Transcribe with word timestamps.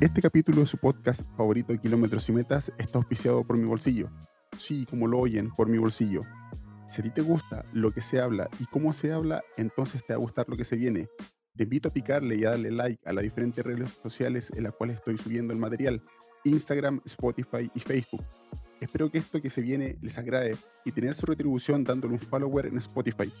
Este 0.00 0.22
capítulo 0.22 0.60
de 0.60 0.66
su 0.66 0.78
podcast 0.78 1.22
favorito 1.36 1.72
de 1.72 1.80
Kilómetros 1.80 2.28
y 2.28 2.32
Metas 2.32 2.72
está 2.78 2.98
auspiciado 2.98 3.42
por 3.44 3.56
mi 3.56 3.64
bolsillo. 3.64 4.08
Sí, 4.56 4.86
como 4.88 5.08
lo 5.08 5.18
oyen, 5.18 5.50
por 5.50 5.68
mi 5.68 5.76
bolsillo. 5.76 6.22
Si 6.88 7.00
a 7.00 7.04
ti 7.04 7.10
te 7.10 7.20
gusta 7.20 7.64
lo 7.72 7.90
que 7.90 8.00
se 8.00 8.20
habla 8.20 8.48
y 8.60 8.66
cómo 8.66 8.92
se 8.92 9.12
habla, 9.12 9.42
entonces 9.56 10.06
te 10.06 10.12
va 10.12 10.18
a 10.18 10.20
gustar 10.20 10.48
lo 10.48 10.56
que 10.56 10.62
se 10.62 10.76
viene. 10.76 11.08
Te 11.56 11.64
invito 11.64 11.88
a 11.88 11.92
picarle 11.92 12.36
y 12.36 12.44
a 12.44 12.50
darle 12.50 12.70
like 12.70 13.02
a 13.06 13.12
las 13.12 13.24
diferentes 13.24 13.64
redes 13.64 13.90
sociales 14.00 14.52
en 14.54 14.62
las 14.62 14.72
cuales 14.72 14.98
estoy 14.98 15.18
subiendo 15.18 15.52
el 15.52 15.58
material, 15.58 16.00
Instagram, 16.44 17.00
Spotify 17.04 17.68
y 17.74 17.80
Facebook. 17.80 18.24
Espero 18.80 19.10
que 19.10 19.18
esto 19.18 19.42
que 19.42 19.50
se 19.50 19.62
viene 19.62 19.98
les 20.00 20.16
agrade 20.16 20.56
y 20.84 20.92
tener 20.92 21.16
su 21.16 21.26
retribución 21.26 21.82
dándole 21.82 22.14
un 22.14 22.20
follower 22.20 22.66
en 22.66 22.78
Spotify. 22.78 23.32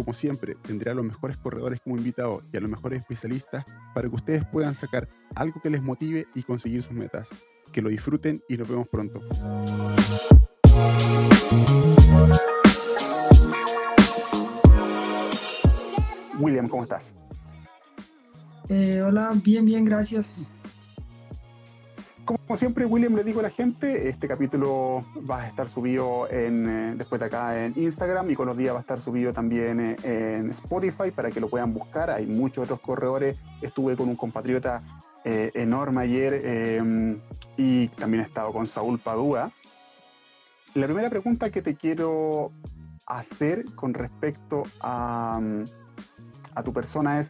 Como 0.00 0.14
siempre, 0.14 0.56
tendré 0.66 0.90
a 0.90 0.94
los 0.94 1.04
mejores 1.04 1.36
corredores 1.36 1.78
como 1.82 1.94
invitados 1.94 2.42
y 2.50 2.56
a 2.56 2.60
los 2.60 2.70
mejores 2.70 3.00
especialistas 3.00 3.66
para 3.94 4.08
que 4.08 4.16
ustedes 4.16 4.46
puedan 4.46 4.74
sacar 4.74 5.10
algo 5.34 5.60
que 5.60 5.68
les 5.68 5.82
motive 5.82 6.26
y 6.34 6.42
conseguir 6.42 6.82
sus 6.82 6.92
metas. 6.92 7.34
Que 7.70 7.82
lo 7.82 7.90
disfruten 7.90 8.42
y 8.48 8.56
nos 8.56 8.66
vemos 8.66 8.88
pronto. 8.88 9.20
William, 16.38 16.66
¿cómo 16.66 16.84
estás? 16.84 17.14
Eh, 18.70 19.02
hola, 19.02 19.32
bien, 19.34 19.66
bien, 19.66 19.84
gracias. 19.84 20.50
Como 22.36 22.56
siempre, 22.56 22.86
William 22.86 23.16
le 23.16 23.24
digo 23.24 23.40
a 23.40 23.42
la 23.42 23.50
gente, 23.50 24.08
este 24.08 24.28
capítulo 24.28 25.04
va 25.28 25.42
a 25.42 25.48
estar 25.48 25.68
subido 25.68 26.30
en, 26.30 26.68
eh, 26.68 26.94
después 26.96 27.20
de 27.20 27.26
acá 27.26 27.64
en 27.64 27.72
Instagram 27.74 28.30
y 28.30 28.36
con 28.36 28.46
los 28.46 28.56
días 28.56 28.72
va 28.72 28.78
a 28.78 28.82
estar 28.82 29.00
subido 29.00 29.32
también 29.32 29.80
eh, 29.80 30.36
en 30.36 30.50
Spotify 30.50 31.10
para 31.10 31.32
que 31.32 31.40
lo 31.40 31.48
puedan 31.48 31.74
buscar. 31.74 32.08
Hay 32.08 32.26
muchos 32.26 32.62
otros 32.62 32.78
corredores. 32.80 33.36
Estuve 33.62 33.96
con 33.96 34.08
un 34.08 34.14
compatriota 34.14 34.82
enorme 35.24 36.02
ayer 36.02 37.20
y 37.56 37.88
también 37.88 38.22
he 38.22 38.26
estado 38.26 38.52
con 38.52 38.66
Saúl 38.66 38.98
Padua. 39.00 39.52
La 40.74 40.86
primera 40.86 41.10
pregunta 41.10 41.50
que 41.50 41.62
te 41.62 41.74
quiero 41.74 42.52
hacer 43.06 43.64
con 43.74 43.92
respecto 43.92 44.62
a 44.80 45.40
tu 46.64 46.72
persona 46.72 47.18
es, 47.20 47.28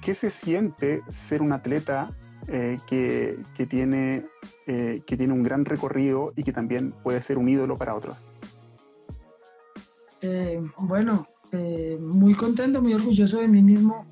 ¿qué 0.00 0.14
se 0.14 0.30
siente 0.30 1.02
ser 1.08 1.40
un 1.42 1.52
atleta 1.52 2.10
eh, 2.46 2.78
que, 2.86 3.42
que, 3.56 3.66
tiene, 3.66 4.26
eh, 4.66 5.02
que 5.06 5.16
tiene 5.16 5.32
un 5.32 5.42
gran 5.42 5.64
recorrido 5.64 6.32
y 6.36 6.44
que 6.44 6.52
también 6.52 6.92
puede 7.02 7.20
ser 7.22 7.38
un 7.38 7.48
ídolo 7.48 7.76
para 7.76 7.94
otros? 7.94 8.16
Eh, 10.22 10.60
bueno, 10.78 11.26
muy 12.00 12.34
contento, 12.34 12.82
muy 12.82 12.94
orgulloso 12.94 13.40
de 13.40 13.48
mí 13.48 13.62
mismo, 13.62 14.06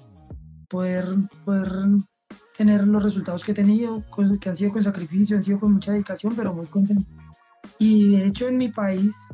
poder, 0.68 1.04
poder 1.44 1.70
tener 2.56 2.86
los 2.86 3.02
resultados 3.02 3.44
que 3.44 3.52
he 3.52 3.54
tenido, 3.54 4.02
que 4.40 4.48
han 4.48 4.56
sido 4.56 4.72
con 4.72 4.82
sacrificio, 4.82 5.36
han 5.36 5.42
sido 5.42 5.60
con 5.60 5.72
mucha 5.72 5.92
dedicación, 5.92 6.34
pero 6.34 6.54
muy 6.54 6.66
contento. 6.66 7.04
Y 7.78 8.16
de 8.16 8.26
hecho 8.26 8.48
en 8.48 8.56
mi 8.56 8.68
país 8.68 9.28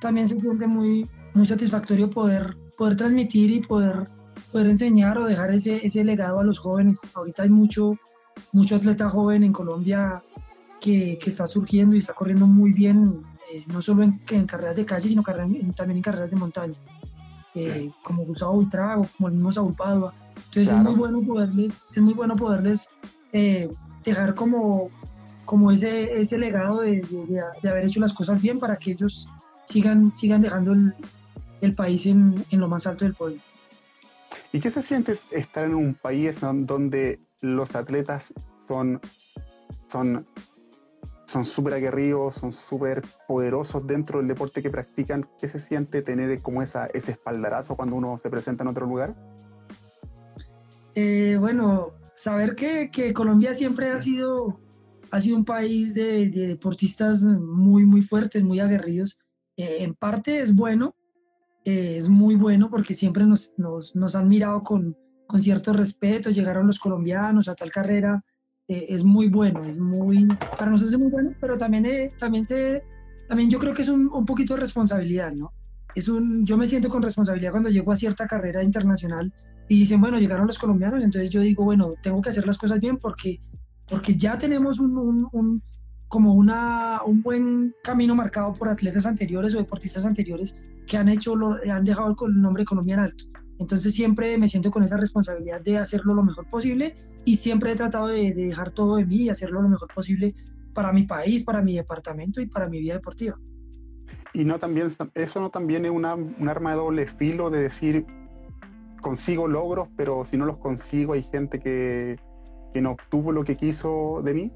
también 0.00 0.28
se 0.28 0.38
siente 0.38 0.66
muy, 0.66 1.08
muy 1.34 1.46
satisfactorio 1.46 2.10
poder 2.10 2.56
poder 2.76 2.96
transmitir 2.96 3.50
y 3.50 3.60
poder, 3.60 4.08
poder 4.50 4.66
enseñar 4.66 5.18
o 5.18 5.26
dejar 5.26 5.50
ese, 5.50 5.86
ese 5.86 6.04
legado 6.04 6.40
a 6.40 6.44
los 6.44 6.58
jóvenes. 6.58 7.08
Ahorita 7.14 7.44
hay 7.44 7.50
mucho, 7.50 7.96
mucho 8.52 8.76
atleta 8.76 9.08
joven 9.08 9.44
en 9.44 9.52
Colombia 9.52 10.22
que, 10.80 11.18
que 11.22 11.30
está 11.30 11.46
surgiendo 11.46 11.94
y 11.94 11.98
está 11.98 12.12
corriendo 12.12 12.46
muy 12.46 12.72
bien, 12.72 13.22
eh, 13.52 13.64
no 13.68 13.80
solo 13.80 14.02
en, 14.02 14.20
en, 14.28 14.46
carreras 14.46 14.76
de 14.76 14.84
calle, 14.84 15.08
sino 15.08 15.22
también 15.22 15.72
en 15.90 16.02
carreras 16.02 16.30
de 16.30 16.36
montaña, 16.36 16.74
eh, 17.54 17.90
como 18.02 18.24
Gustavo 18.24 18.54
Buitrago, 18.54 19.06
como 19.16 19.28
el 19.28 19.34
mismo 19.34 19.52
Saúl 19.52 19.74
Padua. 19.74 20.14
Entonces 20.36 20.70
es 20.70 20.80
muy 20.80 20.94
bueno 20.94 21.22
poderles, 21.22 21.82
es 21.94 22.02
muy 22.02 22.14
bueno 22.14 22.34
poderles 22.36 22.88
eh, 23.32 23.70
dejar 24.04 24.34
como, 24.34 24.90
como 25.44 25.70
ese, 25.70 26.12
ese 26.20 26.38
legado 26.38 26.80
de, 26.80 27.00
de, 27.00 27.42
de, 27.62 27.70
haber 27.70 27.84
hecho 27.84 28.00
las 28.00 28.12
cosas 28.12 28.42
bien 28.42 28.58
para 28.58 28.76
que 28.76 28.92
ellos 28.92 29.28
sigan, 29.62 30.10
sigan 30.10 30.42
dejando 30.42 30.72
el, 30.72 30.94
el 31.60 31.74
país 31.74 32.06
en, 32.06 32.44
en, 32.50 32.60
lo 32.60 32.68
más 32.68 32.86
alto 32.86 33.04
del 33.04 33.14
podio. 33.14 33.40
¿Y 34.52 34.60
qué 34.60 34.70
se 34.70 34.82
siente 34.82 35.18
estar 35.30 35.64
en 35.64 35.74
un 35.74 35.94
país 35.94 36.38
donde 36.40 37.20
los 37.42 37.74
atletas 37.74 38.32
son 38.66 39.00
son 39.88 40.26
son 41.26 41.46
súper 41.46 41.74
aguerridos, 41.74 42.34
son 42.34 42.52
súper 42.52 43.02
poderosos 43.26 43.86
dentro 43.86 44.18
del 44.18 44.28
deporte 44.28 44.62
que 44.62 44.68
practican? 44.68 45.26
¿Qué 45.40 45.48
se 45.48 45.58
siente 45.58 46.02
tener 46.02 46.42
como 46.42 46.60
esa, 46.60 46.86
ese 46.86 47.12
espaldarazo 47.12 47.74
cuando 47.74 47.96
uno 47.96 48.18
se 48.18 48.28
presenta 48.28 48.64
en 48.64 48.68
otro 48.68 48.86
lugar? 48.86 49.14
Eh, 50.94 51.38
bueno, 51.40 51.94
saber 52.12 52.54
que, 52.54 52.90
Colombia 53.14 53.54
siempre 53.54 53.88
ha 53.90 53.98
sido, 53.98 54.60
ha 55.10 55.22
sido 55.22 55.38
un 55.38 55.46
país 55.46 55.94
de, 55.94 56.28
de 56.28 56.48
deportistas 56.48 57.22
muy, 57.22 57.86
muy 57.86 58.02
fuertes, 58.02 58.44
muy 58.44 58.60
aguerridos, 58.60 59.18
eh, 59.56 59.78
en 59.84 59.94
parte 59.94 60.40
es 60.40 60.54
bueno, 60.54 60.94
eh, 61.64 61.96
es 61.96 62.08
muy 62.08 62.34
bueno 62.34 62.68
porque 62.70 62.92
siempre 62.92 63.24
nos, 63.24 63.54
nos, 63.56 63.94
nos 63.94 64.14
han 64.14 64.28
mirado 64.28 64.62
con, 64.62 64.96
con, 65.32 65.40
cierto 65.40 65.72
respeto, 65.72 66.30
llegaron 66.30 66.66
los 66.66 66.78
colombianos 66.78 67.48
a 67.48 67.54
tal 67.54 67.70
carrera, 67.70 68.22
eh, 68.68 68.86
es 68.90 69.04
muy 69.04 69.28
bueno, 69.28 69.64
es 69.64 69.78
muy, 69.78 70.26
para 70.58 70.70
nosotros 70.70 70.92
es 70.92 70.98
muy 70.98 71.10
bueno, 71.10 71.34
pero 71.40 71.58
también, 71.58 71.86
eh, 71.86 72.12
también, 72.18 72.44
se, 72.44 72.84
también 73.28 73.50
yo 73.50 73.58
creo 73.58 73.74
que 73.74 73.82
es 73.82 73.88
un, 73.88 74.08
un, 74.12 74.24
poquito 74.24 74.54
de 74.54 74.60
responsabilidad, 74.60 75.32
¿no? 75.32 75.52
Es 75.94 76.08
un, 76.08 76.46
yo 76.46 76.56
me 76.56 76.66
siento 76.66 76.88
con 76.88 77.02
responsabilidad 77.02 77.50
cuando 77.50 77.70
llego 77.70 77.92
a 77.92 77.96
cierta 77.96 78.26
carrera 78.26 78.62
internacional 78.62 79.32
y 79.68 79.80
dicen, 79.80 80.00
bueno, 80.00 80.18
llegaron 80.18 80.46
los 80.46 80.58
colombianos, 80.58 81.02
entonces 81.02 81.30
yo 81.30 81.40
digo, 81.40 81.64
bueno, 81.64 81.94
tengo 82.02 82.20
que 82.20 82.30
hacer 82.30 82.46
las 82.46 82.58
cosas 82.58 82.80
bien 82.80 82.98
porque, 82.98 83.40
porque 83.88 84.16
ya 84.16 84.38
tenemos 84.38 84.80
un, 84.80 85.62
como 86.08 86.34
una, 86.34 87.00
un 87.04 87.22
buen 87.22 87.74
camino 87.82 88.14
marcado 88.14 88.52
por 88.52 88.68
atletas 88.68 89.06
anteriores 89.06 89.54
o 89.54 89.58
deportistas 89.58 90.04
anteriores 90.04 90.56
que 90.86 90.96
han 90.96 91.08
hecho, 91.08 91.36
lo, 91.36 91.56
han 91.70 91.84
dejado 91.84 92.14
el 92.26 92.40
nombre 92.40 92.64
Colombia 92.64 92.94
en 92.94 93.00
alto. 93.00 93.24
Entonces 93.62 93.94
siempre 93.94 94.36
me 94.38 94.48
siento 94.48 94.70
con 94.70 94.84
esa 94.84 94.96
responsabilidad 94.96 95.60
de 95.62 95.78
hacerlo 95.78 96.14
lo 96.14 96.22
mejor 96.22 96.46
posible 96.48 96.94
y 97.24 97.36
siempre 97.36 97.72
he 97.72 97.76
tratado 97.76 98.08
de, 98.08 98.34
de 98.34 98.46
dejar 98.46 98.70
todo 98.70 98.96
de 98.96 99.06
mí 99.06 99.22
y 99.22 99.28
hacerlo 99.30 99.62
lo 99.62 99.68
mejor 99.68 99.88
posible 99.94 100.34
para 100.74 100.92
mi 100.92 101.04
país, 101.04 101.44
para 101.44 101.62
mi 101.62 101.76
departamento 101.76 102.40
y 102.40 102.46
para 102.46 102.68
mi 102.68 102.80
vida 102.80 102.94
deportiva. 102.94 103.38
Y 104.34 104.44
no 104.44 104.58
también, 104.58 104.88
eso 105.14 105.40
no 105.40 105.50
también 105.50 105.84
es 105.84 105.90
una, 105.90 106.14
un 106.14 106.48
arma 106.48 106.70
de 106.70 106.76
doble 106.76 107.06
filo 107.06 107.50
de 107.50 107.62
decir, 107.62 108.06
consigo 109.00 109.46
logros, 109.46 109.88
pero 109.96 110.24
si 110.24 110.36
no 110.36 110.46
los 110.46 110.56
consigo 110.58 111.12
hay 111.12 111.22
gente 111.22 111.58
que, 111.58 112.18
que 112.72 112.80
no 112.80 112.92
obtuvo 112.92 113.32
lo 113.32 113.44
que 113.44 113.56
quiso 113.56 114.22
de 114.24 114.34
mí. 114.34 114.52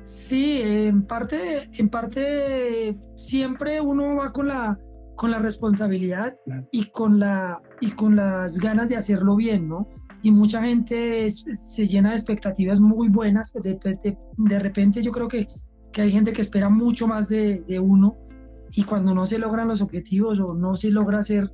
Sí, 0.00 0.60
en 0.62 1.06
parte, 1.06 1.68
en 1.78 1.88
parte 1.88 2.98
siempre 3.14 3.80
uno 3.80 4.16
va 4.16 4.32
con 4.32 4.48
la, 4.48 4.78
con 5.16 5.30
la 5.30 5.38
responsabilidad 5.38 6.34
y 6.72 6.90
con, 6.90 7.18
la, 7.18 7.60
y 7.80 7.92
con 7.92 8.16
las 8.16 8.58
ganas 8.58 8.88
de 8.88 8.96
hacerlo 8.96 9.36
bien, 9.36 9.68
¿no? 9.68 9.88
Y 10.22 10.30
mucha 10.30 10.62
gente 10.62 11.30
se 11.30 11.86
llena 11.86 12.10
de 12.10 12.16
expectativas 12.16 12.80
muy 12.80 13.08
buenas. 13.08 13.52
De, 13.52 13.74
de, 13.74 14.18
de 14.36 14.58
repente 14.58 15.02
yo 15.02 15.12
creo 15.12 15.28
que, 15.28 15.46
que, 15.92 16.02
hay 16.02 16.10
gente 16.10 16.32
que 16.32 16.40
espera 16.40 16.68
mucho 16.68 17.06
más 17.06 17.28
de, 17.28 17.62
de, 17.68 17.78
uno 17.78 18.16
y 18.72 18.84
cuando 18.84 19.14
no 19.14 19.26
se 19.26 19.38
logran 19.38 19.68
los 19.68 19.82
objetivos 19.82 20.40
o 20.40 20.54
no 20.54 20.76
se 20.76 20.90
logra 20.90 21.18
hacer 21.18 21.50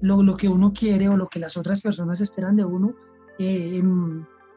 lo, 0.00 0.22
lo 0.22 0.36
que 0.36 0.48
uno 0.48 0.72
quiere 0.72 1.08
o 1.08 1.16
lo 1.16 1.28
que 1.28 1.38
las 1.38 1.56
otras 1.56 1.82
personas 1.82 2.20
esperan 2.20 2.56
de 2.56 2.64
uno, 2.64 2.94
eh, 3.38 3.82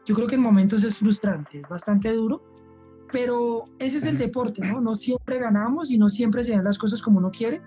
yo 0.06 0.14
creo 0.14 0.26
que 0.26 0.36
en 0.36 0.40
momentos 0.40 0.82
es 0.82 0.96
frustrante, 0.96 1.58
es 1.58 1.68
bastante 1.68 2.10
duro 2.12 2.42
pero 3.12 3.64
ese 3.78 3.98
es 3.98 4.04
el 4.04 4.18
deporte, 4.18 4.66
¿no? 4.66 4.80
No 4.80 4.94
siempre 4.94 5.38
ganamos 5.38 5.90
y 5.90 5.98
no 5.98 6.08
siempre 6.08 6.44
se 6.44 6.52
dan 6.52 6.64
las 6.64 6.78
cosas 6.78 7.02
como 7.02 7.18
uno 7.18 7.30
quiere. 7.30 7.60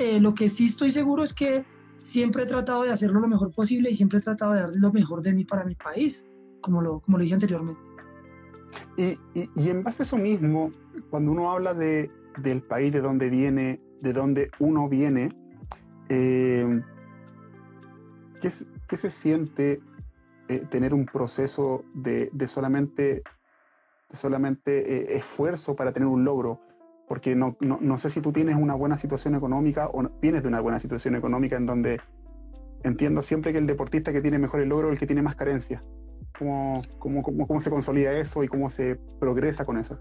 Eh, 0.00 0.18
lo 0.18 0.32
que 0.32 0.48
sí 0.48 0.64
estoy 0.64 0.92
seguro 0.92 1.22
es 1.22 1.34
que 1.34 1.62
siempre 2.00 2.44
he 2.44 2.46
tratado 2.46 2.84
de 2.84 2.90
hacerlo 2.90 3.20
lo 3.20 3.28
mejor 3.28 3.52
posible 3.52 3.90
y 3.90 3.94
siempre 3.94 4.18
he 4.18 4.22
tratado 4.22 4.54
de 4.54 4.60
dar 4.60 4.70
lo 4.74 4.90
mejor 4.92 5.20
de 5.20 5.34
mí 5.34 5.44
para 5.44 5.62
mi 5.62 5.74
país, 5.74 6.26
como 6.62 6.80
lo, 6.80 7.00
como 7.00 7.18
dije 7.18 7.34
anteriormente. 7.34 7.82
Y, 8.96 9.18
y, 9.38 9.50
y 9.56 9.68
en 9.68 9.82
base 9.82 10.02
a 10.02 10.06
eso 10.06 10.16
mismo, 10.16 10.72
cuando 11.10 11.32
uno 11.32 11.50
habla 11.50 11.74
de, 11.74 12.10
del 12.38 12.62
país 12.62 12.94
de 12.94 13.02
donde 13.02 13.28
viene, 13.28 13.78
de 14.00 14.12
donde 14.14 14.50
uno 14.58 14.88
viene, 14.88 15.28
eh, 16.08 16.80
¿qué, 18.40 18.50
¿qué, 18.88 18.96
se 18.96 19.10
siente 19.10 19.82
eh, 20.48 20.64
tener 20.70 20.94
un 20.94 21.04
proceso 21.04 21.84
de, 21.92 22.30
de 22.32 22.46
solamente 22.46 23.22
solamente 24.12 25.12
eh, 25.12 25.16
esfuerzo 25.18 25.76
para 25.76 25.92
tener 25.92 26.08
un 26.08 26.24
logro, 26.24 26.58
porque 27.10 27.34
no, 27.34 27.56
no, 27.58 27.76
no, 27.80 27.98
sé 27.98 28.08
si 28.08 28.20
tú 28.20 28.30
tienes 28.30 28.54
una 28.54 28.76
buena 28.76 28.96
situación 28.96 29.34
económica 29.34 29.90
o 29.92 30.08
vienes 30.22 30.42
de 30.42 30.48
una 30.48 30.60
buena 30.60 30.78
situación 30.78 31.16
económica 31.16 31.56
en 31.56 31.66
donde 31.66 32.00
entiendo 32.84 33.20
siempre 33.20 33.50
que 33.50 33.58
el 33.58 33.66
deportista 33.66 34.12
que 34.12 34.20
tiene 34.20 34.38
mejores 34.38 34.68
logros 34.68 34.90
es 34.90 34.92
el 34.92 34.98
que 35.00 35.08
tiene 35.08 35.20
más 35.20 35.34
carencias. 35.34 35.82
¿Cómo, 36.38 36.80
cómo, 37.00 37.24
cómo, 37.24 37.48
cómo 37.48 37.60
se 37.60 37.68
consolida 37.68 38.16
eso 38.16 38.44
y 38.44 38.46
cómo 38.46 38.70
se 38.70 38.94
progresa 39.18 39.64
con 39.64 39.76
eso? 39.78 39.98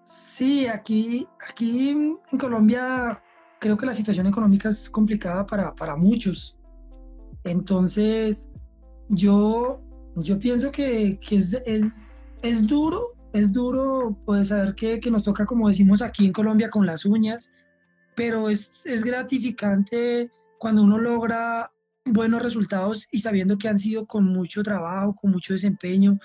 Sí, 0.00 0.66
aquí, 0.66 1.28
aquí 1.46 1.90
en 1.90 2.38
Colombia 2.38 3.22
creo 3.60 3.76
que 3.76 3.84
la 3.84 3.92
situación 3.92 4.28
económica 4.28 4.70
es 4.70 4.88
complicada 4.88 5.44
para, 5.44 5.74
para 5.74 5.94
muchos. 5.94 6.58
Entonces, 7.44 8.50
yo 9.10 9.82
Yo 10.16 10.38
pienso 10.38 10.70
que, 10.70 11.18
que 11.18 11.36
es, 11.36 11.52
es, 11.66 12.18
es, 12.42 12.66
duro, 12.66 13.12
es 13.32 13.52
duro 13.52 14.16
pues 14.24 14.48
saber 14.48 14.74
que, 14.74 15.00
que, 15.00 15.10
nos 15.10 15.24
toca, 15.24 15.46
como 15.46 15.68
decimos 15.68 16.02
aquí 16.02 16.26
en 16.26 16.32
Colombia, 16.32 16.70
con 16.70 16.86
las 16.86 17.04
uñas, 17.04 17.52
pero 18.14 18.48
es, 18.48 18.86
es 18.86 19.04
gratificante 19.04 20.30
cuando 20.58 20.82
uno 20.82 20.98
logra 20.98 21.72
buenos 22.04 22.42
resultados 22.42 23.08
y 23.10 23.20
sabiendo 23.20 23.58
que 23.58 23.68
han 23.68 23.78
sido 23.78 24.06
con 24.06 24.24
mucho 24.24 24.62
trabajo, 24.62 25.14
con 25.14 25.30
mucho 25.30 25.54
desempeño, 25.54 26.18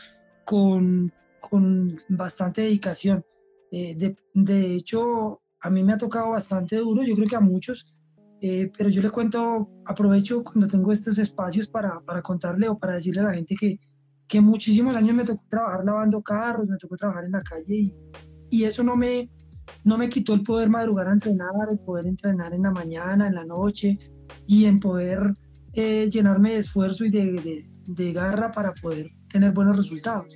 con, 0.46 1.12
con 1.40 1.96
bastante 2.10 2.62
dedicación. 2.62 3.24
Eh, 3.72 3.96
de, 3.98 4.16
de, 4.34 4.76
hecho, 4.76 5.42
a 5.62 5.70
mí 5.70 5.84
me 5.84 5.94
ha 5.94 5.98
tocado 5.98 6.32
bastante 6.32 6.78
duro, 6.78 7.04
yo 7.04 7.16
creo 7.16 7.28
que 7.28 7.36
a 7.36 7.42
muchos, 7.42 7.94
eh, 8.42 8.72
pero 8.78 8.90
yo 8.90 9.02
le 9.02 9.10
cuento, 9.10 9.70
aprovecho 9.86 10.44
cuando 10.44 10.68
tengo 10.68 10.92
estos 10.92 11.18
espacios 11.20 11.68
para, 11.68 12.00
para, 12.02 12.22
contarle 12.22 12.70
o 12.70 12.78
para 12.78 12.94
decirle 12.94 13.22
a 13.22 13.26
la 13.26 13.34
gente 13.34 13.56
que, 13.56 13.80
que 14.28 14.42
muchísimos 14.42 14.96
años 14.96 15.16
me 15.16 15.24
tocó 15.24 15.44
trabajar 15.50 15.86
lavando 15.86 16.22
carros, 16.22 16.68
me 16.68 16.78
tocó 16.78 16.98
trabajar 16.98 17.26
en 17.26 17.32
la 17.32 17.42
calle 17.42 17.76
y, 17.76 17.92
y 18.50 18.64
eso 18.66 18.84
no 18.84 18.96
me, 18.96 19.30
no 19.84 19.98
me 19.98 20.10
quitó 20.10 20.34
el 20.34 20.44
poder 20.44 20.70
madrugar 20.70 21.08
a 21.08 21.14
entrenar, 21.14 21.52
el 21.72 21.80
poder 21.80 22.08
entrenar 22.08 22.54
en 22.54 22.64
la 22.64 22.72
mañana, 22.72 23.28
en 23.28 23.36
la 23.36 23.46
noche 23.46 23.98
y 24.46 24.66
en 24.66 24.80
poder 24.80 25.34
eh, 25.74 26.10
llenarme 26.10 26.54
de 26.54 26.58
esfuerzo 26.60 27.06
y 27.06 27.10
de, 27.10 27.64
de, 27.86 28.14
garra 28.14 28.52
para 28.52 28.74
poder 28.74 29.08
tener 29.30 29.54
buenos 29.54 29.78
resultados. 29.78 30.28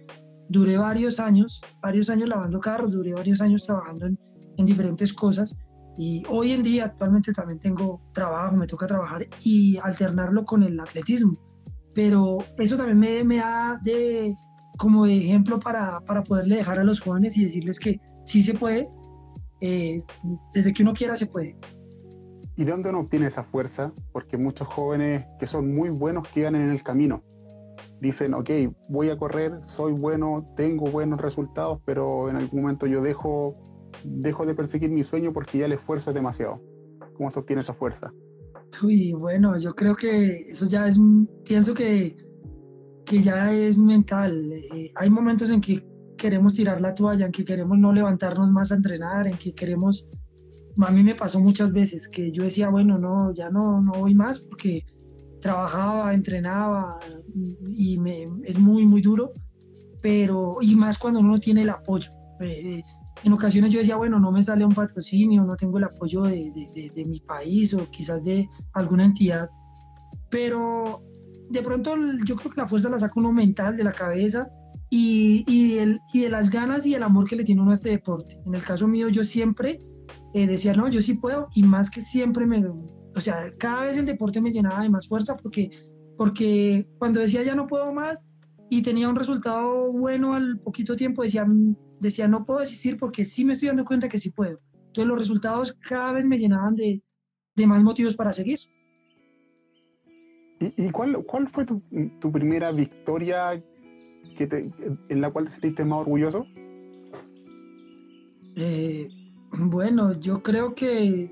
Duré 0.49 0.77
varios 0.77 1.19
años, 1.19 1.61
varios 1.81 2.09
años 2.09 2.29
lavando 2.29 2.59
carros, 2.59 2.91
duré 2.91 3.13
varios 3.13 3.41
años 3.41 3.65
trabajando 3.65 4.05
en, 4.05 4.19
en 4.57 4.65
diferentes 4.65 5.13
cosas 5.13 5.55
y 5.97 6.23
hoy 6.29 6.51
en 6.51 6.61
día 6.61 6.85
actualmente 6.85 7.31
también 7.33 7.59
tengo 7.59 8.01
trabajo, 8.13 8.55
me 8.55 8.67
toca 8.67 8.87
trabajar 8.87 9.23
y 9.43 9.77
alternarlo 9.77 10.45
con 10.45 10.63
el 10.63 10.79
atletismo. 10.79 11.37
Pero 11.93 12.39
eso 12.57 12.77
también 12.77 12.99
me, 12.99 13.23
me 13.23 13.37
da 13.37 13.79
de, 13.83 14.33
como 14.77 15.05
de 15.05 15.17
ejemplo 15.17 15.59
para, 15.59 15.99
para 16.01 16.23
poderle 16.23 16.57
dejar 16.57 16.79
a 16.79 16.83
los 16.83 17.01
jóvenes 17.01 17.37
y 17.37 17.43
decirles 17.43 17.79
que 17.79 17.99
sí 18.23 18.41
se 18.41 18.53
puede, 18.53 18.89
eh, 19.61 19.99
desde 20.53 20.73
que 20.73 20.83
uno 20.83 20.93
quiera 20.93 21.15
se 21.15 21.27
puede. 21.27 21.57
¿Y 22.55 22.63
de 22.63 22.71
dónde 22.71 22.89
uno 22.89 23.01
obtiene 23.01 23.27
esa 23.27 23.43
fuerza? 23.43 23.93
Porque 24.11 24.37
muchos 24.37 24.67
jóvenes 24.67 25.25
que 25.39 25.47
son 25.47 25.73
muy 25.73 25.89
buenos 25.89 26.27
quedan 26.27 26.55
en 26.55 26.71
el 26.71 26.83
camino. 26.83 27.23
Dicen, 27.99 28.33
ok, 28.33 28.49
voy 28.89 29.09
a 29.09 29.17
correr, 29.17 29.59
soy 29.63 29.93
bueno, 29.93 30.53
tengo 30.55 30.89
buenos 30.89 31.21
resultados, 31.21 31.79
pero 31.85 32.29
en 32.29 32.35
algún 32.35 32.61
momento 32.61 32.87
yo 32.87 33.01
dejo 33.01 33.55
dejo 34.03 34.45
de 34.45 34.55
perseguir 34.55 34.89
mi 34.89 35.03
sueño 35.03 35.33
porque 35.33 35.59
ya 35.59 35.65
el 35.65 35.73
esfuerzo 35.73 36.11
es 36.11 36.15
demasiado. 36.15 36.61
¿Cómo 37.15 37.29
se 37.29 37.39
obtiene 37.39 37.61
esa 37.61 37.73
fuerza? 37.73 38.11
Uy, 38.83 39.13
bueno, 39.13 39.57
yo 39.57 39.73
creo 39.75 39.95
que 39.95 40.49
eso 40.49 40.65
ya 40.65 40.87
es, 40.87 40.99
pienso 41.45 41.73
que, 41.73 42.17
que 43.05 43.19
ya 43.21 43.53
es 43.53 43.77
mental. 43.77 44.51
Eh, 44.53 44.91
hay 44.95 45.09
momentos 45.09 45.49
en 45.49 45.61
que 45.61 45.85
queremos 46.17 46.53
tirar 46.53 46.81
la 46.81 46.93
toalla, 46.93 47.25
en 47.25 47.31
que 47.31 47.45
queremos 47.45 47.77
no 47.77 47.93
levantarnos 47.93 48.49
más 48.51 48.71
a 48.71 48.75
entrenar, 48.75 49.27
en 49.27 49.37
que 49.37 49.53
queremos... 49.53 50.07
A 50.79 50.91
mí 50.91 51.03
me 51.03 51.15
pasó 51.15 51.39
muchas 51.39 51.73
veces 51.73 52.07
que 52.07 52.31
yo 52.31 52.43
decía, 52.43 52.69
bueno, 52.69 52.97
no, 52.97 53.33
ya 53.33 53.49
no, 53.49 53.81
no 53.81 53.91
voy 53.91 54.15
más 54.15 54.39
porque 54.39 54.85
trabajaba, 55.41 56.13
entrenaba 56.13 56.99
y 57.69 57.97
me, 57.99 58.29
es 58.45 58.57
muy, 58.57 58.85
muy 58.85 59.01
duro, 59.01 59.33
pero 60.01 60.57
y 60.61 60.75
más 60.75 60.97
cuando 60.97 61.19
uno 61.19 61.39
tiene 61.39 61.63
el 61.63 61.69
apoyo. 61.69 62.11
Eh, 62.39 62.81
en 63.23 63.33
ocasiones 63.33 63.71
yo 63.71 63.79
decía, 63.79 63.95
bueno, 63.95 64.19
no 64.19 64.31
me 64.31 64.43
sale 64.43 64.65
un 64.65 64.73
patrocinio, 64.73 65.43
no 65.43 65.55
tengo 65.55 65.77
el 65.77 65.83
apoyo 65.83 66.23
de, 66.23 66.51
de, 66.73 66.91
de, 66.93 67.05
mi 67.05 67.19
país 67.19 67.73
o 67.73 67.89
quizás 67.89 68.23
de 68.23 68.49
alguna 68.73 69.05
entidad, 69.05 69.49
pero 70.29 71.03
de 71.49 71.61
pronto 71.61 71.95
yo 72.25 72.35
creo 72.35 72.51
que 72.51 72.61
la 72.61 72.67
fuerza 72.67 72.89
la 72.89 72.99
saca 72.99 73.13
uno 73.17 73.31
mental 73.31 73.75
de 73.75 73.83
la 73.83 73.91
cabeza 73.91 74.47
y, 74.89 75.43
y, 75.47 75.77
el, 75.77 75.99
y 76.13 76.21
de 76.21 76.29
las 76.29 76.49
ganas 76.49 76.85
y 76.85 76.95
el 76.95 77.03
amor 77.03 77.27
que 77.27 77.35
le 77.35 77.43
tiene 77.43 77.61
uno 77.61 77.71
a 77.71 77.75
este 77.75 77.89
deporte. 77.89 78.39
En 78.45 78.55
el 78.55 78.63
caso 78.63 78.87
mío 78.87 79.09
yo 79.09 79.23
siempre 79.23 79.79
eh, 80.33 80.47
decía, 80.47 80.73
no, 80.73 80.89
yo 80.89 81.01
sí 81.01 81.15
puedo 81.15 81.45
y 81.55 81.63
más 81.63 81.89
que 81.89 82.01
siempre 82.01 82.45
me... 82.45 82.65
O 83.13 83.19
sea, 83.19 83.51
cada 83.57 83.83
vez 83.83 83.97
el 83.97 84.05
deporte 84.05 84.41
me 84.41 84.51
llenaba 84.51 84.81
de 84.81 84.89
más 84.89 85.07
fuerza 85.07 85.35
porque, 85.35 85.69
porque 86.17 86.87
cuando 86.97 87.19
decía 87.19 87.43
ya 87.43 87.55
no 87.55 87.67
puedo 87.67 87.93
más 87.93 88.29
y 88.69 88.81
tenía 88.81 89.09
un 89.09 89.17
resultado 89.17 89.91
bueno 89.91 90.33
al 90.33 90.59
poquito 90.59 90.95
tiempo, 90.95 91.23
decía, 91.23 91.45
decía, 92.01 92.27
no 92.27 92.43
puedo 92.43 92.59
desistir 92.59 92.97
porque 92.97 93.23
sí 93.25 93.45
me 93.45 93.53
estoy 93.53 93.67
dando 93.67 93.85
cuenta 93.85 94.09
que 94.09 94.19
sí 94.19 94.31
puedo. 94.31 94.59
Entonces 94.87 95.05
los 95.05 95.19
resultados 95.19 95.73
cada 95.73 96.11
vez 96.11 96.25
me 96.25 96.37
llenaban 96.37 96.75
de, 96.75 97.01
de 97.55 97.67
más 97.67 97.83
motivos 97.83 98.15
para 98.15 98.33
seguir. 98.33 98.59
¿Y, 100.59 100.85
y 100.85 100.91
cuál, 100.91 101.23
cuál, 101.25 101.47
fue 101.47 101.65
tu, 101.65 101.81
tu 102.19 102.31
primera 102.31 102.71
victoria 102.71 103.63
que 104.37 104.47
te, 104.47 104.71
en 105.09 105.21
la 105.21 105.31
cual 105.31 105.45
te 105.45 105.51
sentiste 105.51 105.85
más 105.85 105.99
orgulloso? 105.99 106.45
Eh, 108.55 109.07
bueno, 109.51 110.19
yo 110.19 110.41
creo 110.43 110.73
que, 110.75 111.31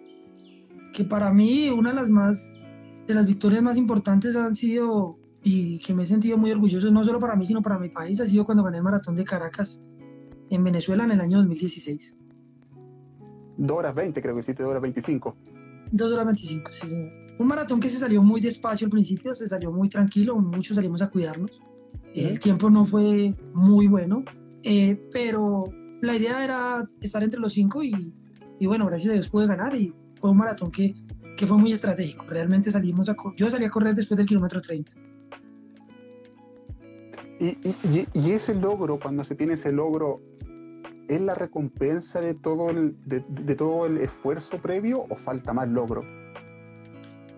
que 0.93 1.03
para 1.03 1.31
mí 1.33 1.69
una 1.69 1.89
de 1.89 1.95
las 1.95 2.09
más 2.09 2.69
de 3.07 3.15
las 3.15 3.25
victorias 3.25 3.63
más 3.63 3.75
importantes 3.75 4.35
han 4.35 4.53
sido 4.53 5.17
y 5.41 5.79
que 5.79 5.95
me 5.95 6.03
he 6.03 6.05
sentido 6.05 6.37
muy 6.37 6.51
orgulloso 6.51 6.91
no 6.91 7.03
solo 7.03 7.17
para 7.17 7.35
mí 7.35 7.43
sino 7.43 7.61
para 7.61 7.79
mi 7.79 7.89
país 7.89 8.19
ha 8.21 8.27
sido 8.27 8.45
cuando 8.45 8.63
gané 8.63 8.77
el 8.77 8.83
maratón 8.83 9.15
de 9.15 9.23
Caracas 9.23 9.81
en 10.49 10.63
Venezuela 10.63 11.03
en 11.03 11.11
el 11.11 11.21
año 11.21 11.37
2016. 11.37 12.17
2 13.57 13.77
horas 13.77 13.93
20, 13.93 14.21
creo 14.21 14.33
que 14.33 14.39
hiciste 14.39 14.63
2 14.63 14.69
horas 14.69 14.81
25. 14.81 15.35
2 15.91 16.11
horas 16.13 16.25
25, 16.25 16.71
sí, 16.71 16.87
señor. 16.87 17.11
Un 17.39 17.47
maratón 17.47 17.79
que 17.79 17.89
se 17.89 17.97
salió 17.97 18.21
muy 18.21 18.41
despacio 18.41 18.85
al 18.85 18.91
principio, 18.91 19.33
se 19.33 19.47
salió 19.47 19.71
muy 19.71 19.89
tranquilo, 19.89 20.35
muchos 20.37 20.75
salimos 20.75 21.01
a 21.01 21.09
cuidarnos. 21.09 21.61
El 22.13 22.39
tiempo 22.39 22.69
no 22.69 22.83
fue 22.83 23.35
muy 23.53 23.87
bueno, 23.87 24.23
eh, 24.63 24.99
pero 25.11 25.65
la 26.01 26.15
idea 26.15 26.43
era 26.43 26.89
estar 27.01 27.23
entre 27.23 27.39
los 27.39 27.53
cinco 27.53 27.83
y, 27.83 28.13
y, 28.59 28.67
bueno, 28.67 28.85
gracias 28.87 29.11
a 29.11 29.13
Dios 29.13 29.29
pude 29.29 29.47
ganar 29.47 29.75
y 29.75 29.93
fue 30.15 30.31
un 30.31 30.37
maratón 30.37 30.71
que, 30.71 30.93
que 31.37 31.47
fue 31.47 31.57
muy 31.57 31.71
estratégico. 31.71 32.25
Realmente 32.27 32.71
salimos 32.71 33.09
a... 33.09 33.15
Yo 33.35 33.49
salí 33.49 33.65
a 33.65 33.69
correr 33.69 33.95
después 33.95 34.17
del 34.17 34.27
kilómetro 34.27 34.59
30. 34.59 34.91
Y, 37.39 37.45
y, 37.45 38.07
y, 38.13 38.31
ese 38.31 38.53
logro, 38.53 38.99
cuando 38.99 39.23
se 39.23 39.33
tiene 39.33 39.53
ese 39.53 39.71
logro, 39.71 40.21
¿es 41.09 41.19
la 41.21 41.35
recompensa 41.35 42.21
de 42.21 42.35
todo 42.35 42.69
el, 42.69 42.95
de, 43.05 43.25
de 43.27 43.55
todo 43.55 43.85
el 43.87 43.97
esfuerzo 43.97 44.57
previo 44.59 45.05
o 45.09 45.15
falta 45.15 45.51
más 45.51 45.67
logro? 45.67 46.03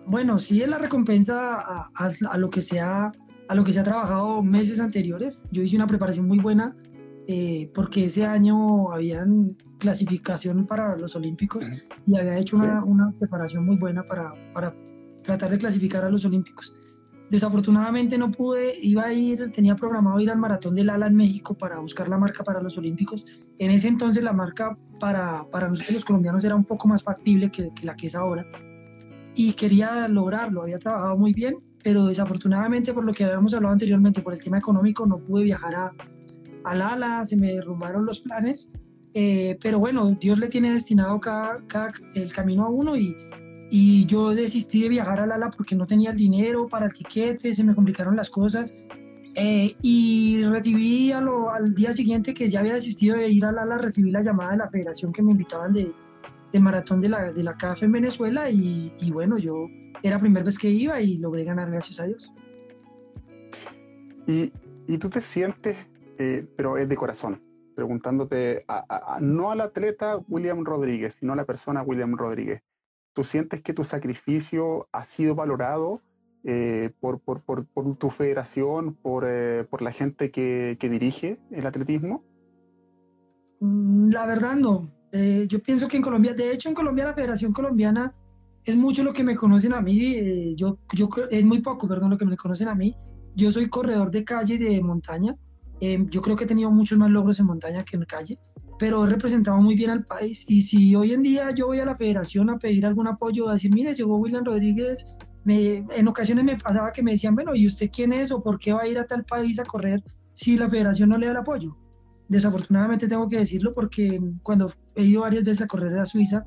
Bueno, 0.06 0.38
sí 0.38 0.62
es 0.62 0.68
la 0.68 0.78
recompensa 0.78 1.56
a, 1.56 1.90
a, 1.94 2.10
a, 2.30 2.38
lo 2.38 2.50
que 2.50 2.62
se 2.62 2.80
ha, 2.80 3.10
a 3.48 3.54
lo 3.54 3.64
que 3.64 3.72
se 3.72 3.80
ha 3.80 3.84
trabajado 3.84 4.42
meses 4.42 4.78
anteriores. 4.78 5.44
Yo 5.52 5.62
hice 5.62 5.76
una 5.76 5.86
preparación 5.86 6.26
muy 6.26 6.38
buena 6.38 6.76
eh, 7.28 7.70
porque 7.74 8.06
ese 8.06 8.26
año 8.26 8.92
habían 8.92 9.56
clasificación 9.78 10.66
para 10.66 10.96
los 10.96 11.16
Olímpicos 11.16 11.70
y 12.06 12.16
había 12.16 12.38
hecho 12.38 12.56
una, 12.56 12.82
sí. 12.82 12.88
una 12.88 13.12
preparación 13.18 13.64
muy 13.64 13.76
buena 13.76 14.02
para, 14.06 14.32
para 14.52 14.74
tratar 15.22 15.50
de 15.50 15.58
clasificar 15.58 16.04
a 16.04 16.10
los 16.10 16.24
Olímpicos. 16.24 16.76
Desafortunadamente 17.32 18.18
no 18.18 18.30
pude, 18.30 18.74
iba 18.82 19.04
a 19.04 19.12
ir, 19.14 19.50
tenía 19.52 19.74
programado 19.74 20.20
ir 20.20 20.30
al 20.30 20.36
Maratón 20.36 20.74
del 20.74 20.90
Ala 20.90 21.06
en 21.06 21.14
México 21.14 21.54
para 21.54 21.78
buscar 21.78 22.06
la 22.06 22.18
marca 22.18 22.44
para 22.44 22.60
los 22.60 22.76
Olímpicos. 22.76 23.26
En 23.58 23.70
ese 23.70 23.88
entonces 23.88 24.22
la 24.22 24.34
marca 24.34 24.76
para, 25.00 25.48
para 25.48 25.66
nosotros 25.66 25.94
los 25.94 26.04
colombianos 26.04 26.44
era 26.44 26.54
un 26.54 26.64
poco 26.64 26.88
más 26.88 27.02
factible 27.02 27.50
que, 27.50 27.70
que 27.70 27.86
la 27.86 27.96
que 27.96 28.08
es 28.08 28.14
ahora. 28.14 28.44
Y 29.34 29.54
quería 29.54 30.08
lograrlo, 30.08 30.60
había 30.60 30.78
trabajado 30.78 31.16
muy 31.16 31.32
bien, 31.32 31.56
pero 31.82 32.04
desafortunadamente 32.04 32.92
por 32.92 33.06
lo 33.06 33.14
que 33.14 33.24
habíamos 33.24 33.54
hablado 33.54 33.72
anteriormente, 33.72 34.20
por 34.20 34.34
el 34.34 34.44
tema 34.44 34.58
económico, 34.58 35.06
no 35.06 35.16
pude 35.16 35.44
viajar 35.44 35.74
a, 35.74 35.92
al 36.64 36.82
Ala, 36.82 37.24
se 37.24 37.38
me 37.38 37.54
derrumbaron 37.54 38.04
los 38.04 38.20
planes. 38.20 38.68
Eh, 39.14 39.56
pero 39.62 39.78
bueno, 39.78 40.10
Dios 40.20 40.38
le 40.38 40.48
tiene 40.48 40.74
destinado 40.74 41.18
cada, 41.18 41.66
cada, 41.66 41.92
el 42.14 42.30
camino 42.30 42.66
a 42.66 42.68
uno 42.68 42.94
y, 42.94 43.16
y 43.74 44.04
yo 44.04 44.34
desistí 44.34 44.82
de 44.82 44.90
viajar 44.90 45.20
al 45.20 45.32
ala 45.32 45.48
porque 45.48 45.74
no 45.74 45.86
tenía 45.86 46.10
el 46.10 46.16
dinero 46.18 46.68
para 46.68 46.84
el 46.84 46.92
tiquete, 46.92 47.54
se 47.54 47.64
me 47.64 47.74
complicaron 47.74 48.14
las 48.14 48.28
cosas. 48.28 48.74
Eh, 49.34 49.74
y 49.80 50.44
recibí 50.44 51.10
a 51.10 51.22
lo, 51.22 51.50
al 51.50 51.74
día 51.74 51.94
siguiente 51.94 52.34
que 52.34 52.50
ya 52.50 52.60
había 52.60 52.74
desistido 52.74 53.16
de 53.16 53.30
ir 53.30 53.46
al 53.46 53.58
ala, 53.58 53.78
recibí 53.78 54.10
la 54.10 54.20
llamada 54.20 54.50
de 54.50 54.56
la 54.58 54.68
federación 54.68 55.10
que 55.10 55.22
me 55.22 55.30
invitaban 55.30 55.72
de, 55.72 55.90
de 56.52 56.60
maratón 56.60 57.00
de 57.00 57.08
la, 57.08 57.32
de 57.32 57.42
la 57.42 57.56
CAF 57.56 57.82
en 57.82 57.92
Venezuela 57.92 58.50
y, 58.50 58.92
y, 59.00 59.10
bueno, 59.10 59.38
yo 59.38 59.68
era 60.02 60.16
la 60.16 60.20
primera 60.20 60.44
vez 60.44 60.58
que 60.58 60.68
iba 60.68 61.00
y 61.00 61.16
logré 61.16 61.44
ganar, 61.44 61.70
gracias 61.70 61.98
a 61.98 62.04
Dios. 62.04 62.30
¿Y, 64.26 64.52
y 64.86 64.98
tú 64.98 65.08
te 65.08 65.22
sientes, 65.22 65.78
eh, 66.18 66.46
pero 66.58 66.76
es 66.76 66.90
de 66.90 66.96
corazón, 66.96 67.42
preguntándote, 67.74 68.66
a, 68.68 69.14
a, 69.14 69.18
no 69.18 69.50
al 69.50 69.62
atleta 69.62 70.18
William 70.28 70.62
Rodríguez, 70.62 71.14
sino 71.14 71.32
a 71.32 71.36
la 71.36 71.46
persona 71.46 71.80
William 71.80 72.14
Rodríguez 72.18 72.60
¿Tú 73.14 73.24
sientes 73.24 73.62
que 73.62 73.74
tu 73.74 73.84
sacrificio 73.84 74.88
ha 74.92 75.04
sido 75.04 75.34
valorado 75.34 76.00
eh, 76.44 76.90
por, 76.98 77.20
por, 77.20 77.42
por, 77.42 77.96
tu 77.96 78.10
federación, 78.10 78.94
por, 78.94 79.24
eh, 79.26 79.64
por 79.70 79.82
la 79.82 79.92
gente 79.92 80.30
que, 80.30 80.76
que, 80.80 80.88
dirige 80.88 81.38
el 81.50 81.66
atletismo? 81.66 82.24
Mm, 83.60 84.10
la 84.10 84.26
verdad 84.26 84.56
no. 84.56 84.90
Eh, 85.12 85.46
yo 85.48 85.62
pienso 85.62 85.88
que 85.88 85.98
en 85.98 86.02
Colombia, 86.02 86.32
de 86.32 86.52
hecho 86.52 86.68
en 86.68 86.74
Colombia 86.74 87.04
la 87.04 87.14
Federación 87.14 87.52
Colombiana 87.52 88.14
es 88.64 88.76
mucho 88.76 89.04
lo 89.04 89.12
que 89.12 89.24
me 89.24 89.36
conocen 89.36 89.74
a 89.74 89.82
mí, 89.82 90.54
yo, 90.56 90.78
yo 90.94 91.08
es 91.30 91.44
muy 91.44 91.60
poco, 91.60 91.86
perdón, 91.86 92.10
lo 92.10 92.18
que 92.18 92.24
me 92.24 92.36
conocen 92.36 92.68
a 92.68 92.74
mí, 92.74 92.96
yo 93.34 93.50
soy 93.50 93.68
corredor 93.68 94.10
de 94.10 94.24
calle 94.24 94.54
y 94.54 94.58
de 94.58 94.82
montaña. 94.82 95.36
Em, 95.80 96.08
yo 96.08 96.22
creo 96.22 96.36
que 96.36 96.44
he 96.44 96.46
tenido 96.46 96.70
muchos 96.70 96.98
más 96.98 97.10
logros 97.10 97.40
en 97.40 97.46
montaña 97.46 97.84
que 97.84 97.96
en 97.96 98.04
calle, 98.04 98.38
pero 98.82 99.04
he 99.04 99.08
representado 99.08 99.58
muy 99.58 99.76
bien 99.76 99.90
al 99.90 100.04
país. 100.04 100.44
Y 100.48 100.62
si 100.62 100.96
hoy 100.96 101.12
en 101.12 101.22
día 101.22 101.54
yo 101.54 101.68
voy 101.68 101.78
a 101.78 101.84
la 101.84 101.96
federación 101.96 102.50
a 102.50 102.58
pedir 102.58 102.84
algún 102.84 103.06
apoyo, 103.06 103.48
a 103.48 103.52
decir, 103.52 103.72
mire, 103.72 103.94
llegó 103.94 104.16
William 104.16 104.44
Rodríguez, 104.44 105.06
me, 105.44 105.86
en 105.96 106.08
ocasiones 106.08 106.42
me 106.42 106.56
pasaba 106.56 106.90
que 106.90 107.00
me 107.00 107.12
decían, 107.12 107.36
bueno, 107.36 107.54
¿y 107.54 107.68
usted 107.68 107.90
quién 107.94 108.12
es 108.12 108.32
o 108.32 108.42
por 108.42 108.58
qué 108.58 108.72
va 108.72 108.80
a 108.82 108.88
ir 108.88 108.98
a 108.98 109.06
tal 109.06 109.24
país 109.24 109.60
a 109.60 109.64
correr 109.64 110.02
si 110.32 110.56
la 110.56 110.68
federación 110.68 111.10
no 111.10 111.16
le 111.16 111.26
da 111.26 111.30
el 111.30 111.38
apoyo? 111.38 111.76
Desafortunadamente 112.28 113.06
tengo 113.06 113.28
que 113.28 113.38
decirlo 113.38 113.70
porque 113.72 114.18
cuando 114.42 114.72
he 114.96 115.04
ido 115.04 115.20
varias 115.20 115.44
veces 115.44 115.62
a 115.62 115.68
correr 115.68 115.96
a 116.00 116.04
Suiza, 116.04 116.44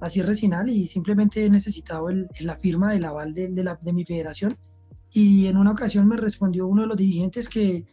así 0.00 0.22
recinal 0.22 0.70
y 0.70 0.86
simplemente 0.86 1.44
he 1.44 1.50
necesitado 1.50 2.10
el, 2.10 2.28
la 2.42 2.54
firma 2.54 2.92
del 2.92 3.06
aval 3.06 3.32
de, 3.32 3.48
de, 3.48 3.64
la, 3.64 3.76
de 3.82 3.92
mi 3.92 4.04
federación. 4.04 4.56
Y 5.10 5.48
en 5.48 5.56
una 5.56 5.72
ocasión 5.72 6.06
me 6.06 6.16
respondió 6.16 6.68
uno 6.68 6.82
de 6.82 6.88
los 6.88 6.96
dirigentes 6.96 7.48
que, 7.48 7.86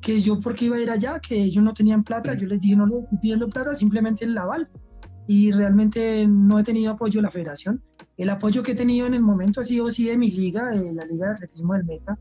que 0.00 0.20
yo 0.20 0.38
porque 0.38 0.66
iba 0.66 0.76
a 0.76 0.80
ir 0.80 0.90
allá, 0.90 1.20
que 1.20 1.36
ellos 1.36 1.62
no 1.62 1.74
tenían 1.74 2.04
plata. 2.04 2.34
Yo 2.34 2.46
les 2.46 2.60
dije, 2.60 2.76
no 2.76 2.86
les 2.86 3.04
estoy 3.04 3.18
pidiendo 3.18 3.48
plata, 3.48 3.74
simplemente 3.74 4.24
el 4.24 4.36
aval. 4.36 4.68
Y 5.26 5.50
realmente 5.52 6.26
no 6.28 6.58
he 6.58 6.62
tenido 6.62 6.92
apoyo 6.92 7.18
de 7.18 7.22
la 7.22 7.30
federación. 7.30 7.82
El 8.16 8.30
apoyo 8.30 8.62
que 8.62 8.72
he 8.72 8.76
tenido 8.76 9.06
en 9.06 9.14
el 9.14 9.22
momento 9.22 9.60
ha 9.60 9.64
sido 9.64 9.90
sí 9.90 10.06
de 10.06 10.16
mi 10.16 10.30
liga, 10.30 10.70
de 10.70 10.92
la 10.92 11.04
Liga 11.04 11.26
de 11.26 11.32
Atletismo 11.32 11.74
del 11.74 11.84
Meta, 11.84 12.18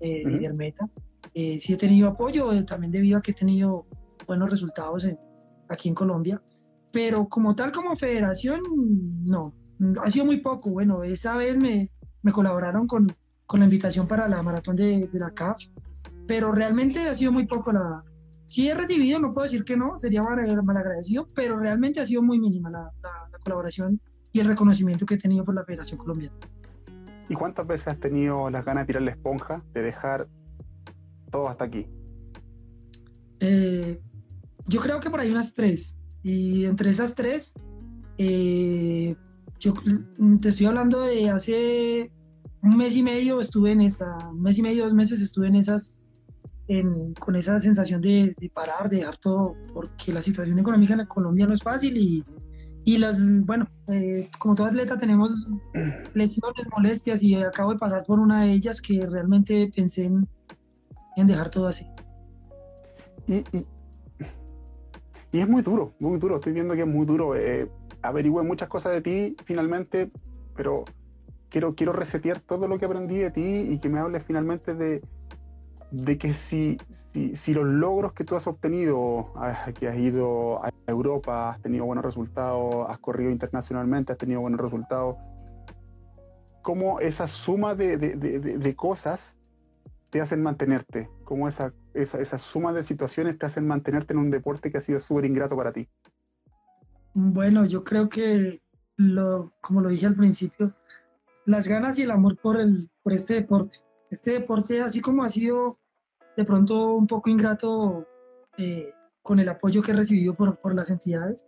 eh, 0.00 0.38
del 0.38 0.54
Meta. 0.54 0.88
Eh, 1.34 1.58
sí 1.58 1.72
he 1.72 1.76
tenido 1.76 2.08
apoyo, 2.08 2.52
eh, 2.52 2.62
también 2.64 2.92
debido 2.92 3.18
a 3.18 3.22
que 3.22 3.30
he 3.30 3.34
tenido 3.34 3.86
buenos 4.26 4.50
resultados 4.50 5.04
en, 5.04 5.18
aquí 5.68 5.88
en 5.88 5.94
Colombia 5.94 6.42
pero 6.92 7.28
como 7.28 7.56
tal, 7.56 7.72
como 7.72 7.96
federación, 7.96 8.60
no, 9.24 9.54
ha 10.04 10.10
sido 10.10 10.26
muy 10.26 10.40
poco. 10.40 10.70
Bueno, 10.70 11.02
esa 11.02 11.36
vez 11.36 11.58
me, 11.58 11.90
me 12.22 12.32
colaboraron 12.32 12.86
con, 12.86 13.16
con, 13.46 13.60
la 13.60 13.66
invitación 13.66 14.06
para 14.06 14.28
la 14.28 14.42
maratón 14.42 14.76
de, 14.76 15.08
de, 15.08 15.18
la 15.18 15.32
CAF, 15.32 15.64
pero 16.26 16.52
realmente 16.52 17.08
ha 17.08 17.14
sido 17.14 17.32
muy 17.32 17.46
poco 17.46 17.72
la... 17.72 18.02
Sí 18.44 18.68
he 18.68 18.74
recibido, 18.74 19.18
no 19.18 19.30
puedo 19.30 19.44
decir 19.44 19.64
que 19.64 19.76
no, 19.76 19.98
sería 19.98 20.22
mal, 20.22 20.38
agradecido, 20.38 21.28
pero 21.34 21.58
realmente 21.58 22.00
ha 22.00 22.06
sido 22.06 22.22
muy 22.22 22.38
mínima 22.38 22.70
la, 22.70 22.90
la, 23.02 23.38
colaboración 23.44 24.00
y 24.32 24.40
el 24.40 24.46
reconocimiento 24.46 25.06
que 25.06 25.14
he 25.14 25.18
tenido 25.18 25.44
por 25.44 25.54
la 25.54 25.64
Federación 25.64 25.98
Colombiana. 25.98 26.36
¿Y 27.28 27.34
cuántas 27.34 27.66
veces 27.66 27.88
has 27.88 28.00
tenido 28.00 28.50
las 28.50 28.64
ganas 28.64 28.82
de 28.82 28.86
tirar 28.86 29.02
la 29.02 29.12
esponja, 29.12 29.64
de 29.72 29.82
dejar 29.82 30.28
todo 31.30 31.48
hasta 31.48 31.64
aquí? 31.64 31.86
Eh, 33.40 34.00
yo 34.66 34.80
creo 34.80 35.00
que 35.00 35.10
por 35.10 35.20
ahí 35.20 35.30
unas 35.30 35.54
tres. 35.54 35.96
Y 36.22 36.66
entre 36.66 36.90
esas 36.90 37.14
tres, 37.14 37.54
eh, 38.18 39.16
yo 39.58 39.74
te 40.40 40.48
estoy 40.48 40.66
hablando 40.66 41.00
de 41.00 41.30
hace 41.30 42.12
un 42.62 42.76
mes 42.76 42.96
y 42.96 43.02
medio 43.02 43.40
estuve 43.40 43.72
en 43.72 43.80
esa, 43.80 44.28
un 44.28 44.42
mes 44.42 44.58
y 44.58 44.62
medio, 44.62 44.84
dos 44.84 44.94
meses 44.94 45.20
estuve 45.20 45.48
en 45.48 45.56
esas, 45.56 45.94
en, 46.68 47.14
con 47.14 47.36
esa 47.36 47.58
sensación 47.58 48.00
de, 48.00 48.34
de, 48.38 48.50
parar, 48.50 48.88
de 48.88 48.98
dejar 48.98 49.16
todo, 49.18 49.54
porque 49.72 50.12
la 50.12 50.22
situación 50.22 50.58
económica 50.58 50.94
en 50.94 51.06
Colombia 51.06 51.46
no 51.46 51.54
es 51.54 51.62
fácil 51.62 51.96
y, 51.96 52.24
y 52.84 52.98
las, 52.98 53.40
bueno, 53.44 53.66
eh, 53.88 54.28
como 54.38 54.54
todo 54.54 54.66
atleta 54.66 54.96
tenemos 54.96 55.50
lesiones, 56.14 56.68
molestias 56.70 57.22
y 57.22 57.34
acabo 57.34 57.72
de 57.72 57.78
pasar 57.78 58.04
por 58.04 58.18
una 58.18 58.44
de 58.44 58.52
ellas 58.52 58.80
que 58.80 59.06
realmente 59.06 59.70
pensé 59.74 60.06
en, 60.06 60.28
en 61.16 61.26
dejar 61.26 61.50
todo 61.50 61.68
así. 61.68 61.86
Y, 63.26 63.36
y, 63.56 63.66
y 65.32 65.40
es 65.40 65.48
muy 65.48 65.62
duro, 65.62 65.94
muy 65.98 66.18
duro. 66.18 66.36
Estoy 66.36 66.52
viendo 66.52 66.74
que 66.74 66.82
es 66.82 66.86
muy 66.86 67.06
duro. 67.06 67.36
Eh, 67.36 67.70
averigüé 68.02 68.42
muchas 68.42 68.68
cosas 68.68 68.92
de 68.92 69.00
ti 69.00 69.36
finalmente, 69.44 70.10
pero 70.56 70.84
quiero, 71.48 71.74
quiero 71.74 71.92
resetear 71.92 72.40
todo 72.40 72.68
lo 72.68 72.78
que 72.78 72.84
aprendí 72.84 73.16
de 73.16 73.30
ti 73.30 73.66
y 73.70 73.78
que 73.78 73.88
me 73.88 74.00
hables 74.00 74.24
finalmente 74.24 74.74
de, 74.74 75.02
de 75.92 76.18
que 76.18 76.34
si, 76.34 76.78
si, 77.12 77.36
si, 77.36 77.54
los 77.54 77.66
logros 77.66 78.12
que 78.14 78.24
tú 78.24 78.34
has 78.34 78.46
obtenido, 78.46 79.32
que 79.78 79.88
has 79.88 79.96
ido 79.96 80.64
a 80.64 80.72
Europa, 80.86 81.50
has 81.50 81.60
tenido 81.60 81.84
buenos 81.84 82.04
resultados, 82.04 82.86
has 82.88 82.98
corrido 82.98 83.30
internacionalmente, 83.30 84.12
has 84.12 84.18
tenido 84.18 84.40
buenos 84.40 84.60
resultados, 84.60 85.16
cómo 86.62 86.98
esa 87.00 87.26
suma 87.26 87.74
de, 87.74 87.96
de, 87.98 88.16
de, 88.16 88.40
de 88.40 88.76
cosas 88.76 89.38
te 90.10 90.20
hacen 90.20 90.42
mantenerte, 90.42 91.08
cómo 91.24 91.46
esa 91.46 91.72
esa, 91.94 92.20
esa 92.20 92.38
suma 92.38 92.72
de 92.72 92.82
situaciones 92.82 93.38
te 93.38 93.46
hacen 93.46 93.66
mantenerte 93.66 94.12
en 94.12 94.18
un 94.18 94.30
deporte 94.30 94.70
que 94.70 94.78
ha 94.78 94.80
sido 94.80 95.00
súper 95.00 95.24
ingrato 95.24 95.56
para 95.56 95.72
ti? 95.72 95.88
Bueno, 97.14 97.64
yo 97.66 97.84
creo 97.84 98.08
que, 98.08 98.58
lo, 98.96 99.52
como 99.60 99.80
lo 99.80 99.90
dije 99.90 100.06
al 100.06 100.16
principio, 100.16 100.74
las 101.44 101.68
ganas 101.68 101.98
y 101.98 102.02
el 102.02 102.10
amor 102.10 102.38
por, 102.38 102.60
el, 102.60 102.90
por 103.02 103.12
este 103.12 103.34
deporte. 103.34 103.78
Este 104.10 104.32
deporte, 104.32 104.82
así 104.82 105.00
como 105.00 105.24
ha 105.24 105.28
sido 105.28 105.78
de 106.36 106.44
pronto 106.44 106.94
un 106.94 107.06
poco 107.06 107.30
ingrato 107.30 108.06
eh, 108.58 108.90
con 109.22 109.38
el 109.38 109.48
apoyo 109.48 109.82
que 109.82 109.92
he 109.92 109.94
recibido 109.94 110.34
por, 110.34 110.58
por 110.60 110.74
las 110.74 110.90
entidades, 110.90 111.46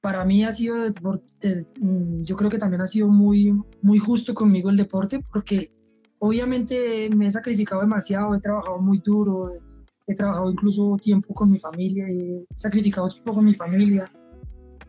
para 0.00 0.24
mí 0.24 0.44
ha 0.44 0.52
sido, 0.52 0.86
eh, 0.86 1.64
yo 2.22 2.36
creo 2.36 2.50
que 2.50 2.58
también 2.58 2.82
ha 2.82 2.86
sido 2.86 3.08
muy, 3.08 3.52
muy 3.82 3.98
justo 3.98 4.34
conmigo 4.34 4.70
el 4.70 4.76
deporte, 4.76 5.20
porque 5.32 5.72
obviamente 6.18 7.10
me 7.14 7.26
he 7.26 7.32
sacrificado 7.32 7.80
demasiado, 7.80 8.34
he 8.34 8.40
trabajado 8.40 8.78
muy 8.78 8.98
duro, 8.98 9.50
he 10.06 10.14
trabajado 10.14 10.50
incluso 10.50 10.96
tiempo 11.00 11.34
con 11.34 11.50
mi 11.50 11.58
familia, 11.58 12.06
he 12.08 12.46
sacrificado 12.54 13.08
tiempo 13.08 13.34
con 13.34 13.44
mi 13.44 13.54
familia, 13.54 14.10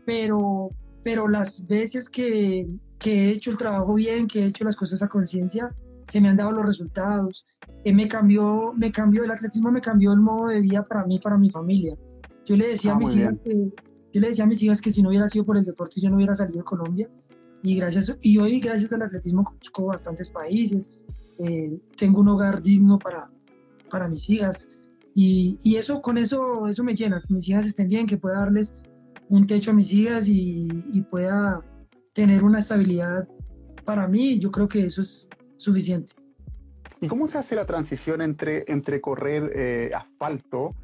pero, 0.06 0.70
pero 1.02 1.28
las 1.28 1.66
veces 1.66 2.08
que, 2.08 2.68
que 2.98 3.28
he 3.28 3.30
hecho 3.32 3.50
el 3.50 3.58
trabajo 3.58 3.94
bien, 3.94 4.26
que 4.26 4.42
he 4.42 4.46
hecho 4.46 4.64
las 4.64 4.76
cosas 4.76 5.02
a 5.02 5.08
conciencia, 5.08 5.74
se 6.10 6.20
me 6.20 6.28
han 6.28 6.36
dado 6.36 6.52
los 6.52 6.66
resultados. 6.66 7.46
Eh, 7.84 7.92
me 7.92 8.08
cambió, 8.08 8.72
me 8.76 8.90
cambió 8.90 9.24
el 9.24 9.30
atletismo, 9.30 9.70
me 9.70 9.80
cambió 9.80 10.12
el 10.12 10.20
modo 10.20 10.48
de 10.48 10.60
vida 10.60 10.82
para 10.82 11.06
mí, 11.06 11.18
para 11.18 11.38
mi 11.38 11.50
familia. 11.50 11.96
Yo 12.44 12.56
le 12.56 12.68
decía 12.68 12.92
ah, 12.92 12.94
a 12.96 12.98
mis 12.98 13.14
hijas 13.14 13.38
que, 13.44 13.72
yo 14.12 14.20
le 14.20 14.28
decía 14.28 14.44
a 14.44 14.48
mis 14.48 14.62
hijas 14.62 14.80
que 14.80 14.90
si 14.90 15.02
no 15.02 15.10
hubiera 15.10 15.28
sido 15.28 15.44
por 15.44 15.56
el 15.56 15.64
deporte 15.64 16.00
yo 16.00 16.10
no 16.10 16.16
hubiera 16.16 16.34
salido 16.34 16.58
de 16.58 16.64
Colombia. 16.64 17.08
Y 17.62 17.76
gracias 17.76 18.18
y 18.22 18.38
hoy 18.38 18.58
gracias 18.58 18.92
al 18.92 19.02
atletismo 19.02 19.44
conozco 19.44 19.86
bastantes 19.86 20.30
países. 20.30 20.92
Eh, 21.38 21.80
tengo 21.96 22.20
un 22.20 22.28
hogar 22.28 22.62
digno 22.62 22.98
para, 22.98 23.30
para 23.88 24.08
mis 24.08 24.28
hijas. 24.28 24.70
Y, 25.14 25.58
y, 25.62 25.76
eso, 25.76 26.00
con 26.00 26.18
eso, 26.18 26.66
eso 26.66 26.84
me 26.84 26.94
llena, 26.94 27.20
que 27.26 27.34
mis 27.34 27.48
hijas 27.48 27.66
estén 27.66 27.88
bien, 27.88 28.06
que 28.06 28.16
pueda 28.16 28.40
darles 28.40 28.76
un 29.28 29.46
techo 29.46 29.72
a 29.72 29.74
mis 29.74 29.92
hijas 29.92 30.28
y, 30.28 30.68
y 30.92 31.02
pueda 31.02 31.64
tener 32.14 32.44
una 32.44 32.60
estabilidad 32.60 33.28
para 33.84 34.06
mí. 34.08 34.38
Yo 34.38 34.50
creo 34.50 34.68
que 34.68 34.86
eso 34.86 35.00
es 35.00 35.28
suficiente. 35.60 36.14
¿Y 37.00 37.08
cómo 37.08 37.26
se 37.26 37.38
hace 37.38 37.54
la 37.54 37.66
transición 37.66 38.20
entre, 38.20 38.64
entre 38.66 39.00
correr 39.00 39.52
eh, 39.54 39.90
asfalto 39.94 40.74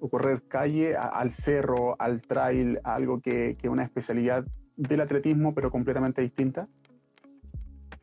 o 0.00 0.08
correr 0.08 0.42
calle 0.48 0.96
a, 0.96 1.08
al 1.08 1.30
cerro, 1.30 2.00
al 2.00 2.22
trail, 2.22 2.78
algo 2.84 3.20
que 3.20 3.56
es 3.60 3.70
una 3.70 3.84
especialidad 3.84 4.46
del 4.76 5.00
atletismo 5.00 5.54
pero 5.54 5.70
completamente 5.70 6.22
distinta? 6.22 6.68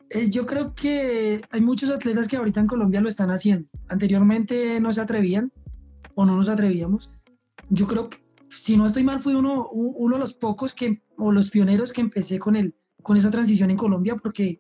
Eh, 0.10 0.30
yo 0.30 0.46
creo 0.46 0.74
que 0.76 1.42
hay 1.50 1.62
muchos 1.62 1.90
atletas 1.90 2.28
que 2.28 2.38
ahorita 2.38 2.60
en 2.60 2.68
Colombia 2.68 3.02
lo 3.02 3.10
están 3.10 3.32
haciendo. 3.32 3.68
Anteriormente 3.88 4.80
no 4.80 4.94
se 4.94 5.02
atrevían 5.02 5.52
o 6.14 6.26
no 6.26 6.38
nos 6.38 6.50
atrevíamos. 6.50 7.12
Yo 7.70 7.88
creo 7.88 8.10
que, 8.10 8.18
si 8.50 8.78
no 8.78 8.86
estoy 8.86 9.04
mal, 9.04 9.22
fui 9.22 9.34
uno, 9.34 9.70
uno 9.72 10.16
de 10.16 10.20
los 10.20 10.36
pocos 10.36 10.76
que, 10.76 11.02
o 11.18 11.32
los 11.32 11.50
pioneros 11.50 11.92
que 11.94 12.02
empecé 12.02 12.38
con, 12.38 12.56
el, 12.56 12.76
con 13.02 13.18
esa 13.18 13.32
transición 13.32 13.72
en 13.72 13.78
Colombia, 13.78 14.16
porque, 14.16 14.60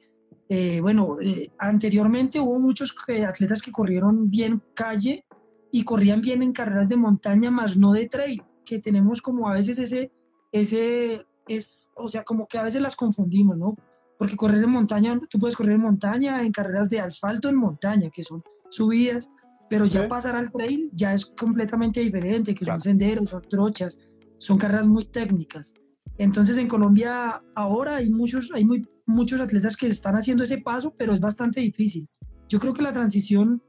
eh, 0.49 0.81
bueno, 0.81 1.19
eh, 1.21 1.51
anteriormente 1.57 2.39
hubo 2.39 2.59
muchos 2.59 2.95
atletas 3.27 3.61
que 3.61 3.71
corrieron 3.71 4.29
bien 4.29 4.61
calle 4.73 5.25
y 5.71 5.83
corrían 5.83 6.21
bien 6.21 6.43
en 6.43 6.51
carreras 6.51 6.89
de 6.89 6.97
montaña, 6.97 7.49
más 7.49 7.77
no 7.77 7.93
de 7.93 8.07
trail, 8.07 8.43
que 8.65 8.79
tenemos 8.79 9.21
como 9.21 9.49
a 9.49 9.53
veces 9.53 9.79
ese, 9.79 10.11
ese, 10.51 11.25
es, 11.47 11.89
o 11.95 12.07
sea, 12.07 12.23
como 12.23 12.47
que 12.47 12.57
a 12.57 12.63
veces 12.63 12.81
las 12.81 12.95
confundimos, 12.95 13.57
¿no? 13.57 13.75
Porque 14.19 14.35
correr 14.35 14.63
en 14.63 14.69
montaña, 14.69 15.19
tú 15.29 15.39
puedes 15.39 15.55
correr 15.55 15.73
en 15.73 15.81
montaña, 15.81 16.43
en 16.43 16.51
carreras 16.51 16.89
de 16.89 16.99
asfalto 16.99 17.49
en 17.49 17.55
montaña, 17.55 18.09
que 18.09 18.23
son 18.23 18.43
subidas, 18.69 19.29
pero 19.69 19.85
ya 19.85 20.07
pasar 20.07 20.35
al 20.35 20.51
trail 20.51 20.91
ya 20.93 21.13
es 21.13 21.25
completamente 21.25 21.99
diferente, 22.01 22.53
que 22.53 22.65
son 22.65 22.79
senderos, 22.79 23.31
son 23.31 23.41
trochas, 23.49 23.99
son 24.37 24.57
carreras 24.57 24.85
muy 24.85 25.05
técnicas. 25.05 25.73
Entonces 26.17 26.57
en 26.57 26.67
Colombia 26.67 27.41
ahora 27.55 27.97
hay 27.97 28.09
muchos, 28.09 28.51
hay 28.53 28.65
muy, 28.65 28.87
muchos 29.05 29.41
atletas 29.41 29.75
que 29.75 29.87
están 29.87 30.15
haciendo 30.15 30.43
ese 30.43 30.59
paso, 30.59 30.93
pero 30.97 31.13
es 31.13 31.19
bastante 31.19 31.61
difícil. 31.61 32.07
Yo 32.49 32.59
creo 32.59 32.73
que 32.73 32.83
la 32.83 32.93
transición 32.93 33.61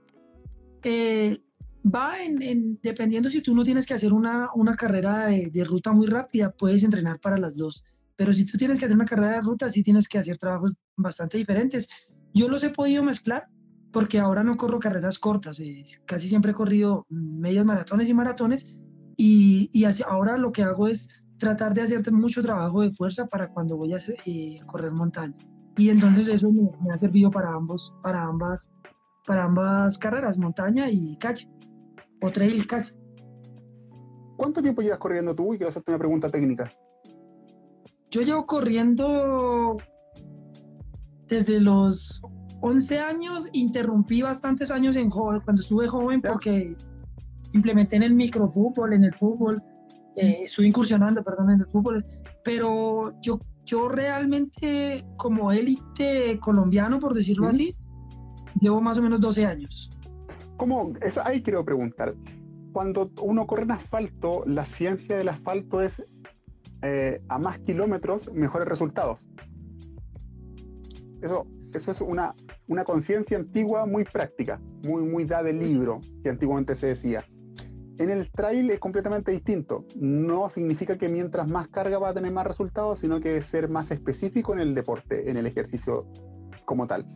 eh, 0.82 1.38
va 1.84 2.22
en, 2.22 2.78
dependiendo 2.82 3.30
si 3.30 3.40
tú 3.40 3.54
no 3.54 3.64
tienes 3.64 3.86
que 3.86 3.94
hacer 3.94 4.12
una, 4.12 4.48
una 4.54 4.74
carrera 4.74 5.26
de, 5.26 5.64
ruta 5.64 5.92
muy 5.92 6.06
rápida, 6.06 6.50
puedes 6.50 6.82
entrenar 6.84 7.20
para 7.20 7.38
las 7.38 7.56
dos. 7.56 7.84
Pero 8.16 8.32
si 8.32 8.46
tú 8.46 8.56
tienes 8.58 8.78
que 8.78 8.84
hacer 8.84 8.96
una 8.96 9.06
carrera 9.06 9.36
de 9.36 9.42
ruta, 9.42 9.70
sí 9.70 9.82
tienes 9.82 10.08
que 10.08 10.18
hacer 10.18 10.38
trabajos 10.38 10.72
bastante 10.96 11.38
diferentes. 11.38 11.88
Yo 12.32 12.48
los 12.48 12.62
he 12.64 12.70
podido 12.70 13.02
mezclar 13.02 13.48
porque 13.90 14.18
ahora 14.18 14.42
no 14.42 14.56
corro 14.56 14.80
carreras 14.80 15.18
cortas, 15.18 15.62
casi 16.04 16.28
siempre 16.28 16.50
he 16.50 16.54
corrido 16.54 17.06
medias 17.08 17.64
maratones 17.64 18.08
y 18.08 18.14
maratones 18.14 18.74
y, 19.16 19.70
y 19.72 19.84
ahora 20.04 20.36
lo 20.36 20.50
que 20.50 20.64
hago 20.64 20.88
es 20.88 21.08
tratar 21.38 21.74
de 21.74 21.82
hacer 21.82 22.12
mucho 22.12 22.42
trabajo 22.42 22.82
de 22.82 22.92
fuerza 22.92 23.26
para 23.26 23.48
cuando 23.48 23.76
voy 23.76 23.92
a 23.92 23.98
eh, 24.26 24.60
correr 24.66 24.92
montaña. 24.92 25.36
Y 25.76 25.90
entonces 25.90 26.28
eso 26.28 26.52
me, 26.52 26.70
me, 26.82 26.92
ha 26.92 26.98
servido 26.98 27.30
para 27.30 27.52
ambos, 27.52 27.94
para 28.02 28.24
ambas, 28.24 28.72
para 29.26 29.44
ambas 29.44 29.98
carreras, 29.98 30.38
montaña 30.38 30.88
y 30.90 31.16
calle, 31.16 31.50
o 32.20 32.30
trail 32.30 32.66
calle. 32.66 32.92
¿Cuánto 34.36 34.62
tiempo 34.62 34.82
llevas 34.82 34.98
corriendo 34.98 35.34
tú? 35.34 35.54
Y 35.54 35.58
quiero 35.58 35.68
hacerte 35.68 35.90
una 35.90 35.98
pregunta 35.98 36.30
técnica. 36.30 36.70
Yo 38.10 38.22
llevo 38.22 38.46
corriendo 38.46 39.76
desde 41.28 41.60
los 41.60 42.22
11 42.60 43.00
años, 43.00 43.48
interrumpí 43.52 44.22
bastantes 44.22 44.70
años 44.70 44.96
en 44.96 45.10
joven, 45.10 45.40
cuando 45.44 45.62
estuve 45.62 45.88
joven 45.88 46.22
porque 46.22 46.76
implementé 47.52 47.96
en 47.96 48.04
el 48.04 48.14
microfútbol, 48.14 48.92
en 48.92 49.04
el 49.04 49.14
fútbol, 49.14 49.62
eh, 50.16 50.38
estuve 50.44 50.66
incursionando, 50.66 51.22
perdón, 51.22 51.50
en 51.50 51.60
el 51.60 51.66
fútbol, 51.66 52.04
pero 52.44 53.18
yo, 53.20 53.40
yo 53.64 53.88
realmente 53.88 55.04
como 55.16 55.50
élite 55.52 56.38
colombiano, 56.40 57.00
por 57.00 57.14
decirlo 57.14 57.48
así, 57.48 57.76
llevo 58.60 58.80
más 58.80 58.98
o 58.98 59.02
menos 59.02 59.20
12 59.20 59.46
años. 59.46 59.90
¿Cómo? 60.56 60.92
Eso 61.00 61.20
ahí 61.24 61.42
quiero 61.42 61.64
preguntar. 61.64 62.14
Cuando 62.72 63.10
uno 63.20 63.46
corre 63.46 63.62
en 63.62 63.72
asfalto, 63.72 64.44
la 64.46 64.66
ciencia 64.66 65.16
del 65.16 65.28
asfalto 65.28 65.80
es 65.82 66.04
eh, 66.82 67.20
a 67.28 67.38
más 67.38 67.58
kilómetros, 67.60 68.32
mejores 68.32 68.68
resultados. 68.68 69.26
Eso, 71.22 71.46
eso 71.56 71.90
es 71.90 72.00
una, 72.00 72.34
una 72.68 72.84
conciencia 72.84 73.38
antigua 73.38 73.86
muy 73.86 74.04
práctica, 74.04 74.60
muy, 74.84 75.02
muy 75.02 75.24
da 75.24 75.42
de 75.42 75.54
libro, 75.54 76.00
que 76.22 76.28
antiguamente 76.28 76.74
se 76.74 76.88
decía. 76.88 77.24
En 77.98 78.10
el 78.10 78.30
trail 78.30 78.70
es 78.70 78.80
completamente 78.80 79.30
distinto. 79.30 79.84
No 79.96 80.50
significa 80.50 80.98
que 80.98 81.08
mientras 81.08 81.48
más 81.48 81.68
carga 81.68 81.98
va 81.98 82.08
a 82.08 82.14
tener 82.14 82.32
más 82.32 82.46
resultados, 82.46 82.98
sino 82.98 83.20
que 83.20 83.40
ser 83.42 83.68
más 83.68 83.90
específico 83.90 84.52
en 84.52 84.60
el 84.60 84.74
deporte, 84.74 85.30
en 85.30 85.36
el 85.36 85.46
ejercicio 85.46 86.06
como 86.64 86.86
tal. 86.86 87.06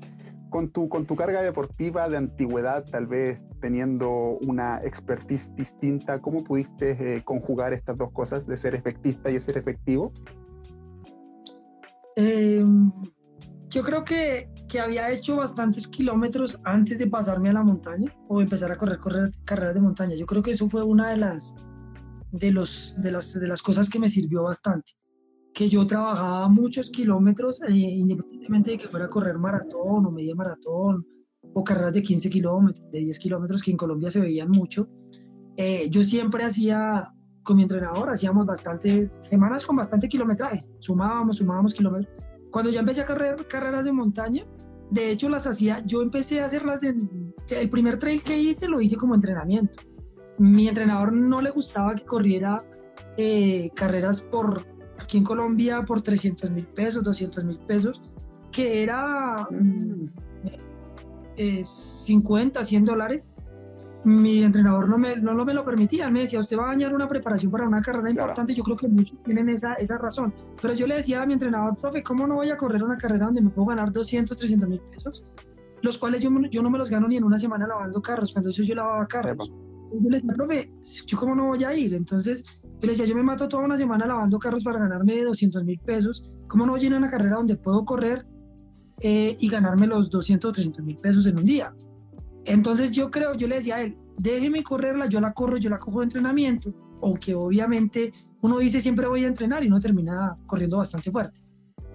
Con 0.51 0.71
tu, 0.71 0.89
con 0.89 1.05
tu 1.05 1.17
carga 1.17 1.43
deportiva 1.43 2.09
de 2.09 2.17
antigüedad, 2.17 2.85
tal 2.85 3.07
vez 3.07 3.41
teniendo 3.61 4.39
una 4.47 4.81
expertise 4.83 5.55
distinta, 5.57 6.21
¿cómo 6.21 6.45
pudiste 6.45 7.17
eh, 7.17 7.25
conjugar 7.25 7.73
estas 7.73 7.99
dos 7.99 8.13
cosas 8.13 8.47
de 8.47 8.57
ser 8.57 8.75
efectista 8.75 9.31
y 9.31 9.41
ser 9.41 9.59
efectivo? 9.59 10.13
Eh, 12.17 12.65
yo 13.71 13.83
creo 13.83 14.05
que, 14.05 14.51
que, 14.69 14.81
había 14.81 15.11
hecho 15.13 15.37
bastantes 15.37 15.87
kilómetros 15.89 16.61
antes 16.65 16.99
de 16.99 17.07
pasarme 17.07 17.51
a 17.51 17.55
la 17.55 17.63
montaña 17.63 18.15
o 18.29 18.41
empezar 18.41 18.73
a 18.73 18.77
correr, 18.77 18.99
correr 18.99 19.31
carreras 19.45 19.75
de 19.75 19.81
montaña. 19.81 20.15
Yo 20.15 20.27
creo 20.27 20.43
que 20.43 20.53
eso 20.53 20.69
fue 20.69 20.83
una 20.83 21.11
de 21.11 21.19
las, 21.19 21.55
de, 22.33 22.51
los, 22.51 22.95
de, 22.99 23.13
las, 23.13 23.35
de 23.35 23.47
las 23.47 23.63
cosas 23.63 23.91
que 23.91 23.99
me 23.99 24.09
sirvió 24.09 24.45
bastante. 24.45 24.93
Que 25.53 25.69
yo 25.69 25.87
trabajaba 25.87 26.49
muchos 26.49 26.91
kilómetros, 26.91 27.63
eh, 27.63 27.73
independientemente 27.75 28.71
de 28.73 28.79
que 28.79 28.89
fuera 28.89 29.07
a 29.07 29.11
correr 29.11 29.39
maratón 29.39 30.07
o 30.07 30.11
media 30.11 30.35
maratón 30.35 31.07
o 31.55 31.65
carreras 31.65 31.93
de 31.93 32.03
15 32.03 32.31
kilómetros, 32.31 32.91
de 32.91 33.01
10 33.01 33.19
kilómetros, 33.19 33.63
que 33.63 33.71
en 33.71 33.77
Colombia 33.77 34.11
se 34.11 34.21
veían 34.21 34.51
mucho. 34.51 34.89
Eh, 35.57 35.89
yo 35.91 36.03
siempre 36.05 36.45
hacía, 36.45 37.13
con 37.43 37.57
mi 37.57 37.63
entrenador, 37.63 38.09
hacíamos 38.11 38.47
bastantes 38.47 39.11
semanas 39.11 39.67
con 39.67 39.77
bastante 39.77 40.09
kilometraje. 40.09 40.67
Sumábamos, 40.79 41.39
sumábamos 41.39 41.75
kilómetros 41.75 42.28
cuando 42.51 42.71
ya 42.71 42.81
empecé 42.81 43.03
a 43.03 43.07
correr 43.07 43.47
carreras 43.49 43.85
de 43.85 43.93
montaña, 43.93 44.47
de 44.91 45.11
hecho 45.11 45.29
las 45.29 45.47
hacía, 45.47 45.85
yo 45.85 46.03
empecé 46.03 46.41
a 46.41 46.47
hacerlas 46.47 46.81
de, 46.81 46.95
el 47.51 47.71
primer 47.71 47.99
trail 47.99 48.23
que 48.23 48.39
hice 48.39 48.69
lo 48.69 48.81
hice 48.81 48.97
como 48.97 49.15
entrenamiento. 49.15 49.83
Mi 50.39 50.69
entrenador 50.69 51.13
no 51.13 51.43
le 51.43 51.51
gustaba 51.51 51.95
que 51.95 52.05
corriera 52.05 52.65
eh, 53.17 53.71
carreras 53.75 54.23
por, 54.23 54.67
aquí 54.99 55.19
en 55.19 55.25
Colombia, 55.25 55.85
por 55.85 56.03
300 56.03 56.51
mil 56.53 56.67
pesos, 56.69 57.03
200 57.05 57.45
mil 57.45 57.59
pesos, 57.61 58.03
que 58.53 58.83
era 58.83 59.49
50, 61.37 62.61
mm, 62.61 62.65
100 62.65 62.83
eh, 62.83 62.87
dólares 62.87 63.35
mi 64.09 64.43
entrenador 64.43 64.89
no 64.89 64.99
me, 64.99 65.17
no, 65.17 65.45
me 65.45 65.55
lo 65.55 65.65
permitía. 65.65 66.11
me 66.11 66.21
decía, 66.21 66.41
usted 66.41 66.59
va 66.59 66.65
a 66.65 66.69
dañar 66.69 66.95
una 66.95 67.09
preparación 67.09 67.53
para 67.53 67.67
una 67.67 67.81
carrera 67.83 68.11
importante. 68.11 68.55
Yo 68.55 68.63
creo 68.65 68.77
que 68.77 68.89
muchos 68.89 69.23
tienen 69.23 69.49
esa, 69.51 69.75
esa 69.75 69.99
razón. 69.99 70.35
Pero 70.61 70.75
yo 70.75 70.87
le 70.87 70.97
decía 70.97 71.23
a 71.23 71.27
mi 71.27 71.35
entrenador, 71.35 71.77
profe, 71.77 72.03
¿cómo 72.03 72.27
no 72.27 72.37
voy 72.37 72.51
a 72.51 72.57
correr 72.57 72.83
una 72.83 72.97
carrera 72.97 73.27
donde 73.27 73.43
me 73.43 73.51
puedo 73.51 73.69
ganar 73.69 73.93
200, 73.93 74.37
300 74.37 74.69
mil 74.69 74.81
pesos? 74.81 75.25
Los 75.83 75.99
cuales 75.99 76.23
yo, 76.23 76.31
yo 76.51 76.63
no 76.63 76.71
me 76.71 76.79
los 76.79 76.91
gano 76.91 77.07
ni 77.07 77.17
en 77.17 77.25
una 77.25 77.39
semana 77.39 77.67
lavando 77.67 78.01
carros. 78.01 78.33
Cuando 78.33 78.51
eso 78.51 78.63
yo 78.63 78.75
lavaba 78.75 79.07
carros. 79.07 79.53
Yo 79.93 80.11
le 80.11 80.17
decía, 80.17 80.33
profe, 80.35 80.73
¿yo 81.07 81.19
cómo 81.19 81.35
no 81.35 81.47
voy 81.47 81.65
a 81.65 81.75
ir? 81.75 81.95
Entonces, 81.95 82.45
yo 82.63 82.87
le 82.87 82.89
decía, 82.89 83.07
yo 83.07 83.15
me 83.15 83.23
mato 83.23 83.49
toda 83.49 83.65
una 83.65 83.77
semana 83.77 84.07
lavando 84.07 84.39
carros 84.39 84.65
para 84.65 84.79
ganarme 84.79 85.23
200 85.23 85.65
mil 85.65 85.79
pesos. 85.81 86.31
¿Cómo 86.47 86.67
no 86.67 86.73
voy 86.73 86.83
a 86.83 86.87
ir 86.87 86.95
a 86.95 86.99
una 86.99 87.09
carrera 87.09 87.37
donde 87.37 87.57
puedo 87.57 87.85
correr 87.85 88.27
eh, 89.01 89.37
y 89.39 89.49
ganarme 89.49 89.87
los 89.87 90.11
200 90.11 90.49
o 90.49 90.53
300 90.53 90.85
mil 90.85 90.97
pesos 90.97 91.27
en 91.27 91.39
un 91.39 91.45
día? 91.45 91.75
Entonces 92.49 92.93
yo 92.93 93.11
creo, 93.11 93.35
yo 93.35 93.47
le 93.47 93.57
decía 93.57 93.77
a 93.77 93.83
él, 93.83 93.99
déjeme 94.17 94.63
correrla, 94.63 95.07
yo 95.07 95.21
la 95.21 95.35
corro, 95.35 95.59
yo 95.59 95.69
la 95.69 95.77
cojo 95.77 95.99
de 96.01 96.05
entrenamiento, 96.05 96.73
aunque 97.03 97.35
obviamente 97.35 98.11
uno 98.41 98.59
dice 98.59 98.81
siempre 98.81 99.07
voy 99.07 99.25
a 99.25 99.29
entrenar 99.29 99.63
y 99.65 99.69
no 99.69 99.79
termina 99.79 100.35
corriendo 100.47 100.79
bastante 100.79 101.13
fuerte. 101.13 101.43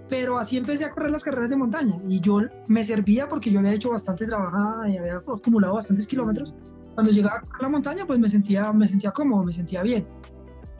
Pero 0.08 0.38
así 0.38 0.56
empecé 0.56 0.84
a 0.84 0.92
correr 0.92 1.10
las 1.10 1.24
carreras 1.24 1.50
de 1.50 1.56
montaña 1.56 2.00
y 2.08 2.20
yo 2.20 2.38
me 2.68 2.84
servía 2.84 3.28
porque 3.28 3.50
yo 3.50 3.58
había 3.58 3.72
hecho 3.72 3.90
bastante 3.90 4.26
trabajo 4.26 4.86
y 4.86 4.96
había 4.96 5.16
acumulado 5.16 5.74
bastantes 5.74 6.06
kilómetros. 6.06 6.54
Cuando 6.94 7.10
llegaba 7.10 7.42
a 7.58 7.62
la 7.62 7.68
montaña 7.68 8.06
pues 8.06 8.20
me 8.20 8.28
sentía, 8.28 8.72
me 8.72 8.86
sentía 8.86 9.10
cómodo, 9.10 9.42
me 9.42 9.52
sentía 9.52 9.82
bien. 9.82 10.06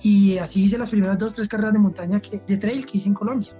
Y 0.03 0.39
así 0.39 0.63
hice 0.63 0.79
las 0.79 0.91
primeras 0.91 1.19
dos, 1.19 1.35
tres 1.35 1.49
carreras 1.49 1.73
de 1.73 1.81
montaña 1.81 2.21
que, 2.21 2.41
de 2.47 2.59
trail 2.59 2.87
que 2.87 2.99
hice 2.99 3.09
en 3.09 3.15
Colombia. 3.15 3.51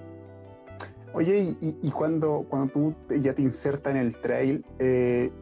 Oye, 1.13 1.57
y, 1.61 1.77
y 1.83 1.91
cuando, 1.91 2.47
cuando 2.49 2.73
tú 2.73 2.95
ya 3.21 3.35
te 3.35 3.43
insertas 3.43 3.95
en 3.95 4.01
el 4.01 4.17
trail, 4.19 4.65
eh, 4.79 5.33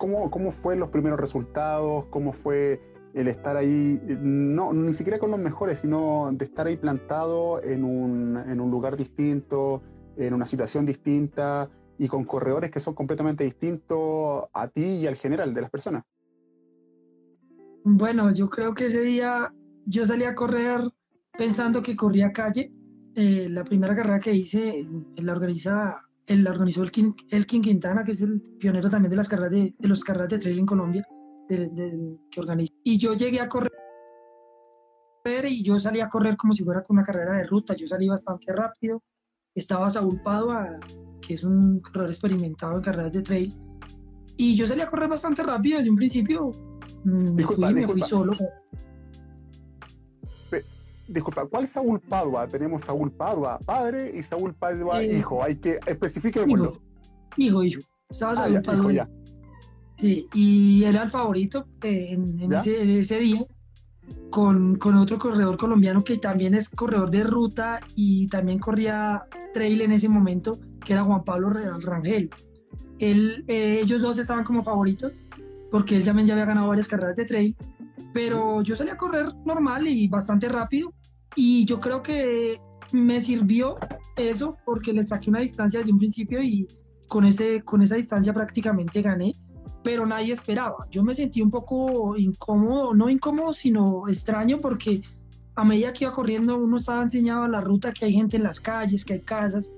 ¿cómo, 0.00 0.30
¿cómo 0.30 0.50
fue 0.50 0.76
los 0.76 0.88
primeros 0.88 1.20
resultados? 1.20 2.06
¿Cómo 2.06 2.32
fue 2.32 2.80
el 3.12 3.28
estar 3.28 3.56
ahí, 3.56 4.00
no, 4.20 4.72
ni 4.72 4.94
siquiera 4.94 5.18
con 5.18 5.30
los 5.30 5.38
mejores, 5.38 5.80
sino 5.80 6.30
de 6.32 6.44
estar 6.44 6.66
ahí 6.66 6.76
plantado 6.76 7.62
en 7.62 7.84
un, 7.84 8.36
en 8.36 8.60
un 8.60 8.70
lugar 8.70 8.96
distinto, 8.96 9.82
en 10.16 10.32
una 10.32 10.46
situación 10.46 10.86
distinta 10.86 11.68
y 11.98 12.08
con 12.08 12.24
corredores 12.24 12.70
que 12.70 12.80
son 12.80 12.94
completamente 12.94 13.44
distintos 13.44 14.44
a 14.54 14.68
ti 14.68 14.84
y 14.84 15.06
al 15.06 15.16
general 15.16 15.52
de 15.52 15.60
las 15.60 15.70
personas? 15.70 16.04
Bueno, 17.84 18.32
yo 18.32 18.48
creo 18.48 18.74
que 18.74 18.86
ese 18.86 19.02
día 19.02 19.52
yo 19.84 20.06
salí 20.06 20.24
a 20.24 20.34
correr 20.34 20.80
pensando 21.36 21.82
que 21.82 21.96
corría 21.96 22.32
calle. 22.32 22.72
Eh, 23.16 23.48
la 23.50 23.64
primera 23.64 23.94
carrera 23.94 24.20
que 24.20 24.32
hice 24.32 24.88
la 25.16 25.32
organiza 25.32 26.00
él 26.30 26.46
organizó 26.46 26.84
el 26.84 26.92
King, 26.92 27.12
el 27.30 27.44
King 27.44 27.60
Quintana, 27.60 28.04
que 28.04 28.12
es 28.12 28.22
el 28.22 28.40
pionero 28.40 28.88
también 28.88 29.10
de 29.10 29.16
las 29.16 29.28
carreras 29.28 29.50
de, 29.50 29.74
de 29.76 29.88
los 29.88 30.04
carreras 30.04 30.28
de 30.28 30.38
trail 30.38 30.60
en 30.60 30.66
Colombia, 30.66 31.04
de, 31.48 32.18
que 32.30 32.40
organiza. 32.40 32.72
Y 32.84 32.98
yo 32.98 33.14
llegué 33.14 33.40
a 33.40 33.48
correr 33.48 33.72
y 35.48 35.64
yo 35.64 35.76
salí 35.80 36.00
a 36.00 36.08
correr 36.08 36.36
como 36.36 36.52
si 36.52 36.62
fuera 36.62 36.84
con 36.84 36.96
una 36.96 37.04
carrera 37.04 37.38
de 37.38 37.46
ruta. 37.46 37.74
Yo 37.74 37.88
salí 37.88 38.08
bastante 38.08 38.54
rápido. 38.54 39.02
Estaba 39.56 39.90
Saúl 39.90 40.22
Padua, 40.22 40.78
que 41.20 41.34
es 41.34 41.42
un 41.42 41.80
corredor 41.80 42.10
experimentado 42.10 42.76
en 42.76 42.82
carreras 42.82 43.12
de 43.12 43.22
trail. 43.22 43.58
Y 44.36 44.54
yo 44.54 44.68
salí 44.68 44.82
a 44.82 44.86
correr 44.86 45.08
bastante 45.08 45.42
rápido 45.42 45.78
desde 45.78 45.90
un 45.90 45.96
principio. 45.96 46.52
Mm, 47.04 47.34
me, 47.34 47.42
fui, 47.42 47.74
me 47.74 47.88
fui 47.88 48.02
solo 48.02 48.36
disculpa, 51.10 51.44
¿cuál 51.46 51.66
Saúl 51.66 52.00
Padua? 52.00 52.46
Tenemos 52.46 52.84
Saúl 52.84 53.10
Padua 53.10 53.58
padre 53.58 54.16
y 54.16 54.22
Saúl 54.22 54.54
Padua 54.54 55.02
eh, 55.02 55.18
hijo. 55.18 55.42
Hay 55.42 55.56
que 55.56 55.78
especifiquémoslo. 55.86 56.80
Hijo, 57.36 57.62
hijo, 57.62 57.64
hijo. 57.64 57.82
Estaba 58.08 58.32
ah, 58.32 58.36
Saúl 58.36 58.62
Padua. 58.62 59.08
Sí, 59.96 60.26
y 60.32 60.84
era 60.84 61.02
el 61.02 61.10
favorito 61.10 61.66
eh, 61.82 62.12
en, 62.12 62.52
ese, 62.52 63.18
día 63.18 63.44
con, 64.30 64.76
con, 64.76 64.94
otro 64.94 65.18
corredor 65.18 65.58
colombiano 65.58 66.02
que 66.02 66.16
también 66.16 66.54
es 66.54 66.70
corredor 66.70 67.10
de 67.10 67.22
ruta 67.22 67.80
y 67.96 68.26
también 68.28 68.60
corría 68.60 69.24
trail 69.52 69.82
en 69.82 69.92
ese 69.92 70.08
momento, 70.08 70.58
que 70.86 70.94
era 70.94 71.04
Juan 71.04 71.22
Pablo 71.22 71.50
Rangel. 71.50 72.30
Él, 72.98 73.44
eh, 73.48 73.80
ellos 73.82 74.00
dos 74.00 74.16
estaban 74.16 74.44
como 74.44 74.64
favoritos 74.64 75.22
porque 75.70 75.96
él 75.96 76.04
también 76.04 76.26
ya 76.26 76.34
había 76.34 76.46
ganado 76.46 76.68
varias 76.68 76.88
carreras 76.88 77.16
de 77.16 77.26
trail, 77.26 77.56
pero 78.14 78.62
yo 78.62 78.76
salí 78.76 78.90
a 78.90 78.96
correr 78.96 79.26
normal 79.44 79.86
y 79.86 80.08
bastante 80.08 80.48
rápido 80.48 80.94
y 81.36 81.64
yo 81.64 81.80
creo 81.80 82.02
que 82.02 82.58
me 82.92 83.20
sirvió 83.20 83.76
eso 84.16 84.56
porque 84.64 84.92
le 84.92 85.04
saqué 85.04 85.30
una 85.30 85.40
distancia 85.40 85.80
desde 85.80 85.92
un 85.92 85.98
principio 85.98 86.42
y 86.42 86.66
con, 87.08 87.24
ese, 87.24 87.62
con 87.62 87.82
esa 87.82 87.96
distancia 87.96 88.32
prácticamente 88.32 89.02
gané, 89.02 89.36
pero 89.82 90.06
nadie 90.06 90.32
esperaba. 90.32 90.76
Yo 90.90 91.02
me 91.02 91.14
sentí 91.14 91.40
un 91.42 91.50
poco 91.50 92.16
incómodo, 92.16 92.94
no 92.94 93.08
incómodo, 93.08 93.52
sino 93.52 94.08
extraño 94.08 94.60
porque 94.60 95.02
a 95.56 95.64
medida 95.64 95.92
que 95.92 96.04
iba 96.04 96.12
corriendo 96.12 96.56
uno 96.56 96.76
estaba 96.76 97.02
enseñado 97.02 97.44
a 97.44 97.48
la 97.48 97.60
ruta 97.60 97.92
que 97.92 98.04
hay 98.04 98.12
gente 98.12 98.36
en 98.36 98.42
las 98.42 98.60
calles, 98.60 99.04
que 99.04 99.14
hay 99.14 99.20
casas. 99.22 99.72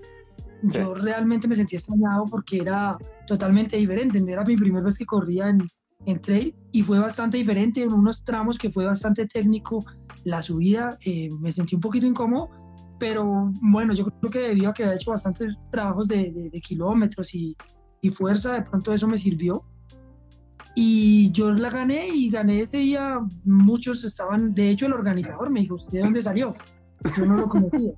Yo 0.62 0.94
realmente 0.94 1.48
me 1.48 1.56
sentí 1.56 1.76
extrañado 1.76 2.26
porque 2.26 2.58
era 2.58 2.96
totalmente 3.26 3.76
diferente. 3.76 4.22
Era 4.26 4.44
mi 4.44 4.56
primera 4.56 4.84
vez 4.84 4.98
que 4.98 5.06
corría 5.06 5.48
en, 5.48 5.68
en 6.06 6.20
trail 6.20 6.54
y 6.70 6.82
fue 6.82 6.98
bastante 6.98 7.36
diferente 7.36 7.82
en 7.82 7.92
unos 7.92 8.24
tramos 8.24 8.58
que 8.58 8.70
fue 8.70 8.84
bastante 8.84 9.26
técnico, 9.26 9.84
la 10.24 10.42
subida 10.42 10.98
eh, 11.04 11.30
me 11.30 11.52
sentí 11.52 11.74
un 11.74 11.80
poquito 11.80 12.06
incómodo, 12.06 12.50
pero 12.98 13.50
bueno, 13.60 13.94
yo 13.94 14.04
creo 14.04 14.30
que 14.30 14.38
debido 14.38 14.70
a 14.70 14.74
que 14.74 14.84
había 14.84 14.96
hecho 14.96 15.10
bastantes 15.10 15.54
trabajos 15.70 16.08
de, 16.08 16.32
de, 16.32 16.60
kilómetros 16.60 17.34
y, 17.34 17.56
y 18.00 18.10
fuerza, 18.10 18.52
de 18.52 18.62
pronto 18.62 18.92
eso 18.92 19.08
me 19.08 19.18
sirvió. 19.18 19.64
Y 20.74 21.30
yo 21.32 21.52
la 21.52 21.68
gané 21.68 22.08
y 22.08 22.30
gané 22.30 22.60
ese 22.60 22.78
día. 22.78 23.20
Muchos 23.44 24.04
estaban, 24.04 24.54
de 24.54 24.70
hecho, 24.70 24.86
el 24.86 24.94
organizador 24.94 25.50
me 25.50 25.60
dijo: 25.60 25.74
¿Usted 25.74 25.98
de 25.98 26.04
dónde 26.04 26.22
salió? 26.22 26.54
Yo 27.16 27.26
no 27.26 27.36
lo 27.36 27.48
conocía. 27.48 27.92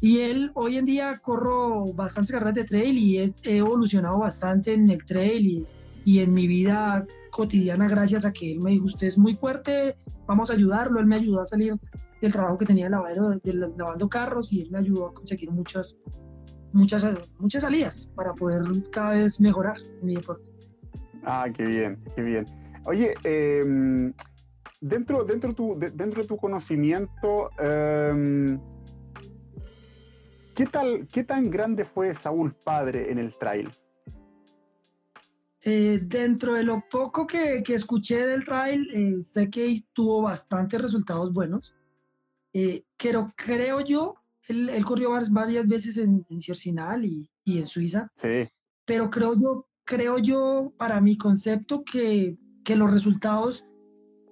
Y 0.00 0.20
él, 0.20 0.50
hoy 0.54 0.76
en 0.76 0.84
día 0.84 1.18
corro 1.18 1.92
bastantes 1.92 2.32
carreras 2.32 2.54
de 2.54 2.64
trail 2.64 2.96
y 2.96 3.18
he, 3.18 3.34
evolucionado 3.44 4.18
bastante 4.18 4.72
en 4.72 4.90
el 4.90 5.04
trail 5.04 5.46
y, 5.46 5.66
y, 6.04 6.20
en 6.20 6.32
mi 6.32 6.46
vida 6.46 7.04
cotidiana 7.38 7.86
gracias 7.86 8.24
a 8.24 8.32
que 8.32 8.50
él 8.50 8.58
me 8.58 8.72
dijo, 8.72 8.86
usted 8.86 9.06
es 9.06 9.16
muy 9.16 9.36
fuerte, 9.36 9.96
vamos 10.26 10.50
a 10.50 10.54
ayudarlo. 10.54 10.98
Él 10.98 11.06
me 11.06 11.14
ayudó 11.14 11.40
a 11.40 11.46
salir 11.46 11.76
del 12.20 12.32
trabajo 12.32 12.58
que 12.58 12.66
tenía 12.66 12.88
lavadero, 12.88 13.30
de, 13.30 13.54
lavando 13.54 14.08
carros 14.08 14.52
y 14.52 14.62
él 14.62 14.72
me 14.72 14.78
ayudó 14.78 15.06
a 15.06 15.14
conseguir 15.14 15.52
muchas, 15.52 16.00
muchas, 16.72 17.06
muchas 17.38 17.62
salidas 17.62 18.12
para 18.16 18.34
poder 18.34 18.64
cada 18.90 19.10
vez 19.10 19.40
mejorar 19.40 19.76
mi 20.02 20.16
deporte. 20.16 20.50
Ah, 21.22 21.46
qué 21.56 21.64
bien, 21.64 22.02
qué 22.16 22.22
bien. 22.22 22.44
Oye, 22.84 23.14
em, 23.22 24.12
dentro, 24.80 25.22
dentro, 25.22 25.54
tu, 25.54 25.78
dentro 25.78 26.22
de 26.22 26.26
tu 26.26 26.36
conocimiento, 26.36 27.50
em, 27.60 28.58
¿qué, 30.56 30.66
tal, 30.66 31.06
¿qué 31.12 31.22
tan 31.22 31.50
grande 31.50 31.84
fue 31.84 32.16
Saúl 32.16 32.52
padre 32.64 33.12
en 33.12 33.18
el 33.18 33.32
trail? 33.38 33.70
Eh, 35.62 36.00
dentro 36.02 36.54
de 36.54 36.62
lo 36.62 36.84
poco 36.88 37.26
que, 37.26 37.62
que 37.64 37.74
escuché 37.74 38.26
del 38.26 38.44
trail, 38.44 38.88
eh, 38.92 39.22
sé 39.22 39.50
que 39.50 39.76
tuvo 39.92 40.22
bastantes 40.22 40.80
resultados 40.80 41.32
buenos. 41.32 41.74
Eh, 42.52 42.84
pero 42.96 43.26
creo 43.36 43.80
yo, 43.80 44.14
él, 44.48 44.68
él, 44.70 44.84
corrió 44.84 45.10
varias 45.30 45.66
veces 45.66 45.98
en, 45.98 46.24
en 46.30 46.40
Ciercinal 46.40 47.04
y, 47.04 47.28
y, 47.44 47.58
en 47.58 47.66
Suiza. 47.66 48.10
Sí. 48.16 48.48
Pero 48.84 49.10
creo 49.10 49.34
yo, 49.36 49.66
creo 49.84 50.18
yo, 50.18 50.72
para 50.78 51.00
mi 51.00 51.18
concepto, 51.18 51.84
que, 51.84 52.38
que 52.64 52.76
los 52.76 52.92
resultados 52.92 53.66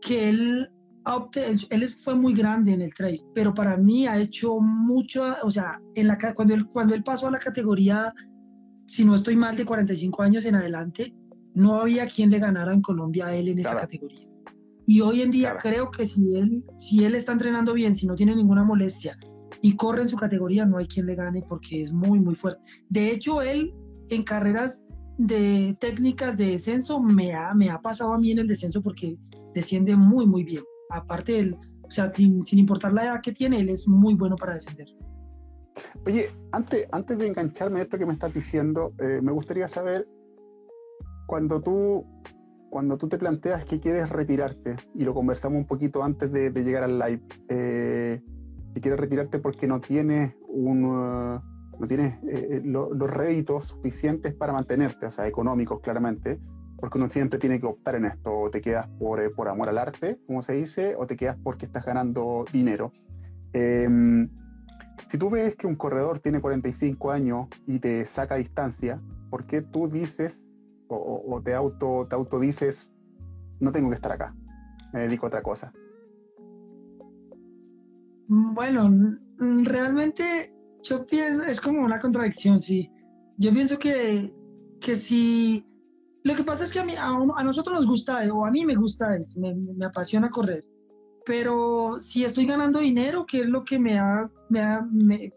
que 0.00 0.28
él 0.28 0.70
él 1.70 1.88
fue 1.88 2.14
muy 2.14 2.34
grande 2.34 2.72
en 2.72 2.82
el 2.82 2.92
trail, 2.92 3.24
pero 3.34 3.54
para 3.54 3.76
mí 3.76 4.06
ha 4.06 4.18
hecho 4.18 4.58
mucho, 4.58 5.36
o 5.42 5.50
sea, 5.50 5.80
en 5.94 6.08
la, 6.08 6.18
cuando, 6.34 6.54
él, 6.54 6.66
cuando 6.66 6.94
él 6.94 7.04
pasó 7.04 7.28
a 7.28 7.30
la 7.30 7.38
categoría, 7.38 8.12
si 8.86 9.04
no 9.04 9.14
estoy 9.14 9.36
mal, 9.36 9.56
de 9.56 9.64
45 9.64 10.22
años 10.22 10.44
en 10.46 10.54
adelante, 10.54 11.14
no 11.54 11.80
había 11.80 12.06
quien 12.06 12.30
le 12.30 12.38
ganara 12.38 12.72
en 12.72 12.82
Colombia 12.82 13.26
a 13.26 13.34
él 13.34 13.48
en 13.48 13.58
esa 13.58 13.76
categoría. 13.76 14.28
Y 14.86 15.00
hoy 15.00 15.22
en 15.22 15.30
día 15.30 15.56
creo 15.58 15.90
que 15.90 16.06
si 16.06 16.36
él, 16.36 16.64
si 16.78 17.04
él 17.04 17.14
está 17.14 17.32
entrenando 17.32 17.74
bien, 17.74 17.96
si 17.96 18.06
no 18.06 18.14
tiene 18.14 18.36
ninguna 18.36 18.62
molestia 18.62 19.18
y 19.60 19.74
corre 19.74 20.02
en 20.02 20.08
su 20.08 20.16
categoría, 20.16 20.64
no 20.64 20.78
hay 20.78 20.86
quien 20.86 21.06
le 21.06 21.16
gane 21.16 21.42
porque 21.48 21.82
es 21.82 21.92
muy, 21.92 22.20
muy 22.20 22.34
fuerte. 22.34 22.62
De 22.88 23.10
hecho, 23.10 23.42
él 23.42 23.74
en 24.10 24.22
carreras 24.22 24.84
de 25.18 25.76
técnicas 25.80 26.36
de 26.36 26.50
descenso 26.52 27.00
me 27.00 27.34
ha, 27.34 27.52
me 27.54 27.70
ha 27.70 27.80
pasado 27.80 28.12
a 28.12 28.18
mí 28.18 28.30
en 28.30 28.38
el 28.38 28.46
descenso 28.46 28.80
porque 28.80 29.18
desciende 29.54 29.96
muy, 29.96 30.26
muy 30.26 30.44
bien. 30.44 30.62
Aparte, 30.90 31.32
del, 31.32 31.54
o 31.54 31.90
sea, 31.90 32.12
sin, 32.12 32.44
sin 32.44 32.60
importar 32.60 32.92
la 32.92 33.04
edad 33.04 33.20
que 33.22 33.32
tiene, 33.32 33.58
él 33.58 33.70
es 33.70 33.88
muy 33.88 34.14
bueno 34.14 34.36
para 34.36 34.54
descender. 34.54 34.86
Oye, 36.04 36.30
antes, 36.52 36.88
antes 36.92 37.18
de 37.18 37.26
engancharme 37.26 37.78
de 37.78 37.84
esto 37.84 37.98
que 37.98 38.06
me 38.06 38.12
estás 38.12 38.32
diciendo, 38.32 38.92
eh, 38.98 39.20
me 39.22 39.32
gustaría 39.32 39.68
saber, 39.68 40.06
cuando 41.26 41.60
tú, 41.60 42.06
cuando 42.70 42.96
tú 42.96 43.08
te 43.08 43.18
planteas 43.18 43.64
que 43.64 43.80
quieres 43.80 44.08
retirarte, 44.08 44.76
y 44.94 45.04
lo 45.04 45.14
conversamos 45.14 45.58
un 45.58 45.66
poquito 45.66 46.02
antes 46.02 46.32
de, 46.32 46.50
llegar 46.50 46.84
al 46.84 46.98
live, 46.98 47.22
eh, 47.48 48.22
que 48.74 48.80
quieres 48.80 49.00
retirarte 49.00 49.38
porque 49.38 49.66
no 49.66 49.80
tienes 49.80 50.34
un... 50.48 50.84
Uh, 50.84 51.56
no 51.78 51.86
tienes 51.86 52.14
eh, 52.24 52.48
eh, 52.50 52.62
los 52.64 53.10
réditos 53.10 53.68
suficientes 53.68 54.34
para 54.34 54.52
mantenerte, 54.52 55.06
o 55.06 55.10
sea, 55.10 55.26
económicos 55.26 55.80
claramente, 55.80 56.40
porque 56.78 56.98
uno 56.98 57.08
siempre 57.08 57.38
tiene 57.38 57.60
que 57.60 57.66
optar 57.66 57.96
en 57.96 58.06
esto, 58.06 58.32
o 58.32 58.50
te 58.50 58.60
quedas 58.60 58.88
por, 58.98 59.34
por 59.34 59.48
amor 59.48 59.68
al 59.68 59.78
arte, 59.78 60.18
como 60.26 60.42
se 60.42 60.54
dice, 60.54 60.94
o 60.96 61.06
te 61.06 61.16
quedas 61.16 61.36
porque 61.42 61.66
estás 61.66 61.84
ganando 61.84 62.44
dinero. 62.52 62.92
Em, 63.52 64.28
si 65.16 65.18
tú 65.18 65.30
ves 65.30 65.56
que 65.56 65.66
un 65.66 65.76
corredor 65.76 66.18
tiene 66.18 66.42
45 66.42 67.10
años 67.10 67.48
y 67.66 67.78
te 67.78 68.04
saca 68.04 68.34
distancia, 68.34 69.00
¿por 69.30 69.46
qué 69.46 69.62
tú 69.62 69.88
dices 69.88 70.46
o, 70.88 71.40
te, 71.42 71.54
auto, 71.54 72.06
te 72.06 72.14
autodices, 72.14 72.92
no 73.58 73.72
tengo 73.72 73.88
que 73.88 73.94
estar 73.94 74.12
acá, 74.12 74.36
me 74.92 75.00
dedico 75.00 75.24
a 75.24 75.28
otra 75.28 75.42
cosa? 75.42 75.72
Bueno, 78.28 78.90
realmente 79.38 80.54
yo 80.82 81.06
pienso, 81.06 81.44
es 81.44 81.62
como 81.62 81.82
una 81.82 81.98
contradicción, 81.98 82.58
sí. 82.58 82.92
Yo 83.38 83.54
pienso 83.54 83.78
que, 83.78 84.20
que 84.82 84.96
si... 84.96 85.64
Lo 86.24 86.34
que 86.34 86.44
pasa 86.44 86.64
es 86.64 86.72
que 86.74 86.80
a, 86.80 86.84
mí, 86.84 86.92
a, 86.94 87.42
nosotros 87.42 87.74
nos 87.74 87.86
gusta, 87.86 88.20
o 88.34 88.44
a 88.44 88.50
mí 88.50 88.66
me 88.66 88.74
gusta 88.74 89.16
esto, 89.16 89.40
me, 89.40 89.86
apasiona 89.86 90.28
correr. 90.28 90.62
Pero 91.26 91.98
si 91.98 92.24
estoy 92.24 92.46
ganando 92.46 92.78
dinero, 92.78 93.26
que 93.26 93.40
es 93.40 93.46
lo 93.46 93.64
que 93.64 93.80
me 93.80 93.98
ha, 93.98 94.30
me 94.48 94.60
ha 94.60 94.86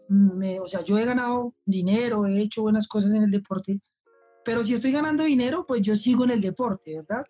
me, 0.08 0.60
o 0.60 0.68
sea, 0.68 0.84
yo 0.84 0.96
he 0.96 1.04
ganado 1.04 1.52
dinero, 1.66 2.26
he 2.26 2.40
hecho 2.40 2.62
buenas 2.62 2.86
cosas 2.86 3.12
en 3.12 3.24
el 3.24 3.30
deporte, 3.30 3.80
pero 4.44 4.62
si 4.62 4.72
estoy 4.72 4.92
ganando 4.92 5.24
dinero, 5.24 5.66
pues 5.66 5.82
yo 5.82 5.96
sigo 5.96 6.22
en 6.24 6.30
el 6.30 6.40
deporte, 6.40 6.94
¿verdad? 6.94 7.24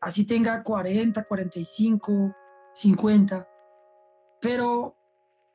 Así 0.00 0.26
tenga 0.26 0.64
40, 0.64 1.24
45, 1.24 2.34
50. 2.74 3.48
Pero 4.40 4.96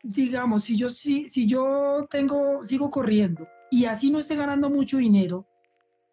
digamos, 0.01 0.63
si 0.63 0.77
yo, 0.77 0.89
si, 0.89 1.27
si 1.27 1.45
yo 1.47 2.07
tengo, 2.09 2.63
sigo 2.63 2.89
corriendo 2.89 3.45
y 3.69 3.85
así 3.85 4.09
no 4.09 4.19
esté 4.19 4.37
ganando 4.37 4.69
mucho 4.69 4.97
dinero, 4.97 5.45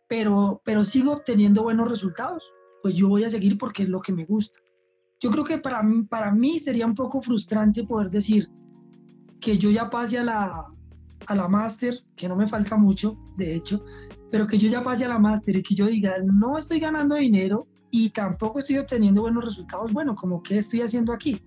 pero, 0.09 0.61
pero 0.65 0.85
sigo 0.85 1.13
obteniendo 1.13 1.63
buenos 1.63 1.89
resultados, 1.89 2.53
pues 2.83 2.97
yo 2.97 3.09
voy 3.09 3.23
a 3.23 3.31
seguir 3.31 3.57
porque 3.57 3.85
es 3.85 3.89
lo 3.89 4.01
que 4.01 4.13
me 4.13 4.25
gusta. 4.25 4.64
Yo 5.25 5.31
creo 5.31 5.45
que 5.45 5.57
para, 5.57 5.81
para 6.11 6.33
mí 6.33 6.59
sería 6.59 6.85
un 6.85 6.95
poco 6.95 7.23
frustrante 7.23 7.85
poder 7.85 8.11
decir 8.11 8.51
que 9.41 9.57
yo 9.57 9.71
ya 9.71 9.89
pase 9.89 10.19
a 10.19 10.23
la, 10.23 10.67
a 11.27 11.35
la 11.35 11.49
máster, 11.49 11.99
que 12.15 12.29
no 12.29 12.37
me 12.37 12.47
falta 12.47 12.77
mucho, 12.77 13.17
de 13.39 13.57
hecho, 13.57 13.83
pero 14.31 14.47
que 14.47 14.59
yo 14.59 14.69
ya 14.69 14.83
pase 14.83 15.07
a 15.07 15.09
la 15.09 15.19
máster 15.19 15.57
y 15.57 15.63
que 15.63 15.75
yo 15.75 15.87
diga, 15.87 16.17
no 16.23 16.59
estoy 16.59 16.79
ganando 16.79 17.15
dinero 17.15 17.67
y 17.91 18.11
tampoco 18.11 18.59
estoy 18.59 18.77
obteniendo 18.77 19.23
buenos 19.23 19.47
resultados, 19.47 19.95
bueno, 19.95 20.15
como 20.15 20.43
que 20.43 20.59
estoy 20.59 20.83
haciendo 20.83 21.15
aquí 21.15 21.41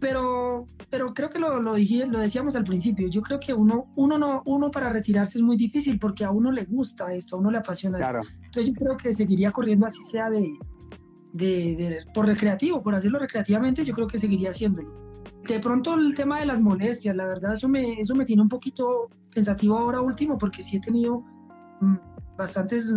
pero, 0.00 0.66
pero 0.90 1.14
creo 1.14 1.30
que 1.30 1.38
lo, 1.38 1.60
lo, 1.60 1.74
dije, 1.74 2.06
lo 2.06 2.18
decíamos 2.18 2.54
al 2.56 2.64
principio, 2.64 3.08
yo 3.08 3.22
creo 3.22 3.40
que 3.40 3.54
uno, 3.54 3.86
uno, 3.96 4.18
no, 4.18 4.42
uno 4.44 4.70
para 4.70 4.90
retirarse 4.90 5.38
es 5.38 5.42
muy 5.42 5.56
difícil 5.56 5.98
porque 5.98 6.24
a 6.24 6.30
uno 6.30 6.52
le 6.52 6.64
gusta 6.64 7.12
esto, 7.12 7.36
a 7.36 7.38
uno 7.38 7.50
le 7.50 7.58
apasiona 7.58 7.98
esto. 7.98 8.20
Entonces 8.44 8.72
yo 8.72 8.74
creo 8.74 8.96
que 8.96 9.14
seguiría 9.14 9.50
corriendo 9.52 9.86
así 9.86 10.02
sea 10.02 10.30
de, 10.30 10.46
de, 11.36 11.76
de, 11.76 11.98
por 12.14 12.26
recreativo, 12.26 12.82
por 12.82 12.94
hacerlo 12.94 13.18
recreativamente, 13.18 13.84
yo 13.84 13.94
creo 13.94 14.06
que 14.06 14.18
seguiría 14.18 14.50
haciéndolo. 14.50 14.90
De 15.46 15.60
pronto 15.60 15.94
el 15.94 16.14
tema 16.14 16.40
de 16.40 16.46
las 16.46 16.60
molestias, 16.60 17.14
la 17.14 17.26
verdad 17.26 17.52
eso 17.52 17.68
me, 17.68 18.00
eso 18.00 18.14
me 18.14 18.24
tiene 18.24 18.42
un 18.42 18.48
poquito 18.48 19.08
pensativo 19.32 19.76
ahora 19.76 20.00
último 20.00 20.38
porque 20.38 20.62
sí 20.62 20.78
he 20.78 20.80
tenido 20.80 21.22
mm, 21.80 21.96
bastantes, 22.36 22.94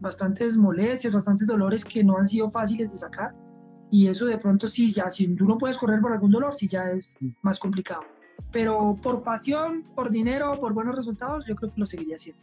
bastantes 0.00 0.56
molestias, 0.56 1.12
bastantes 1.12 1.46
dolores 1.46 1.84
que 1.84 2.02
no 2.02 2.16
han 2.16 2.26
sido 2.26 2.50
fáciles 2.50 2.90
de 2.90 2.96
sacar 2.96 3.34
y 3.90 4.08
eso 4.08 4.26
de 4.26 4.38
pronto 4.38 4.66
sí, 4.66 4.90
ya 4.90 5.10
si 5.10 5.28
tú 5.36 5.44
no 5.44 5.58
puedes 5.58 5.76
correr 5.76 6.00
por 6.00 6.12
algún 6.12 6.32
dolor, 6.32 6.54
sí 6.54 6.66
ya 6.66 6.90
es 6.90 7.16
más 7.42 7.58
complicado. 7.58 8.02
Pero 8.50 8.98
por 9.00 9.22
pasión, 9.22 9.84
por 9.94 10.10
dinero, 10.10 10.58
por 10.58 10.74
buenos 10.74 10.96
resultados, 10.96 11.46
yo 11.46 11.54
creo 11.54 11.72
que 11.72 11.80
lo 11.80 11.86
seguiría 11.86 12.16
haciendo. 12.16 12.42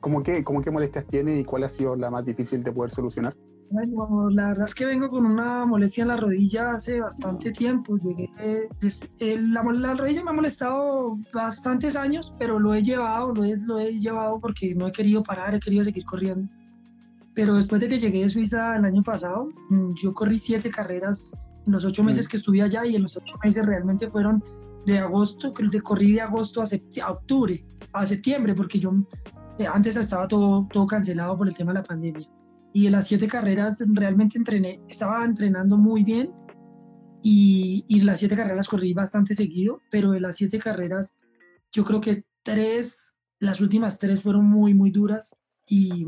¿Cómo 0.00 0.22
qué, 0.22 0.44
cómo 0.44 0.62
qué 0.62 0.70
molestias 0.70 1.06
tiene 1.06 1.40
y 1.40 1.44
cuál 1.44 1.64
ha 1.64 1.68
sido 1.68 1.96
la 1.96 2.10
más 2.10 2.24
difícil 2.24 2.62
de 2.62 2.70
poder 2.70 2.92
solucionar? 2.92 3.34
Bueno, 3.70 4.28
la 4.30 4.48
verdad 4.48 4.66
es 4.66 4.74
que 4.74 4.86
vengo 4.86 5.08
con 5.08 5.26
una 5.26 5.66
molestia 5.66 6.02
en 6.02 6.08
la 6.08 6.16
rodilla 6.16 6.70
hace 6.70 7.00
bastante 7.00 7.50
tiempo. 7.50 7.96
Llegué, 7.98 8.30
la, 9.38 9.62
la, 9.62 9.94
rodilla 9.94 10.22
me 10.22 10.30
ha 10.30 10.34
molestado 10.34 11.18
bastantes 11.32 11.96
años, 11.96 12.34
pero 12.38 12.58
lo 12.58 12.74
he 12.74 12.82
llevado, 12.82 13.32
lo 13.34 13.44
he, 13.44 13.56
lo 13.58 13.78
he 13.78 13.98
llevado 13.98 14.38
porque 14.40 14.74
no 14.74 14.86
he 14.86 14.92
querido 14.92 15.22
parar, 15.22 15.54
he 15.54 15.60
querido 15.60 15.84
seguir 15.84 16.04
corriendo. 16.04 16.48
Pero 17.34 17.54
después 17.54 17.80
de 17.80 17.88
que 17.88 17.98
llegué 17.98 18.22
de 18.22 18.28
Suiza 18.28 18.76
el 18.76 18.84
año 18.84 19.02
pasado, 19.02 19.48
mm, 19.68 19.94
yo 19.94 20.14
corrí 20.14 20.38
siete 20.38 20.70
carreras 20.70 21.32
en 21.66 21.72
los 21.72 21.84
ocho 21.84 22.04
meses 22.04 22.28
que 22.28 22.36
estuve 22.36 22.62
allá 22.62 22.86
y 22.86 22.94
en 22.94 23.02
los 23.02 23.16
ocho 23.16 23.34
meses 23.42 23.66
realmente 23.66 24.08
fueron 24.08 24.42
de 24.86 25.00
agosto, 25.00 25.52
de 25.52 25.80
corrí 25.80 26.12
de 26.12 26.20
agosto 26.20 26.62
a, 26.62 27.10
octubre, 27.10 27.64
a 27.92 28.06
septiembre, 28.06 28.54
porque 28.54 28.78
yo 28.78 28.92
eh, 29.58 29.66
antes 29.66 29.96
estaba 29.96 30.28
todo, 30.28 30.68
todo 30.72 30.86
cancelado 30.86 31.36
por 31.36 31.48
el 31.48 31.54
tema 31.54 31.72
de 31.72 31.80
la 31.80 31.82
pandemia. 31.82 32.28
Y 32.76 32.84
en 32.84 32.92
las 32.92 33.06
siete 33.06 33.26
carreras 33.26 33.82
realmente 33.88 34.36
entrené, 34.36 34.72
estaba 34.86 35.24
entrenando 35.24 35.78
muy 35.78 36.04
bien 36.04 36.30
y, 37.22 37.86
y 37.88 38.02
las 38.02 38.18
siete 38.18 38.36
carreras 38.36 38.68
corrí 38.68 38.92
bastante 38.92 39.32
seguido, 39.34 39.80
pero 39.90 40.10
de 40.10 40.20
las 40.20 40.36
siete 40.36 40.58
carreras 40.58 41.16
yo 41.72 41.84
creo 41.84 42.02
que 42.02 42.24
tres, 42.42 43.18
las 43.40 43.62
últimas 43.62 43.98
tres 43.98 44.22
fueron 44.22 44.44
muy, 44.44 44.74
muy 44.74 44.90
duras 44.90 45.34
y, 45.66 46.06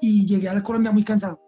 y 0.00 0.26
llegué 0.26 0.48
a 0.48 0.54
la 0.54 0.62
Colombia 0.64 0.90
muy 0.90 1.04
cansado. 1.04 1.38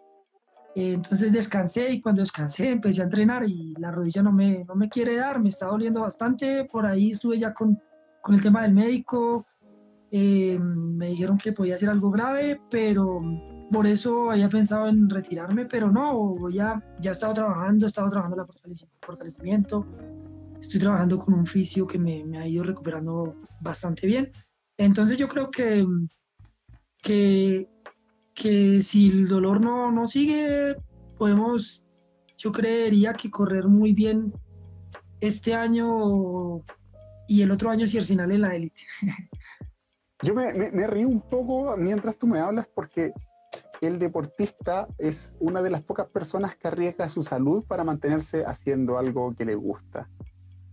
Entonces 0.76 1.33
descansé 1.33 1.90
y 1.90 2.00
cuando 2.00 2.22
descansé 2.22 2.68
empecé 2.68 3.00
a 3.00 3.06
entrenar 3.06 3.42
y 3.48 3.74
la 3.76 3.90
rodilla 3.90 4.22
no 4.22 4.30
me, 4.30 4.64
no 4.68 4.76
me 4.76 4.88
quiere 4.88 5.16
dar, 5.16 5.40
me 5.40 5.48
está 5.48 5.66
doliendo 5.66 6.02
bastante. 6.02 6.64
Por 6.70 6.87
ahí 6.87 7.11
estuve 7.11 7.38
ya 7.40 7.52
con, 7.52 7.76
con 8.22 8.37
el 8.37 8.42
tema 8.42 8.62
del 8.62 8.74
médico 8.74 9.44
Eh, 10.12 10.59
me 10.59 11.06
dijeron 11.06 11.38
que 11.38 11.52
podía 11.52 11.78
ser 11.78 11.88
algo 11.88 12.11
grave, 12.11 12.61
pero 12.68 13.20
por 13.70 13.87
eso 13.87 14.30
había 14.30 14.48
pensado 14.48 14.88
en 14.88 15.09
retirarme, 15.09 15.64
pero 15.66 15.90
no, 15.90 16.48
ya, 16.50 16.83
ya 17.00 17.11
he 17.11 17.12
estado 17.12 17.35
trabajando, 17.35 17.87
he 17.87 17.88
estado 17.88 18.11
trabajando 18.11 18.42
en 18.64 18.70
el 18.70 18.76
fortalecimiento, 19.00 19.87
estoy 20.59 20.80
trabajando 20.80 21.18
con 21.18 21.35
un 21.35 21.46
fisio 21.46 21.87
que 21.87 21.98
me, 21.98 22.24
me, 22.24 22.38
ha 22.38 22.46
ido 22.46 22.64
recuperando 22.64 23.35
bastante 23.61 24.06
bien. 24.06 24.33
Entonces 24.76 25.18
yo 25.18 25.28
creo 25.28 25.50
que, 25.50 25.87
que, 27.02 27.66
que 28.35 28.83
si 28.83 29.09
el 29.09 29.28
dolor 29.28 29.61
no, 29.61 29.92
no 29.92 30.06
sigue, 30.06 30.76
podemos, 31.16 31.85
yo 32.37 32.50
creería 32.50 33.12
que 33.12 33.30
correr 33.30 33.68
muy 33.68 33.92
bien 33.92 34.33
este 35.20 35.54
año 35.54 36.64
y 37.28 37.42
el 37.42 37.50
otro 37.52 37.70
año 37.70 37.87
si 37.87 37.98
Arsenal 37.98 38.33
en 38.33 38.40
la 38.40 38.56
élite. 38.56 38.83
Yo 40.22 40.35
me, 40.35 40.52
me, 40.52 40.87
río 40.87 41.09
un 41.09 41.22
poco 41.22 41.74
mientras 41.78 42.14
tú 42.18 42.26
me 42.26 42.38
hablas 42.38 42.68
porque 42.74 43.11
el 43.87 43.99
deportista 43.99 44.88
es 44.99 45.35
una 45.40 45.62
de 45.62 45.71
las 45.71 45.83
pocas 45.83 46.07
personas 46.07 46.57
que 46.57 46.69
arriesga 46.69 47.09
su 47.09 47.23
salud 47.23 47.64
para 47.64 47.85
mantenerse 47.85 48.45
haciendo 48.45 48.99
algo 48.99 49.35
que 49.35 49.45
le 49.45 49.55
gusta. 49.55 50.09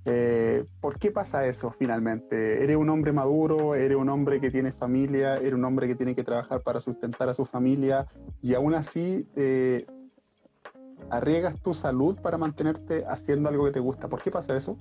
Eh, 0.10 0.66
¿Por 0.80 0.98
qué 1.00 1.12
pasa 1.12 1.46
eso 1.46 1.70
finalmente? 1.72 2.64
¿Eres 2.64 2.78
un 2.78 2.90
hombre 2.90 3.12
maduro? 3.12 3.76
¿Eres 3.76 3.98
un 3.98 4.08
hombre 4.08 4.40
que 4.40 4.50
tiene 4.50 4.72
familia? 4.72 5.38
¿Eres 5.38 5.54
un 5.54 5.66
hombre 5.66 5.88
que 5.88 5.96
tiene 5.96 6.16
que 6.16 6.24
trabajar 6.24 6.62
para 6.62 6.80
sustentar 6.80 7.28
a 7.28 7.34
su 7.34 7.46
familia? 7.46 8.08
Y 8.42 8.54
aún 8.54 8.74
así 8.74 9.28
eh, 9.36 9.86
arriesgas 11.10 11.62
tu 11.62 11.74
salud 11.74 12.18
para 12.22 12.38
mantenerte 12.38 13.04
haciendo 13.10 13.50
algo 13.50 13.66
que 13.66 13.72
te 13.72 13.80
gusta. 13.82 14.08
¿Por 14.08 14.22
qué 14.22 14.32
pasa 14.32 14.56
eso? 14.56 14.78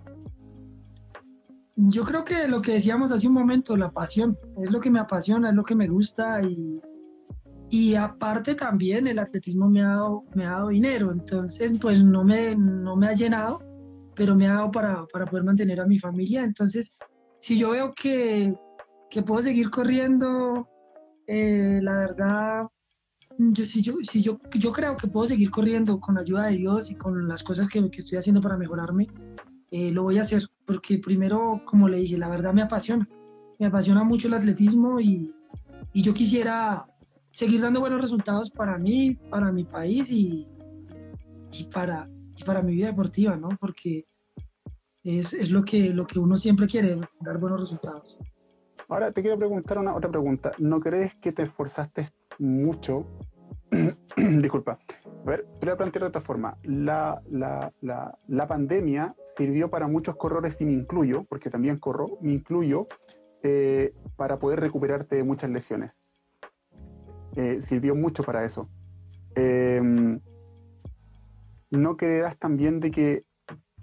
Yo 1.75 2.05
creo 2.05 2.25
que 2.25 2.49
lo 2.49 2.62
que 2.62 2.73
decíamos 2.73 3.12
hace 3.12 3.27
un 3.27 3.35
momento, 3.35 3.77
la 3.77 3.91
pasión, 3.91 4.39
es 4.57 4.71
lo 4.71 4.81
que 4.81 4.91
me 4.91 5.01
apasiona, 5.01 5.51
es 5.51 5.57
lo 5.57 5.65
que 5.65 5.75
me 5.75 5.89
gusta 5.89 6.41
y, 6.43 6.81
y 7.70 7.94
aparte 7.94 8.55
también 8.55 9.07
el 9.07 9.18
atletismo 9.18 9.68
me 9.68 9.83
ha 9.83 9.88
dado, 9.88 10.24
me 10.35 10.46
ha 10.46 10.50
dado 10.50 10.68
dinero, 10.68 11.12
entonces 11.12 11.72
pues 11.81 12.02
no 12.02 12.24
me, 12.24 12.55
no 12.55 12.96
me 12.96 13.09
ha 13.09 13.12
llenado, 13.12 13.61
pero 14.14 14.35
me 14.35 14.46
ha 14.46 14.55
dado 14.55 14.70
para, 14.70 15.05
para 15.12 15.26
poder 15.26 15.44
mantener 15.44 15.81
a 15.81 15.87
mi 15.87 15.98
familia, 15.98 16.44
entonces 16.44 16.96
si 17.38 17.59
yo 17.59 17.70
veo 17.70 17.92
que, 17.94 18.55
que 19.11 19.22
puedo 19.22 19.42
seguir 19.42 19.70
corriendo, 19.70 20.68
eh, 21.26 21.81
la 21.83 21.96
verdad, 21.98 22.66
yo, 23.38 23.66
si, 23.66 23.83
yo, 23.83 23.94
si 24.02 24.22
yo, 24.22 24.38
yo 24.55 24.72
creo 24.72 24.96
que 24.96 25.09
puedo 25.09 25.26
seguir 25.26 25.50
corriendo 25.50 26.00
con 26.00 26.14
la 26.14 26.22
ayuda 26.22 26.46
de 26.46 26.57
Dios 26.57 26.90
y 26.90 26.94
con 26.94 27.26
las 27.29 27.42
cosas 27.42 27.68
que, 27.68 27.90
que 27.90 27.98
estoy 27.98 28.18
haciendo 28.18 28.40
para 28.40 28.57
mejorarme, 28.57 29.09
eh, 29.70 29.90
lo 29.90 30.05
voy 30.05 30.18
a 30.18 30.22
hacer, 30.22 30.44
porque 30.64 30.98
primero, 30.98 31.61
como 31.64 31.88
le 31.88 31.98
dije, 31.98 32.16
la 32.16 32.29
verdad 32.29 32.55
me 32.55 32.62
apasiona, 32.62 33.09
me 33.59 33.66
apasiona 33.66 34.05
mucho 34.05 34.29
el 34.29 34.35
atletismo 34.35 35.00
y, 35.00 35.35
y 35.92 36.02
yo 36.02 36.14
quisiera 36.14 36.87
seguir 37.37 37.61
dando 37.61 37.81
buenos 37.81 38.01
resultados 38.01 38.51
para 38.51 38.79
mí, 38.79 39.14
para 39.29 39.53
mi 39.53 39.64
país 39.64 40.11
y, 40.11 40.49
y, 41.53 41.64
para, 41.64 42.09
y 42.35 42.42
para 42.44 42.62
mi 42.62 42.75
vida 42.75 42.87
deportiva, 42.87 43.37
¿no? 43.37 43.51
Porque 43.61 44.07
es, 45.05 45.35
es, 45.35 45.51
lo, 45.51 45.62
que, 45.62 45.92
lo 45.92 46.07
que 46.07 46.18
uno 46.18 46.38
siempre 46.38 46.66
quiere, 46.66 46.99
dar 47.20 47.38
buenos 47.38 47.61
resultados. 47.61 48.18
Ahora 48.88 49.12
te 49.12 49.20
quiero 49.20 49.37
preguntar 49.37 49.77
una 49.77 49.94
otra 49.94 50.11
pregunta. 50.11 50.53
¿No 50.59 50.81
crees 50.81 51.14
que 51.16 51.31
te 51.31 51.42
esforzaste 51.42 52.09
mucho 52.38 53.07
Disculpa. 54.16 54.79
A 55.05 55.29
ver, 55.29 55.46
te 55.61 55.66
voy 55.66 55.75
a 55.75 55.77
plantear 55.77 56.05
de 56.05 56.09
otra 56.09 56.22
forma. 56.22 56.57
La, 56.62 57.20
la, 57.29 57.70
la, 57.83 58.18
la, 58.29 58.49
pandemia 58.49 59.14
sirvió 59.37 59.68
para 59.68 59.88
muchos 59.88 60.16
corredores, 60.16 60.59
y 60.62 60.64
me 60.64 60.72
incluyo, 60.72 61.25
porque 61.29 61.51
también 61.51 61.79
corro, 61.79 62.16
me 62.22 62.33
incluyo, 62.33 62.87
eh, 63.42 63.92
para 64.16 64.38
poder 64.38 64.61
recuperarte 64.61 65.16
de 65.16 65.25
muchas 65.25 65.51
lesiones. 65.51 66.01
Eh, 67.37 67.61
sirvió 67.61 67.94
mucho 67.94 68.22
para 68.22 68.44
eso. 68.44 68.68
Em, 69.35 70.18
¿No 71.70 71.96
creerás 71.96 72.38
también 72.38 72.81
de 72.81 72.90
que 72.90 73.25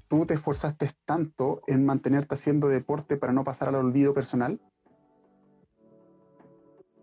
tú 0.07 0.25
te 0.25 0.33
esforzaste 0.33 0.89
tanto 1.05 1.61
en 1.67 1.85
mantenerte 1.85 2.33
haciendo 2.33 2.67
deporte 2.67 3.17
para 3.17 3.31
no 3.31 3.43
pasar 3.43 3.69
al 3.69 3.75
olvido 3.75 4.13
personal? 4.13 4.59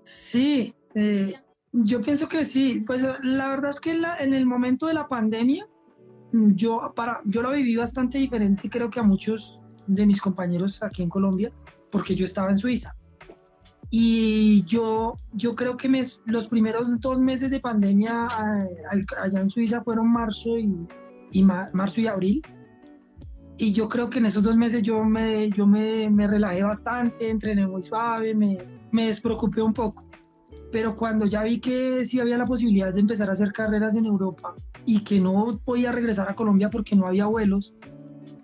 Sí, 0.03 0.75
eh, 0.95 1.35
yo 1.73 2.01
pienso 2.01 2.29
que 2.29 2.45
sí, 2.45 2.83
pues 2.85 3.07
la 3.23 3.49
verdad 3.49 3.71
es 3.71 3.81
que 3.81 3.91
en 3.93 4.35
el 4.35 4.45
momento 4.45 4.87
de 4.87 4.95
la 4.95 5.07
pandemia, 5.07 5.69
yo, 6.33 6.93
para, 6.97 7.21
yo 7.25 7.43
lo 7.43 7.53
viví 7.53 7.77
bastante 7.77 8.19
diferente, 8.19 8.69
creo 8.69 8.91
que 8.91 8.99
a 8.99 9.05
muchos 9.05 9.61
de 9.87 10.07
mis 10.07 10.21
compañeros 10.21 10.83
aquí 10.83 11.03
en 11.03 11.09
Colombia, 11.09 11.53
porque 11.93 12.17
yo 12.17 12.25
estaba 12.25 12.51
en 12.51 12.59
Suiza. 12.59 12.97
Y 13.91 14.63
yo, 14.65 15.17
yo 15.33 15.57
creo 15.57 15.77
que 15.77 15.91
los 16.27 16.47
primeros 16.47 17.01
dos 17.01 17.19
meses 17.19 17.51
de 17.51 17.59
pandemia 17.59 18.29
allá 19.21 19.41
en 19.41 19.49
Suiza 19.49 19.83
fueron 19.83 20.13
marzo 20.13 20.57
y, 20.57 20.87
y 21.33 21.43
marzo 21.43 22.01
y 22.01 22.07
abril. 22.07 22.43
Y 23.59 23.73
yo 23.73 23.89
creo 23.89 24.09
que 24.09 24.21
en 24.21 24.27
esos 24.27 24.43
dos 24.43 24.57
meses 24.57 24.83
yo 24.83 25.05
me, 25.05 25.51
yo 25.51 25.67
me, 25.67 26.09
me 26.09 26.27
relajé 26.27 26.63
bastante, 26.63 27.29
entrené 27.29 27.67
muy 27.67 27.83
suave, 27.83 28.35
me, 28.35 28.59
me 28.93 29.07
despreocupé 29.07 29.61
un 29.61 29.75
poco 29.75 30.11
pero 30.73 30.97
cuando 30.97 31.27
ya 31.27 31.43
vi 31.43 31.59
que 31.59 32.05
sí 32.05 32.21
había 32.21 32.39
la 32.39 32.45
posibilidad 32.45 32.93
de 32.93 33.01
empezar 33.01 33.29
a 33.29 33.33
hacer 33.33 33.53
carreras 33.53 33.97
en 33.97 34.07
Europa 34.07 34.55
y 34.87 35.01
que 35.01 35.21
no 35.21 35.61
podía 35.65 35.93
regresar 35.93 36.29
a 36.29 36.35
Colombia 36.35 36.71
porque 36.71 36.97
no 36.97 37.07
había 37.07 37.27
vuelos, 37.27 37.75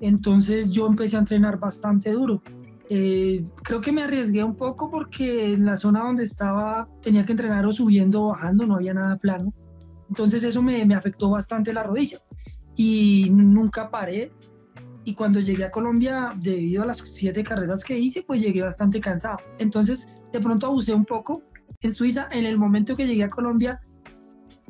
entonces 0.01 0.71
yo 0.71 0.87
empecé 0.87 1.17
a 1.17 1.21
entrenar 1.21 1.59
bastante 1.59 2.11
duro. 2.13 2.43
Eh, 2.89 3.45
creo 3.65 3.81
que 3.81 3.91
me 3.93 4.03
arriesgué 4.03 4.45
un 4.45 4.57
poco 4.57 4.91
porque 4.91 5.55
en 5.55 5.65
la 5.65 5.77
zona 5.77 6.05
donde 6.05 6.23
estaba 6.23 6.89
tenía 7.03 7.25
que 7.25 7.33
entrenar 7.33 7.67
o 7.67 7.73
subiendo 7.73 8.23
o 8.23 8.29
bajando, 8.29 8.67
no 8.67 8.77
había 8.77 8.95
nada 8.95 9.17
plano. 9.17 9.53
Entonces 10.09 10.45
eso 10.45 10.63
me, 10.63 10.85
me 10.85 10.95
afectó 10.95 11.31
bastante 11.31 11.73
la 11.73 11.83
rodilla 11.83 12.19
y 12.77 13.29
nunca 13.31 13.91
paré. 13.91 14.33
Y 15.05 15.15
cuando 15.15 15.39
llegué 15.39 15.65
a 15.65 15.71
Colombia, 15.71 16.35
debido 16.37 16.83
a 16.83 16.87
las 16.87 16.99
siete 16.99 17.45
carreras 17.45 17.85
que 17.85 17.99
hice, 17.99 18.23
pues 18.23 18.43
llegué 18.43 18.63
bastante 18.63 19.01
cansado. 19.01 19.39
Entonces 19.59 20.09
de 20.33 20.41
pronto 20.41 20.67
abusé 20.67 20.95
un 20.95 21.05
poco 21.05 21.43
en 21.81 21.93
Suiza, 21.93 22.29
en 22.33 22.47
el 22.47 22.59
momento 22.59 22.97
que 22.97 23.07
llegué 23.07 23.25
a 23.25 23.31
Colombia, 23.31 23.81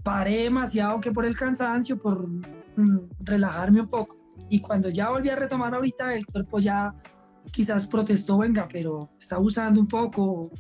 paré 0.02 0.42
demasiado 0.42 1.00
que 1.00 1.12
por 1.12 1.24
el 1.24 1.36
cansancio, 1.36 1.98
por 1.98 2.28
mm, 2.28 3.08
relajarme 3.20 3.80
un 3.82 3.88
poco. 3.88 4.16
Y 4.50 4.60
cuando 4.60 4.88
ya 4.88 5.10
volví 5.10 5.30
a 5.30 5.36
retomar 5.36 5.74
ahorita, 5.74 6.14
el 6.14 6.26
cuerpo 6.26 6.58
ya 6.58 6.94
quizás 7.52 7.86
protestó, 7.86 8.38
venga, 8.38 8.68
pero 8.70 9.10
está 9.18 9.38
usando 9.38 9.80
un 9.80 9.88
poco, 9.88 10.50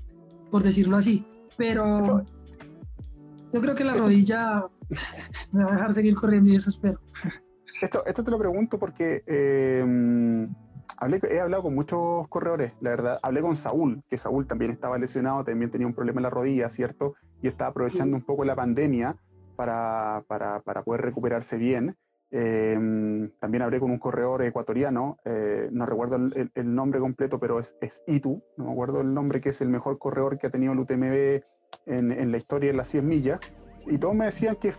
por 0.50 0.62
decirlo 0.62 0.96
así. 0.96 1.24
Pero 1.56 2.24
yo 3.52 3.60
creo 3.60 3.74
que 3.74 3.84
la 3.84 3.94
rodilla 3.94 4.66
me 5.52 5.64
va 5.64 5.70
a 5.70 5.74
dejar 5.74 5.94
seguir 5.94 6.14
corriendo 6.14 6.50
y 6.50 6.56
eso 6.56 6.70
espero. 6.70 7.00
Esto, 7.80 8.04
esto 8.06 8.24
te 8.24 8.30
lo 8.30 8.38
pregunto 8.38 8.78
porque 8.78 9.22
eh, 9.26 9.84
he 11.30 11.40
hablado 11.40 11.64
con 11.64 11.74
muchos 11.74 12.26
corredores, 12.28 12.72
la 12.80 12.90
verdad. 12.90 13.18
Hablé 13.22 13.42
con 13.42 13.56
Saúl, 13.56 14.02
que 14.08 14.18
Saúl 14.18 14.46
también 14.46 14.70
estaba 14.70 14.98
lesionado, 14.98 15.44
también 15.44 15.70
tenía 15.70 15.86
un 15.86 15.94
problema 15.94 16.20
en 16.20 16.24
la 16.24 16.30
rodilla, 16.30 16.70
¿cierto? 16.70 17.14
Y 17.42 17.48
estaba 17.48 17.70
aprovechando 17.70 18.16
un 18.16 18.22
poco 18.22 18.44
la 18.44 18.54
pandemia 18.54 19.16
para, 19.56 20.24
para, 20.26 20.60
para 20.60 20.82
poder 20.84 21.02
recuperarse 21.02 21.56
bien. 21.56 21.96
Eh, 22.30 22.74
también 23.38 23.62
hablé 23.62 23.78
con 23.78 23.90
un 23.90 23.98
corredor 23.98 24.42
ecuatoriano, 24.42 25.16
eh, 25.24 25.68
no 25.70 25.86
recuerdo 25.86 26.16
el, 26.16 26.74
nombre 26.74 26.98
completo, 27.00 27.38
pero 27.38 27.60
es, 27.60 27.76
es, 27.80 28.02
Itu, 28.06 28.42
no 28.56 28.64
me 28.64 28.72
acuerdo 28.72 29.00
el 29.00 29.14
nombre, 29.14 29.40
que 29.40 29.50
es 29.50 29.60
el 29.60 29.68
mejor 29.68 29.98
corredor 29.98 30.38
que 30.38 30.48
ha 30.48 30.50
tenido 30.50 30.72
el 30.72 30.80
UTMB 30.80 31.42
en, 31.86 32.12
en 32.12 32.32
la 32.32 32.36
historia 32.36 32.70
de 32.70 32.76
las 32.76 32.88
100 32.88 33.06
millas. 33.06 33.40
Y 33.86 33.98
todos 33.98 34.14
me 34.14 34.24
decían 34.24 34.56
que, 34.56 34.74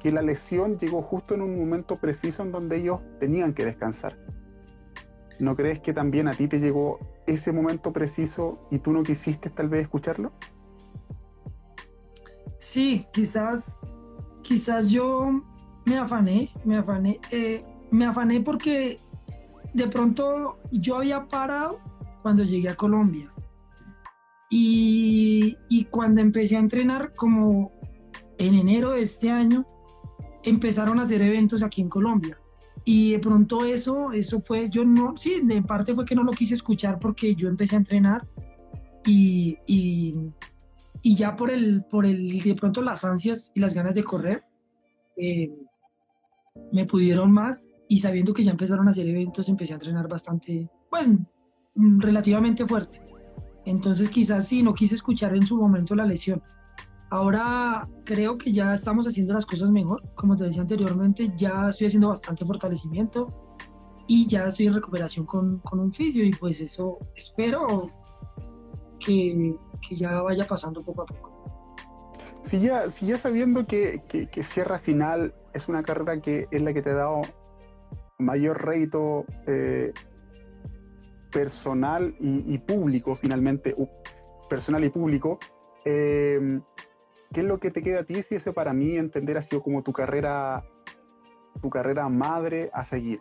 que 0.00 0.12
la 0.12 0.22
lesión 0.22 0.78
llegó 0.78 1.02
justo 1.02 1.34
en 1.34 1.42
un 1.42 1.58
momento 1.58 1.96
preciso 1.96 2.42
en 2.42 2.52
donde 2.52 2.76
ellos 2.76 3.00
tenían 3.20 3.54
que 3.54 3.64
descansar. 3.64 4.18
¿No 5.38 5.54
crees 5.54 5.80
que 5.80 5.94
también 5.94 6.26
a 6.26 6.32
ti 6.32 6.48
te 6.48 6.58
llegó 6.58 6.98
ese 7.26 7.52
momento 7.52 7.92
preciso 7.92 8.66
y 8.70 8.80
tú 8.80 8.92
no 8.92 9.04
quisiste 9.04 9.50
tal 9.50 9.68
vez 9.68 9.82
escucharlo? 9.82 10.32
Sí, 12.58 13.06
quizás, 13.12 13.78
quizás 14.42 14.90
yo 14.90 15.44
me 15.88 15.98
afané, 15.98 16.50
me 16.64 16.76
afané, 16.76 17.18
eh, 17.30 17.64
me 17.90 18.04
afané 18.04 18.40
porque 18.40 18.98
de 19.72 19.88
pronto 19.88 20.58
yo 20.70 20.96
había 20.96 21.26
parado 21.26 21.80
cuando 22.22 22.44
llegué 22.44 22.68
a 22.68 22.76
Colombia. 22.76 23.32
Y, 24.50 25.56
y, 25.68 25.84
cuando 25.86 26.22
empecé 26.22 26.56
a 26.56 26.60
entrenar, 26.60 27.12
como 27.14 27.70
en 28.38 28.54
enero 28.54 28.92
de 28.92 29.02
este 29.02 29.30
año, 29.30 29.66
empezaron 30.42 30.98
a 30.98 31.02
hacer 31.02 31.20
eventos 31.20 31.62
aquí 31.62 31.82
en 31.82 31.90
Colombia. 31.90 32.38
Y 32.84 33.12
de 33.12 33.18
pronto 33.18 33.66
eso, 33.66 34.12
eso 34.12 34.40
fue, 34.40 34.70
yo 34.70 34.86
no, 34.86 35.14
sí, 35.16 35.40
de 35.44 35.60
parte 35.62 35.94
fue 35.94 36.06
que 36.06 36.14
no 36.14 36.22
lo 36.22 36.32
quise 36.32 36.54
escuchar 36.54 36.98
porque 36.98 37.34
yo 37.34 37.48
empecé 37.48 37.76
a 37.76 37.80
entrenar 37.80 38.26
y, 39.04 39.58
y, 39.66 40.14
y 41.02 41.14
ya 41.14 41.36
por 41.36 41.50
el, 41.50 41.84
por 41.84 42.06
el, 42.06 42.40
de 42.40 42.54
pronto 42.54 42.80
las 42.80 43.04
ansias 43.04 43.52
y 43.54 43.60
las 43.60 43.74
ganas 43.74 43.94
de 43.94 44.04
correr, 44.04 44.44
eh, 45.18 45.50
me 46.72 46.84
pudieron 46.84 47.32
más 47.32 47.70
y 47.88 48.00
sabiendo 48.00 48.34
que 48.34 48.42
ya 48.42 48.50
empezaron 48.50 48.88
a 48.88 48.90
hacer 48.90 49.08
eventos, 49.08 49.48
empecé 49.48 49.72
a 49.72 49.76
entrenar 49.76 50.08
bastante, 50.08 50.68
pues, 50.90 51.08
relativamente 51.74 52.66
fuerte. 52.66 53.00
Entonces 53.64 54.08
quizás 54.08 54.46
sí, 54.46 54.62
no 54.62 54.74
quise 54.74 54.94
escuchar 54.94 55.34
en 55.36 55.46
su 55.46 55.56
momento 55.56 55.94
la 55.94 56.06
lesión. 56.06 56.42
Ahora 57.10 57.88
creo 58.04 58.36
que 58.36 58.52
ya 58.52 58.74
estamos 58.74 59.06
haciendo 59.06 59.32
las 59.32 59.46
cosas 59.46 59.70
mejor. 59.70 60.02
Como 60.14 60.36
te 60.36 60.44
decía 60.44 60.62
anteriormente, 60.62 61.32
ya 61.36 61.68
estoy 61.68 61.86
haciendo 61.86 62.08
bastante 62.08 62.44
fortalecimiento 62.44 63.48
y 64.06 64.26
ya 64.26 64.46
estoy 64.46 64.66
en 64.66 64.74
recuperación 64.74 65.26
con, 65.26 65.58
con 65.60 65.80
un 65.80 65.92
fisio 65.92 66.24
y 66.24 66.30
pues 66.30 66.60
eso 66.60 66.98
espero 67.14 67.86
que, 68.98 69.54
que, 69.86 69.96
ya 69.96 70.22
vaya 70.22 70.46
pasando 70.46 70.80
poco 70.80 71.02
a 71.02 71.06
poco. 71.06 71.27
Si 72.42 72.60
ya, 72.60 72.90
si 72.90 73.06
ya 73.06 73.18
sabiendo 73.18 73.66
que, 73.66 74.02
que, 74.08 74.42
Sierra 74.42 74.78
Final 74.78 75.34
es 75.52 75.68
una 75.68 75.82
carrera 75.82 76.20
que 76.20 76.46
es 76.50 76.62
la 76.62 76.72
que 76.72 76.82
te 76.82 76.90
ha 76.90 76.94
dado 76.94 77.22
mayor 78.18 78.64
rédito 78.64 79.24
eh, 79.46 79.92
personal 81.32 82.14
y, 82.20 82.58
público, 82.58 83.14
finalmente, 83.16 83.74
personal 84.48 84.84
y 84.84 84.88
público, 84.88 85.38
eh, 85.84 86.60
¿qué 87.32 87.40
es 87.40 87.46
lo 87.46 87.58
que 87.58 87.70
te 87.70 87.82
queda 87.82 88.00
a 88.00 88.04
ti 88.04 88.22
si 88.22 88.36
ese 88.36 88.52
para 88.52 88.72
mí 88.72 88.96
entender 88.96 89.36
ha 89.36 89.42
sido 89.42 89.62
como 89.62 89.82
tu 89.82 89.92
carrera, 89.92 90.64
tu 91.60 91.70
carrera 91.70 92.08
madre 92.08 92.70
a 92.72 92.84
seguir? 92.84 93.20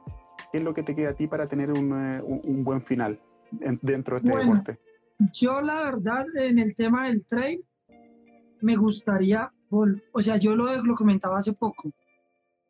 ¿Qué 0.52 0.60
es 0.60 0.64
lo 0.64 0.74
que 0.74 0.84
te 0.84 0.96
queda 0.96 1.10
a 1.10 1.14
ti 1.14 1.28
para 1.28 1.48
tener 1.48 1.72
un, 1.72 2.14
eh, 2.14 2.22
buen 2.64 2.82
final 2.82 3.20
dentro 3.52 4.20
de 4.20 4.28
este 4.28 4.40
deporte? 4.40 4.80
Yo 5.34 5.62
la 5.62 5.82
verdad 5.82 6.26
en 6.36 6.60
el 6.60 6.76
tema 6.76 7.08
del 7.08 7.26
trail 7.26 7.64
me 8.62 8.76
gustaría, 8.76 9.52
o 9.70 10.22
sea, 10.22 10.38
yo 10.38 10.56
lo, 10.56 10.84
lo 10.84 10.96
comentaba 10.96 11.38
hace 11.38 11.54
poco, 11.54 11.91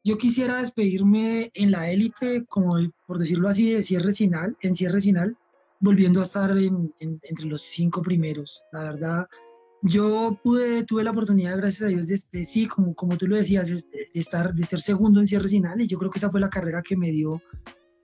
yo 0.03 0.17
quisiera 0.17 0.61
despedirme 0.61 1.51
en 1.53 1.71
la 1.71 1.91
élite, 1.91 2.45
como 2.45 2.69
por 3.05 3.19
decirlo 3.19 3.49
así, 3.49 3.73
de 3.73 3.83
cierre 3.83 4.13
final, 4.13 4.55
en 4.61 4.73
cierre 4.73 5.01
final, 5.01 5.37
volviendo 5.81 6.21
a 6.21 6.23
estar 6.23 6.55
entre 6.57 7.45
los 7.45 7.61
cinco 7.61 8.01
primeros. 8.01 8.63
La 8.71 8.83
verdad, 8.83 9.27
yo 9.81 10.39
tuve 10.41 11.03
la 11.03 11.11
oportunidad, 11.11 11.57
gracias 11.57 11.83
a 11.83 11.87
Dios, 11.87 12.07
de, 12.07 12.45
sí, 12.45 12.67
como, 12.67 12.95
como 12.95 13.17
tú 13.17 13.27
lo 13.27 13.35
decías, 13.35 13.67
de, 13.67 13.83
estar, 14.13 14.53
de 14.53 14.63
ser 14.63 14.79
segundo 14.79 15.19
en 15.19 15.27
cierre 15.27 15.49
final, 15.49 15.81
y 15.81 15.87
yo 15.87 15.97
creo 15.97 16.09
que 16.09 16.19
esa 16.19 16.31
fue 16.31 16.39
la 16.39 16.49
carrera 16.49 16.81
que 16.81 16.95
me 16.95 17.11
dio 17.11 17.41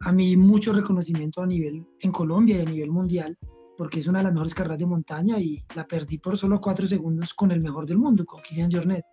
a 0.02 0.12
mí 0.12 0.36
mucho 0.36 0.74
reconocimiento 0.74 1.42
a 1.42 1.48
nivel 1.48 1.88
en 2.02 2.12
Colombia 2.12 2.58
y 2.58 2.62
a 2.62 2.70
nivel 2.70 2.92
mundial, 2.92 3.38
porque 3.78 4.00
es 4.00 4.08
una 4.08 4.20
de 4.20 4.26
las 4.26 4.34
mejores 4.34 4.56
carreras 4.56 4.80
de 4.80 4.86
montaña 4.86 5.40
y 5.40 5.64
la 5.76 5.86
perdí 5.88 6.18
por 6.18 6.38
solo 6.38 6.62
cuatro 6.62 6.86
segundos 6.88 7.34
con 7.34 7.52
el 7.52 7.62
mejor 7.62 7.86
del 7.86 7.98
mundo, 7.98 8.26
con 8.26 8.42
Kilian 8.42 8.72
Jornet. 8.72 9.06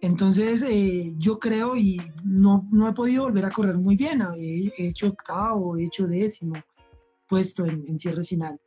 Entonces, 0.00 0.62
eh, 0.68 1.14
yo 1.16 1.38
creo 1.38 1.76
y 1.76 1.98
no, 2.24 2.68
no 2.70 2.88
he 2.88 2.92
podido 2.92 3.22
volver 3.22 3.46
a 3.46 3.50
correr 3.50 3.78
muy 3.78 3.96
bien. 3.96 4.20
He, 4.36 4.70
hecho 4.76 5.08
octavo, 5.08 5.76
he 5.76 5.84
hecho 5.84 6.06
décimo 6.06 6.56
puesto 7.26 7.64
en, 7.64 7.82
en, 7.88 7.98
cierre 7.98 8.22
final. 8.22 8.60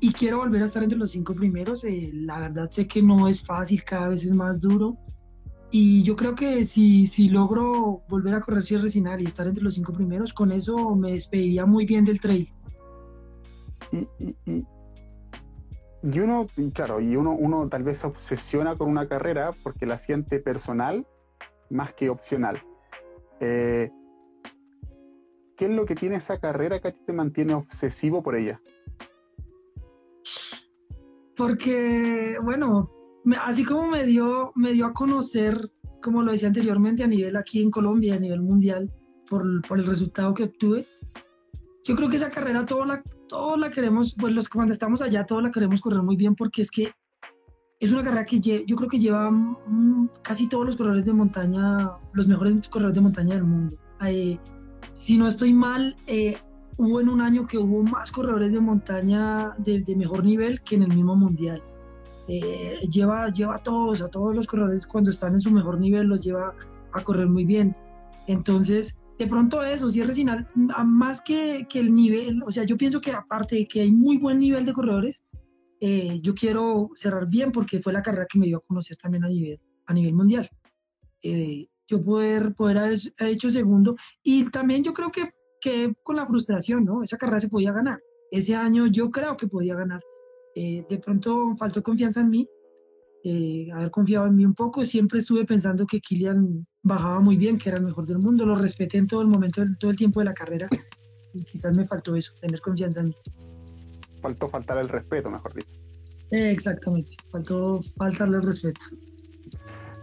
Y 0.00 0.12
quiero 0.12 0.38
volver 0.38 0.62
a 0.62 0.66
estar 0.66 0.82
entre 0.82 0.98
los 0.98 1.12
cinco 1.12 1.34
primeros. 1.34 1.84
Eh, 1.84 2.10
la 2.12 2.40
verdad 2.40 2.68
sé 2.68 2.86
que 2.86 3.02
no 3.02 3.26
es 3.26 3.42
fácil, 3.42 3.82
cada 3.84 4.08
vez 4.08 4.24
es 4.24 4.34
más 4.34 4.60
duro. 4.60 4.98
Y 5.72 6.02
yo 6.02 6.16
creo 6.16 6.34
que 6.34 6.64
si, 6.64 7.06
si 7.06 7.28
logro 7.28 8.02
volver 8.08 8.34
a 8.34 8.40
correr 8.40 8.64
cierre 8.64 8.88
final 8.88 9.22
y 9.22 9.26
estar 9.26 9.46
entre 9.46 9.62
los 9.62 9.74
cinco 9.74 9.92
primeros, 9.92 10.32
con 10.32 10.50
eso 10.50 10.94
me 10.96 11.12
despediría 11.12 11.64
muy 11.64 11.86
bien 11.86 12.04
del 12.04 12.20
trail. 12.20 12.52
Y, 13.92 14.66
y 16.02 16.18
uno, 16.18 16.46
claro, 16.72 17.00
y 17.00 17.16
uno, 17.16 17.32
uno 17.32 17.68
tal 17.68 17.82
vez 17.82 17.98
se 17.98 18.06
obsesiona 18.06 18.76
con 18.76 18.88
una 18.88 19.06
carrera 19.08 19.52
porque 19.62 19.86
la 19.86 19.98
siente 19.98 20.40
personal 20.40 21.06
más 21.68 21.92
que 21.94 22.08
opcional. 22.08 22.62
Eh, 23.40 23.90
¿Qué 25.56 25.66
es 25.66 25.70
lo 25.70 25.84
que 25.84 25.94
tiene 25.94 26.16
esa 26.16 26.38
carrera 26.40 26.80
que 26.80 26.92
te 26.92 27.12
mantiene 27.12 27.54
obsesivo 27.54 28.22
por 28.22 28.34
ella? 28.34 28.60
Porque, 31.36 32.36
bueno, 32.42 32.90
así 33.42 33.64
como 33.64 33.86
me 33.86 34.04
dio, 34.04 34.52
me 34.54 34.72
dio 34.72 34.86
a 34.86 34.94
conocer, 34.94 35.70
como 36.02 36.22
lo 36.22 36.32
decía 36.32 36.48
anteriormente, 36.48 37.04
a 37.04 37.08
nivel 37.08 37.36
aquí 37.36 37.62
en 37.62 37.70
Colombia, 37.70 38.14
a 38.14 38.18
nivel 38.18 38.40
mundial, 38.40 38.90
por, 39.28 39.42
por 39.68 39.78
el 39.78 39.86
resultado 39.86 40.32
que 40.32 40.44
obtuve, 40.44 40.86
yo 41.84 41.96
creo 41.96 42.08
que 42.08 42.16
esa 42.16 42.30
carrera 42.30 42.66
toda 42.66 42.86
la, 42.86 43.02
todos 43.28 43.58
la 43.58 43.70
queremos, 43.70 44.14
pues 44.18 44.34
los 44.34 44.48
cuando 44.48 44.72
estamos 44.72 45.02
allá, 45.02 45.24
todos 45.24 45.42
la 45.42 45.50
queremos 45.50 45.80
correr 45.80 46.02
muy 46.02 46.16
bien 46.16 46.34
porque 46.34 46.62
es 46.62 46.70
que 46.70 46.92
es 47.80 47.90
una 47.92 48.02
carrera 48.02 48.26
que 48.26 48.38
yo 48.40 48.76
creo 48.76 48.88
que 48.88 48.98
lleva 48.98 49.30
mm, 49.30 50.10
casi 50.22 50.48
todos 50.48 50.66
los 50.66 50.76
corredores 50.76 51.06
de 51.06 51.14
montaña, 51.14 51.90
los 52.12 52.26
mejores 52.26 52.68
corredores 52.68 52.94
de 52.94 53.00
montaña 53.00 53.34
del 53.34 53.44
mundo. 53.44 53.76
Eh, 54.06 54.38
si 54.92 55.16
no 55.16 55.26
estoy 55.26 55.54
mal, 55.54 55.96
eh, 56.06 56.36
hubo 56.76 57.00
en 57.00 57.08
un 57.08 57.22
año 57.22 57.46
que 57.46 57.56
hubo 57.56 57.82
más 57.82 58.12
corredores 58.12 58.52
de 58.52 58.60
montaña 58.60 59.54
de, 59.58 59.82
mejor 59.96 60.24
nivel 60.24 60.60
que 60.62 60.74
en 60.74 60.82
el 60.82 60.94
mismo 60.94 61.16
mundial. 61.16 61.62
Eh, 62.28 62.78
lleva, 62.90 63.28
lleva 63.30 63.56
a 63.56 63.62
todos, 63.62 64.02
a 64.02 64.08
todos 64.08 64.36
los 64.36 64.46
corredores 64.46 64.86
cuando 64.86 65.10
están 65.10 65.32
en 65.32 65.40
su 65.40 65.50
mejor 65.50 65.80
nivel, 65.80 66.06
los 66.06 66.20
lleva 66.20 66.54
a 66.92 67.02
correr 67.02 67.28
muy 67.28 67.46
bien. 67.46 67.74
Entonces, 68.26 68.99
de 69.20 69.26
pronto 69.26 69.62
eso, 69.62 69.90
cierre 69.90 70.14
final, 70.14 70.48
más 70.86 71.20
que, 71.20 71.66
que, 71.68 71.78
el 71.78 71.94
nivel, 71.94 72.42
o 72.42 72.50
sea, 72.50 72.64
yo 72.64 72.78
pienso 72.78 73.02
que 73.02 73.12
aparte 73.12 73.54
de 73.54 73.68
que 73.68 73.82
hay 73.82 73.90
muy 73.90 74.16
buen 74.16 74.38
nivel 74.38 74.64
de 74.64 74.72
corredores, 74.72 75.26
eh, 75.78 76.20
yo 76.22 76.34
quiero 76.34 76.88
cerrar 76.94 77.28
bien 77.28 77.52
porque 77.52 77.80
fue 77.80 77.92
la 77.92 78.00
carrera 78.00 78.24
que 78.26 78.38
me 78.38 78.46
dio 78.46 78.56
a 78.56 78.66
conocer 78.66 78.96
también 78.96 79.22
a 79.24 79.28
nivel, 79.28 79.60
a 79.84 79.92
nivel 79.92 80.14
mundial. 80.14 80.48
Eh, 81.22 81.66
yo 81.86 82.02
poder, 82.02 82.54
poder 82.54 82.78
haber 82.78 82.98
hecho 83.18 83.50
segundo 83.50 83.94
y 84.22 84.50
también 84.50 84.82
yo 84.82 84.94
creo 84.94 85.10
que, 85.10 85.28
que 85.60 85.92
con 86.02 86.16
la 86.16 86.26
frustración, 86.26 86.86
¿no? 86.86 87.02
Esa 87.02 87.18
carrera 87.18 87.40
se 87.40 87.50
podía 87.50 87.72
ganar. 87.72 87.98
Ese 88.30 88.56
año 88.56 88.86
yo 88.86 89.10
creo 89.10 89.36
que 89.36 89.48
podía 89.48 89.74
ganar. 89.74 90.00
Eh, 90.54 90.82
de 90.88 90.98
pronto 90.98 91.54
faltó 91.58 91.82
confianza 91.82 92.22
en 92.22 92.30
mí, 92.30 92.48
haber 93.72 93.90
confiado 93.90 94.26
en 94.26 94.36
mí 94.36 94.44
un 94.44 94.54
poco. 94.54 94.84
Siempre 94.84 95.18
estuve 95.18 95.44
pensando 95.44 95.86
que 95.86 96.00
Kilian 96.00 96.66
bajaba 96.82 97.20
muy 97.20 97.36
bien, 97.36 97.58
que 97.58 97.68
era 97.68 97.78
el 97.78 97.84
mejor 97.84 98.06
del 98.06 98.18
mundo, 98.18 98.46
lo 98.46 98.56
respeté 98.56 98.98
en 98.98 99.06
todo 99.06 99.22
el 99.22 99.28
momento, 99.28 99.62
todo 99.78 99.90
el 99.90 99.96
tiempo 99.96 100.20
de 100.20 100.26
la 100.26 100.34
carrera 100.34 100.68
y 101.32 101.44
quizás 101.44 101.74
me 101.76 101.86
faltó 101.86 102.14
eso, 102.16 102.32
tener 102.40 102.60
confianza 102.60 103.00
en 103.00 103.08
mí. 103.08 103.14
Faltó 104.22 104.48
faltar 104.48 104.78
el 104.78 104.88
respeto, 104.88 105.30
mejor 105.30 105.54
dicho. 105.54 105.70
exactamente, 106.30 107.16
faltó 107.30 107.80
faltarle 107.96 108.38
el 108.38 108.42
respeto. 108.42 108.84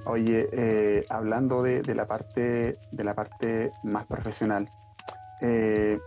Oye, 0.06 0.48
eh, 0.54 1.06
hablando 1.10 1.62
de, 1.62 1.84
la 1.94 2.08
parte, 2.08 2.78
de 2.92 3.04
la 3.04 3.14
parte 3.14 3.72
más 3.84 4.06
profesional, 4.06 4.68
eh, 5.42 6.00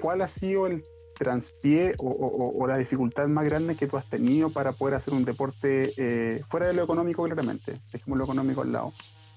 ¿cuál 0.00 0.22
ha 0.22 0.28
sido 0.28 0.66
el 0.66 0.82
transpié 1.14 1.94
o, 1.98 2.66
la 2.66 2.76
dificultad 2.76 3.26
más 3.28 3.44
grande 3.44 3.76
que 3.76 3.86
tú 3.86 3.96
has 3.96 4.08
tenido 4.08 4.50
para 4.50 4.72
poder 4.72 4.94
hacer 4.94 5.14
un 5.14 5.24
deporte 5.24 5.92
eh, 5.96 6.42
fuera 6.46 6.66
de 6.66 6.74
lo 6.74 6.82
económico, 6.82 7.24
claramente, 7.24 7.80
dejemos 7.92 8.18
lo 8.18 8.24
económico 8.24 8.62
al 8.62 8.72
lado, 8.72 8.92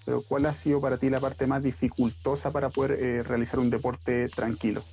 pero 0.06 0.22
¿cuál 0.22 0.46
ha 0.46 0.54
sido 0.54 0.82
para 0.82 0.98
ti 0.98 1.10
la 1.10 1.20
parte 1.20 1.48
más 1.48 1.63
dificultosa 1.63 2.52
para 2.52 2.70
poder 2.70 2.92
eh, 2.92 3.24
realizar 3.24 3.60
un 3.60 3.70
deporte 3.70 4.30
tranquilo? 4.30 4.84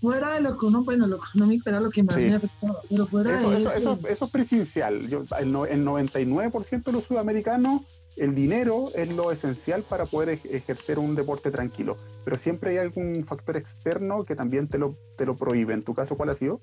Fuera 0.00 0.34
de 0.34 0.40
lo 0.40 0.54
económico, 0.54 0.84
bueno, 0.84 1.06
lo 1.06 1.16
económico 1.16 1.70
era 1.70 1.80
lo 1.80 1.90
que 1.90 2.02
más 2.02 2.16
me 2.16 2.34
afectaba, 2.34 2.80
pero 2.88 3.06
fuera 3.06 3.36
eso, 3.36 3.50
de 3.50 3.56
eso, 3.56 3.70
eso, 3.70 3.98
eso, 4.06 4.24
es 4.26 4.30
presencial. 4.30 5.08
Yo, 5.08 5.24
el, 5.38 5.48
el 5.48 5.86
99% 5.86 6.84
de 6.84 6.92
los 6.92 7.04
sudamericanos 7.04 7.82
el 8.16 8.34
dinero 8.34 8.90
es 8.94 9.08
lo 9.08 9.32
esencial 9.32 9.82
para 9.82 10.06
poder 10.06 10.40
ejercer 10.44 10.98
un 10.98 11.14
deporte 11.14 11.50
tranquilo, 11.50 11.96
pero 12.24 12.38
siempre 12.38 12.70
hay 12.70 12.76
algún 12.78 13.24
factor 13.24 13.56
externo 13.56 14.24
que 14.24 14.36
también 14.36 14.68
te 14.68 14.78
lo, 14.78 14.96
te 15.16 15.26
lo 15.26 15.36
prohíbe. 15.36 15.74
¿En 15.74 15.82
tu 15.82 15.94
caso 15.94 16.16
cuál 16.16 16.30
ha 16.30 16.34
sido? 16.34 16.60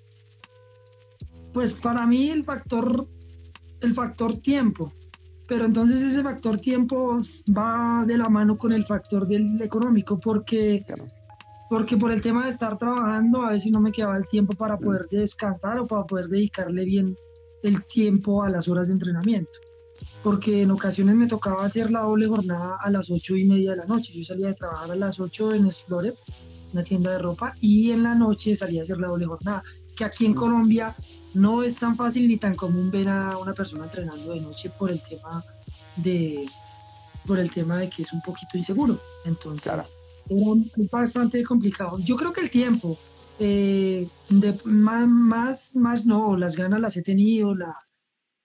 Pues 1.53 1.73
para 1.73 2.07
mí 2.07 2.29
el 2.29 2.45
factor, 2.45 3.05
el 3.81 3.93
factor 3.93 4.37
tiempo, 4.37 4.93
pero 5.45 5.65
entonces 5.65 6.01
ese 6.01 6.23
factor 6.23 6.57
tiempo 6.57 7.19
va 7.57 8.05
de 8.07 8.17
la 8.17 8.29
mano 8.29 8.57
con 8.57 8.71
el 8.71 8.85
factor 8.85 9.27
del 9.27 9.61
económico, 9.61 10.17
porque, 10.17 10.85
porque 11.69 11.97
por 11.97 12.13
el 12.13 12.21
tema 12.21 12.45
de 12.45 12.51
estar 12.51 12.77
trabajando 12.77 13.41
a 13.41 13.49
veces 13.49 13.73
no 13.73 13.81
me 13.81 13.91
quedaba 13.91 14.15
el 14.15 14.27
tiempo 14.27 14.53
para 14.53 14.77
mm. 14.77 14.79
poder 14.79 15.07
descansar 15.11 15.79
o 15.79 15.87
para 15.87 16.05
poder 16.05 16.27
dedicarle 16.27 16.85
bien 16.85 17.17
el 17.63 17.83
tiempo 17.83 18.41
a 18.43 18.49
las 18.49 18.69
horas 18.69 18.87
de 18.87 18.93
entrenamiento 18.93 19.59
porque 20.23 20.61
en 20.61 20.71
ocasiones 20.71 21.15
me 21.15 21.27
tocaba 21.27 21.65
hacer 21.65 21.89
la 21.89 22.01
doble 22.01 22.27
jornada 22.27 22.77
a 22.79 22.91
las 22.91 23.09
ocho 23.09 23.35
y 23.35 23.45
media 23.45 23.71
de 23.71 23.77
la 23.77 23.85
noche. 23.85 24.13
Yo 24.13 24.23
salía 24.23 24.47
de 24.47 24.53
trabajar 24.53 24.91
a 24.91 24.95
las 24.95 25.19
8 25.19 25.53
en 25.53 25.65
Explorer, 25.65 26.15
una 26.73 26.83
tienda 26.83 27.11
de 27.11 27.19
ropa, 27.19 27.55
y 27.59 27.91
en 27.91 28.03
la 28.03 28.15
noche 28.15 28.55
salía 28.55 28.81
a 28.81 28.83
hacer 28.83 28.99
la 28.99 29.07
doble 29.07 29.25
jornada, 29.25 29.63
que 29.95 30.05
aquí 30.05 30.25
en 30.25 30.33
Colombia 30.33 30.95
no 31.33 31.63
es 31.63 31.77
tan 31.77 31.95
fácil 31.95 32.27
ni 32.27 32.37
tan 32.37 32.55
común 32.55 32.91
ver 32.91 33.09
a 33.09 33.37
una 33.37 33.53
persona 33.53 33.85
entrenando 33.85 34.33
de 34.33 34.41
noche 34.41 34.69
por 34.69 34.91
el 34.91 35.01
tema 35.01 35.43
de 35.97 36.45
por 37.25 37.39
el 37.39 37.51
tema 37.51 37.77
de 37.77 37.89
que 37.89 38.01
es 38.01 38.13
un 38.13 38.21
poquito 38.21 38.57
inseguro. 38.57 38.99
Entonces, 39.25 39.71
era 39.71 39.83
bastante 40.91 41.43
complicado. 41.43 41.99
Yo 41.99 42.15
creo 42.15 42.33
que 42.33 42.41
el 42.41 42.49
tiempo, 42.49 42.97
eh, 43.37 44.07
de, 44.29 44.57
más, 44.65 45.07
más, 45.07 45.75
más 45.75 46.05
no, 46.05 46.35
las 46.35 46.55
ganas 46.55 46.79
las 46.79 46.97
he 46.97 47.03
tenido, 47.03 47.53
la, 47.53 47.75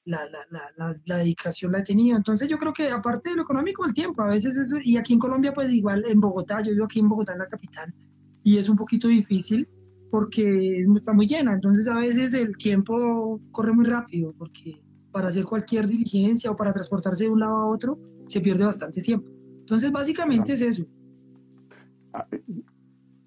la, 0.07 0.21
la, 0.31 0.39
la, 0.77 0.93
la, 1.05 1.17
dedicación 1.19 1.73
la 1.73 1.81
he 1.81 1.83
tenido. 1.83 2.17
Entonces 2.17 2.49
yo 2.49 2.59
creo 2.59 2.73
que 2.73 2.91
aparte 2.91 3.31
de 3.31 3.37
lo 3.37 3.43
económico, 3.43 3.85
el 3.85 3.93
tiempo, 3.93 4.23
a 4.23 4.29
veces 4.29 4.57
eso, 4.57 4.79
y 4.83 4.97
aquí 4.97 5.13
en 5.13 5.19
Colombia 5.19 5.53
pues 5.53 5.71
igual 5.73 6.05
en 6.07 6.21
Bogotá, 6.21 6.63
yo 6.63 6.73
vivo 6.73 6.85
aquí 6.85 7.01
en 7.01 7.09
Bogotá, 7.09 7.33
en 7.33 7.41
la 7.41 7.47
capital, 7.47 7.93
y 8.43 8.57
es 8.57 8.69
un 8.69 8.77
poquito 8.77 9.09
difícil 9.09 9.69
porque 10.11 10.81
está 10.95 11.13
muy 11.13 11.27
llena. 11.27 11.55
Entonces 11.55 11.89
a 11.89 11.97
veces 11.97 12.35
el 12.35 12.57
tiempo 12.57 13.41
corre 13.51 13.73
muy 13.73 13.85
rápido 13.85 14.33
porque 14.39 14.81
para 15.11 15.29
hacer 15.29 15.45
cualquier 15.45 15.89
diligencia 15.89 16.51
o 16.51 16.57
para 16.57 16.73
transportarse 16.73 17.25
de 17.25 17.31
un 17.31 17.41
lado 17.41 17.57
a 17.57 17.67
otro 17.67 17.99
se 18.27 18.41
pierde 18.41 18.65
bastante 18.65 19.03
tiempo. 19.03 19.29
Entonces 19.61 19.91
básicamente 19.91 20.53
es 20.53 20.63
eso. 20.63 20.87
Ah, 22.13 22.27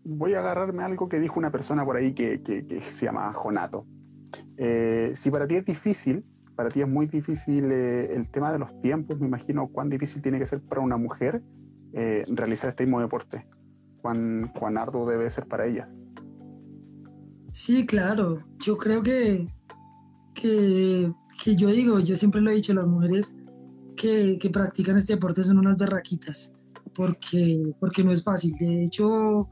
voy 0.06 0.34
a 0.34 0.40
agarrarme 0.40 0.84
algo 0.84 1.10
que 1.10 1.20
dijo 1.20 1.38
una 1.38 1.52
persona 1.52 1.84
por 1.84 1.98
ahí 1.98 2.14
que, 2.14 2.42
se 2.88 3.06
llama 3.06 3.34
Jonato. 3.34 3.86
Eh, 4.58 5.12
si 5.16 5.30
para 5.30 5.48
ti 5.48 5.56
es 5.56 5.66
difícil, 5.66 6.24
para 6.60 6.72
ti 6.72 6.82
es 6.82 6.90
muy 6.90 7.08
difícil 7.08 7.72
eh, 7.72 8.14
el 8.14 8.28
tema 8.28 8.52
de 8.52 8.60
los 8.60 8.82
tiempos, 8.82 9.18
me 9.18 9.28
imagino 9.28 9.70
cuán 9.70 9.90
difícil 9.90 10.22
tiene 10.22 10.40
que 10.40 10.46
ser 10.46 10.60
para 10.60 10.82
una 10.82 10.98
mujer 10.98 11.42
eh, 11.94 12.26
realizar 12.28 12.72
este 12.72 12.86
mismo 12.86 13.00
deporte, 13.00 13.48
cuán, 14.02 14.52
cuán 14.60 14.78
arduo 14.78 15.10
debe 15.10 15.30
ser 15.30 15.48
para 15.48 15.68
ella. 15.68 15.90
Sí, 17.54 17.86
claro. 17.86 18.44
Yo 18.58 18.78
creo 18.78 19.02
que, 19.02 19.48
que, 20.34 21.14
yo 21.56 21.70
digo, 21.70 22.02
yo 22.02 22.18
siempre 22.18 22.42
lo 22.42 22.52
he 22.52 22.56
dicho, 22.56 22.74
las 22.74 22.88
mujeres 22.88 23.38
que, 23.96 24.38
que 24.38 24.50
practican 24.50 24.98
este 24.98 25.14
deporte 25.14 25.46
son 25.46 25.60
unas 25.60 25.78
berraquitas, 25.78 26.54
porque, 26.94 27.72
porque 27.80 28.04
no 28.04 28.12
es 28.12 28.22
fácil. 28.22 28.54
De 28.60 28.84
hecho, 28.84 29.48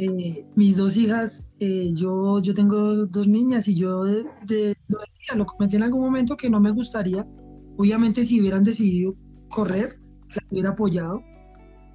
eh, 0.00 0.46
mis 0.54 0.76
dos 0.76 0.96
hijas, 0.96 1.44
eh, 1.58 1.90
yo, 1.92 2.40
yo 2.40 2.54
tengo 2.54 3.04
dos 3.06 3.26
niñas 3.26 3.66
y 3.66 3.74
yo 3.74 4.04
de, 4.04 4.76
lo, 5.34 5.44
comenté 5.44 5.74
en 5.74 5.82
algún 5.82 6.02
momento 6.02 6.36
que 6.36 6.48
no 6.48 6.60
me 6.60 6.70
gustaría. 6.70 7.26
Obviamente 7.76 8.22
si 8.22 8.40
hubieran 8.40 8.62
decidido 8.62 9.16
correr, 9.48 9.98
las 10.28 10.44
hubiera 10.52 10.70
apoyado, 10.70 11.20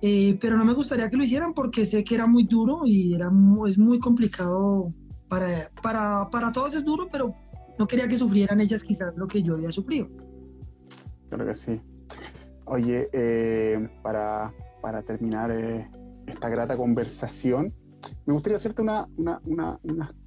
eh, 0.02 0.38
pero 0.42 0.58
no 0.58 0.66
me 0.66 0.74
gustaría 0.74 1.10
que 1.10 1.16
lo 1.16 1.24
hicieran 1.24 1.54
porque 1.54 1.86
sé 1.86 2.04
que 2.04 2.16
era 2.16 2.28
muy 2.28 2.44
duro 2.44 2.82
y 2.84 3.14
era 3.14 3.32
es 3.70 3.78
muy 3.78 4.00
complicado 4.00 4.94
para, 5.30 5.72
para, 5.82 6.30
para 6.30 6.52
todos 6.52 6.76
es 6.76 6.84
duro, 6.84 7.08
pero 7.10 7.34
no 7.80 7.88
quería 7.88 8.10
que 8.10 8.18
sufrieran 8.18 8.60
ellas 8.60 8.84
quizás 8.84 9.14
lo 9.16 9.28
que 9.28 9.42
yo 9.42 9.54
había 9.54 9.72
sufrido. 9.72 10.10
Creo 11.30 11.48
que 11.48 11.54
sí. 11.54 11.80
Oye, 12.66 13.08
para, 14.02 14.54
para, 14.82 15.04
terminar 15.04 15.52
esta 16.28 16.50
grata 16.50 16.76
conversación, 16.76 17.74
me 18.26 18.34
gustaría 18.34 18.58
hacerte 18.58 18.82
una, 18.82 19.08
una, 19.18 19.40
una, 19.44 19.80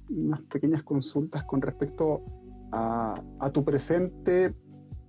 unas 0.09 0.41
pequeñas 0.43 0.83
consultas 0.83 1.43
con 1.43 1.61
respecto 1.61 2.23
a, 2.71 3.21
a, 3.39 3.49
tu 3.51 3.63
presente 3.63 4.53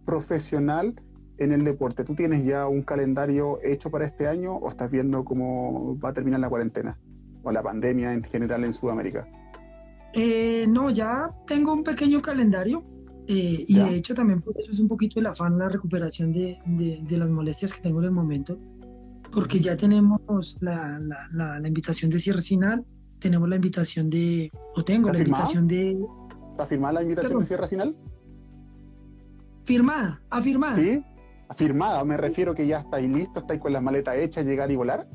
profesional 0.04 0.94
en 1.38 1.52
el 1.52 1.64
deporte. 1.64 2.04
¿Tú 2.04 2.14
tienes 2.14 2.44
ya 2.44 2.66
un 2.66 2.82
calendario 2.82 3.58
hecho 3.62 3.90
para 3.90 4.06
este 4.06 4.26
año 4.26 4.56
o 4.56 4.68
estás 4.68 4.90
viendo 4.90 5.24
cómo 5.24 5.98
va 5.98 6.10
a 6.10 6.12
terminar 6.12 6.40
la 6.40 6.48
cuarentena 6.48 6.98
o 7.42 7.52
la 7.52 7.62
pandemia 7.62 8.12
en 8.12 8.22
general 8.24 8.64
en 8.64 8.72
Sudamérica? 8.72 9.28
Eh, 10.14 10.66
no, 10.68 10.90
ya 10.90 11.30
tengo 11.46 11.72
un 11.72 11.84
pequeño 11.84 12.20
calendario 12.20 12.82
eh, 13.26 13.64
y 13.68 13.78
de 13.78 13.94
hecho 13.94 14.14
también 14.14 14.40
por 14.40 14.58
eso 14.58 14.72
es 14.72 14.80
un 14.80 14.88
poquito 14.88 15.20
el 15.20 15.26
afán, 15.26 15.58
la 15.58 15.68
recuperación 15.68 16.32
de, 16.32 16.58
de, 16.64 17.18
las 17.18 17.30
molestias 17.30 17.74
que 17.74 17.82
tengo 17.82 17.98
en 17.98 18.06
el 18.06 18.10
momento, 18.10 18.58
porque 19.32 19.60
ya 19.60 19.76
tenemos 19.76 20.58
la, 20.60 20.98
la, 21.32 21.58
la, 21.60 21.68
invitación 21.68 22.10
de 22.10 22.18
cierre 22.18 22.42
final, 22.42 22.84
tenemos 23.18 23.48
la 23.48 23.56
invitación 23.56 24.10
de, 24.10 24.50
o 24.74 24.84
tengo 24.84 25.10
la 25.10 25.18
invitación 25.18 25.66
de... 25.68 25.98
¿Está 26.52 26.66
firmada 26.66 26.94
la 26.94 27.02
invitación 27.02 27.38
de 27.38 27.46
cierre 27.46 27.68
final? 27.68 27.96
Firmada, 29.64 30.22
afirmada. 30.30 30.74
Sí, 30.74 31.04
afirmada, 31.48 32.04
me 32.04 32.16
refiero 32.16 32.54
que 32.54 32.66
ya 32.66 32.78
estáis 32.78 33.08
listos, 33.10 33.42
estáis 33.42 33.60
con 33.60 33.72
las 33.72 33.82
maletas 33.82 34.16
hechas, 34.16 34.46
llegar 34.46 34.70
y 34.70 34.76
volar. 34.76 35.08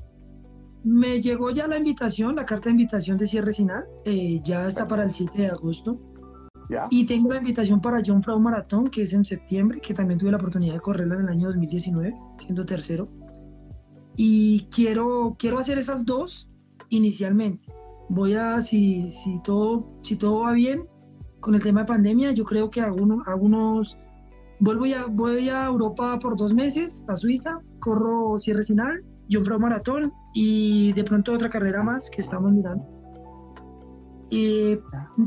Me 0.83 1.21
llegó 1.21 1.49
ya 1.51 1.67
la 1.67 1.77
invitación, 1.77 2.35
la 2.35 2.45
carta 2.45 2.65
de 2.65 2.71
invitación 2.71 3.17
de 3.17 3.27
cierre 3.27 3.53
final, 3.53 3.85
eh, 4.05 4.41
ya 4.43 4.67
está 4.67 4.85
para 4.85 5.03
el 5.03 5.13
7 5.13 5.41
de 5.41 5.47
agosto. 5.47 5.99
Y 6.89 7.05
tengo 7.05 7.29
la 7.29 7.37
invitación 7.37 7.81
para 7.81 8.01
John 8.05 8.23
Frau 8.23 8.39
Maratón, 8.39 8.89
que 8.89 9.03
es 9.03 9.13
en 9.13 9.25
septiembre, 9.25 9.79
que 9.81 9.93
también 9.93 10.19
tuve 10.19 10.31
la 10.31 10.37
oportunidad 10.37 10.73
de 10.73 10.79
correrla 10.79 11.15
en 11.15 11.21
el 11.21 11.29
año 11.29 11.47
2019, 11.47 12.13
siendo 12.35 12.65
tercero. 12.65 13.09
Y 14.15 14.67
quiero, 14.73 15.35
quiero 15.39 15.59
hacer 15.59 15.77
esas 15.77 16.05
dos 16.05 16.49
inicialmente. 16.89 17.63
Voy 18.09 18.33
a, 18.35 18.61
si, 18.61 19.09
si, 19.09 19.41
todo, 19.43 19.87
si 20.01 20.15
todo 20.15 20.41
va 20.41 20.53
bien 20.53 20.87
con 21.39 21.55
el 21.55 21.63
tema 21.63 21.81
de 21.81 21.87
pandemia, 21.87 22.31
yo 22.31 22.43
creo 22.43 22.69
que 22.69 22.81
algunos, 22.81 23.27
algunos 23.27 23.97
vuelvo 24.59 24.85
ya, 24.85 25.05
voy 25.07 25.49
a 25.49 25.65
Europa 25.65 26.17
por 26.19 26.37
dos 26.37 26.53
meses, 26.53 27.03
a 27.07 27.15
Suiza, 27.15 27.59
corro 27.79 28.37
cierre 28.39 28.63
final 28.63 29.03
John 29.31 29.43
Frau 29.43 29.59
Maratón 29.59 30.13
y 30.33 30.93
de 30.93 31.03
pronto 31.03 31.33
otra 31.33 31.49
carrera 31.49 31.83
más 31.83 32.09
que 32.09 32.21
estamos 32.21 32.51
mirando. 32.51 32.85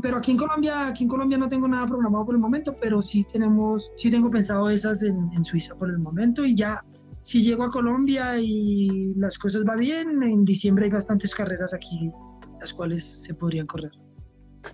pero 0.01 0.17
aquí 0.17 0.31
en 0.31 0.37
Colombia, 0.37 0.87
aquí 0.87 1.03
en 1.03 1.09
Colombia 1.09 1.37
no 1.37 1.47
tengo 1.47 1.67
nada 1.67 1.85
programado 1.85 2.25
por 2.25 2.35
el 2.35 2.41
momento, 2.41 2.75
pero 2.79 3.01
sí 3.01 3.25
tenemos, 3.31 3.91
sí 3.95 4.09
tengo 4.09 4.29
pensado 4.29 4.69
esas 4.69 5.03
en, 5.03 5.29
en 5.33 5.43
Suiza 5.43 5.75
por 5.75 5.89
el 5.89 5.99
momento 5.99 6.45
y 6.45 6.55
ya 6.55 6.83
si 7.21 7.41
llego 7.41 7.63
a 7.63 7.69
Colombia 7.69 8.37
y 8.39 9.13
las 9.15 9.37
cosas 9.37 9.63
van 9.63 9.79
bien, 9.79 10.23
en 10.23 10.45
diciembre 10.45 10.85
hay 10.85 10.91
bastantes 10.91 11.33
carreras 11.35 11.73
aquí 11.73 12.11
las 12.59 12.73
cuales 12.73 13.03
se 13.23 13.33
podrían 13.33 13.65
correr. 13.65 13.91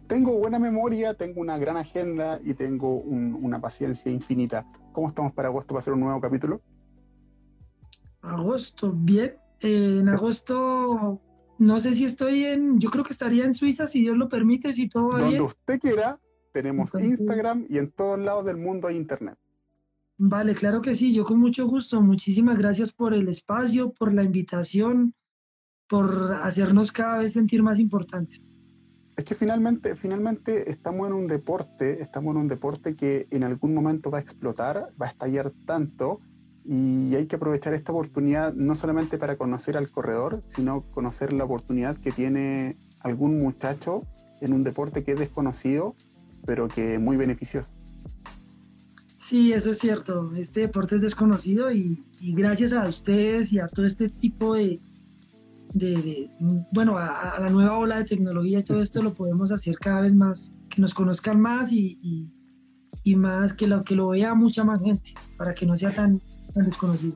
Tengo 0.08 0.38
buena 0.40 0.60
memoria, 0.60 1.14
tengo 1.14 1.42
una 1.42 1.58
gran 1.58 1.78
agenda 1.78 2.40
y 2.44 2.54
tengo 2.54 2.96
una 2.96 3.62
paciencia 3.62 4.12
infinita. 4.12 4.66
¿Cómo 4.92 5.08
estamos 5.08 5.34
para 5.34 5.50
agosto 5.50 5.70
para 5.74 5.80
hacer 5.80 5.94
un 5.94 6.00
nuevo 6.02 6.20
capítulo? 6.20 6.62
Agosto, 8.22 8.92
bien. 8.96 9.36
en 9.60 10.10
agosto, 10.10 11.22
no 11.60 11.80
sé 11.80 11.94
si 11.94 12.06
estoy 12.06 12.46
en, 12.46 12.80
yo 12.80 12.90
creo 12.90 13.04
que 13.04 13.12
estaría 13.12 13.46
en 13.46 13.54
Suiza 13.54 13.88
si 13.88 14.02
Dios 14.02 14.18
lo 14.18 14.30
permite, 14.30 14.74
si 14.74 14.88
todo 14.88 15.10
va 15.10 15.20
Donde 15.20 15.42
usted 15.42 15.80
quiera, 15.80 16.20
tenemos 16.54 16.90
Instagram 16.96 17.66
y 17.70 17.78
en 17.78 17.92
todos 17.92 18.20
lados 18.20 18.46
del 18.46 18.58
mundo 18.58 18.88
hay 18.88 18.96
internet. 18.96 19.38
Vale, 20.26 20.56
claro 20.56 20.82
que 20.82 20.96
sí, 20.96 21.14
yo 21.14 21.26
con 21.26 21.38
mucho 21.38 21.68
gusto. 21.68 22.02
Muchísimas 22.02 22.58
gracias 22.58 22.94
por 22.94 23.14
el 23.14 23.28
espacio, 23.28 23.92
por 23.92 24.14
la 24.14 24.24
invitación, 24.24 25.14
por 25.90 26.32
hacernos 26.42 26.94
cada 26.94 27.18
vez 27.18 27.34
sentir 27.34 27.62
más 27.62 27.78
importantes. 27.78 28.42
Es 29.18 29.26
que 29.26 29.36
finalmente, 29.36 29.98
finalmente 29.98 30.72
estamos 30.72 31.08
en 31.08 31.14
un 31.14 31.28
deporte, 31.28 32.02
estamos 32.02 32.36
en 32.36 32.42
un 32.44 32.48
deporte 32.48 32.96
que 32.96 33.28
en 33.32 33.44
algún 33.44 33.74
momento 33.74 34.10
va 34.12 34.20
a 34.20 34.22
explotar, 34.22 34.94
va 35.00 35.08
a 35.08 35.10
estallar 35.10 35.52
tanto 35.66 36.22
y 36.64 37.14
hay 37.16 37.26
que 37.26 37.36
aprovechar 37.36 37.74
esta 37.74 37.92
oportunidad 37.92 38.54
no 38.54 38.76
solamente 38.76 39.18
para 39.18 39.36
conocer 39.36 39.76
al 39.76 39.92
corredor, 39.92 40.40
sino 40.48 40.90
conocer 40.92 41.34
la 41.34 41.44
oportunidad 41.44 41.98
que 41.98 42.14
tiene 42.14 42.78
algún 43.02 43.42
muchacho 43.42 44.04
en 44.40 44.54
un 44.54 44.64
deporte 44.64 45.04
que 45.04 45.12
es 45.12 45.20
desconocido, 45.20 45.96
pero 46.46 46.70
que 46.70 46.94
es 46.94 47.02
muy 47.02 47.18
beneficioso. 47.18 47.74
Sí, 49.24 49.54
eso 49.54 49.72
es 49.72 49.80
cierto. 49.80 50.34
Este 50.36 50.60
deporte 50.60 50.96
es 50.96 51.02
desconocido 51.02 51.72
y, 51.72 52.04
gracias 52.20 52.74
a 52.74 52.86
ustedes 52.86 53.54
y 53.54 53.60
a 53.60 53.68
todo 53.68 53.86
este 53.86 54.10
tipo 54.10 54.54
de, 54.54 54.82
de, 55.74 56.30
bueno, 56.74 56.98
a, 56.98 57.40
la 57.40 57.50
nueva 57.50 57.78
ola 57.78 58.00
de 58.00 58.04
tecnología 58.04 58.60
y 58.60 58.64
todo 58.64 58.82
esto 58.82 59.02
lo 59.02 59.14
podemos 59.14 59.54
hacer 59.54 59.76
cada 59.80 60.02
vez 60.02 60.14
más, 60.14 60.58
que 60.70 60.82
nos 60.82 60.94
conozcan 60.94 61.40
más 61.40 61.72
y, 61.72 61.98
y 63.04 63.16
más 63.16 63.54
que 63.54 63.66
lo, 63.66 63.86
que 63.86 63.96
lo 63.96 64.10
vea 64.10 64.34
mucha 64.34 64.66
más 64.66 64.82
gente, 64.82 65.12
para 65.38 65.54
que 65.54 65.66
no 65.66 65.78
sea 65.78 65.94
tan, 65.94 66.22
desconocido. 66.56 67.16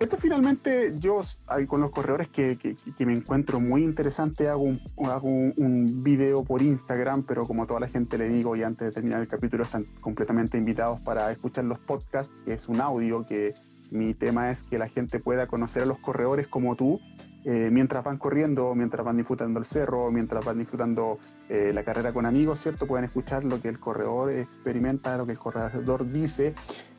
Esto 0.00 0.16
finalmente 0.16 0.94
yo 0.98 1.20
con 1.68 1.82
los 1.82 1.90
corredores 1.90 2.26
que, 2.28 2.56
me 3.00 3.12
encuentro 3.12 3.60
muy 3.60 3.84
interesante 3.84 4.48
hago, 4.48 4.62
un, 4.62 4.80
hago 5.04 5.28
un, 5.28 6.02
video 6.02 6.42
por 6.42 6.62
Instagram, 6.62 7.24
pero 7.24 7.46
como 7.46 7.66
toda 7.66 7.80
la 7.80 7.88
gente 7.88 8.16
le 8.16 8.30
digo 8.30 8.56
y 8.56 8.62
antes 8.62 8.88
de 8.88 8.92
terminar 8.92 9.20
el 9.20 9.28
capítulo 9.28 9.62
están 9.62 9.84
completamente 10.00 10.56
invitados 10.56 11.02
para 11.02 11.30
escuchar 11.30 11.64
los 11.66 11.78
podcasts, 11.80 12.32
que 12.46 12.54
es 12.54 12.66
un 12.66 12.80
audio 12.80 13.26
que 13.26 13.52
mi 13.90 14.14
tema 14.14 14.50
es 14.50 14.62
que 14.62 14.78
la 14.78 14.88
gente 14.88 15.20
pueda 15.20 15.46
conocer 15.46 15.82
a 15.82 15.86
los 15.86 15.98
corredores 15.98 16.48
como 16.48 16.76
tú 16.76 16.98
eh, 17.44 17.68
mientras 17.70 18.02
van 18.02 18.16
corriendo, 18.16 18.74
mientras 18.74 19.04
van 19.04 19.18
disfrutando 19.18 19.58
el 19.58 19.66
cerro, 19.66 20.10
mientras 20.10 20.42
van 20.44 20.58
disfrutando 20.58 21.18
eh, 21.50 21.72
la 21.74 21.84
carrera 21.84 22.14
con 22.14 22.24
amigos, 22.24 22.60
¿cierto? 22.60 22.86
Pueden 22.86 23.04
escuchar 23.04 23.44
lo 23.44 23.60
que 23.60 23.68
el 23.68 23.78
corredor 23.78 24.30
experimenta, 24.30 25.16
lo 25.18 25.26
que 25.26 25.32
el 25.32 25.38
corredor 25.38 26.10
dice 26.10 26.54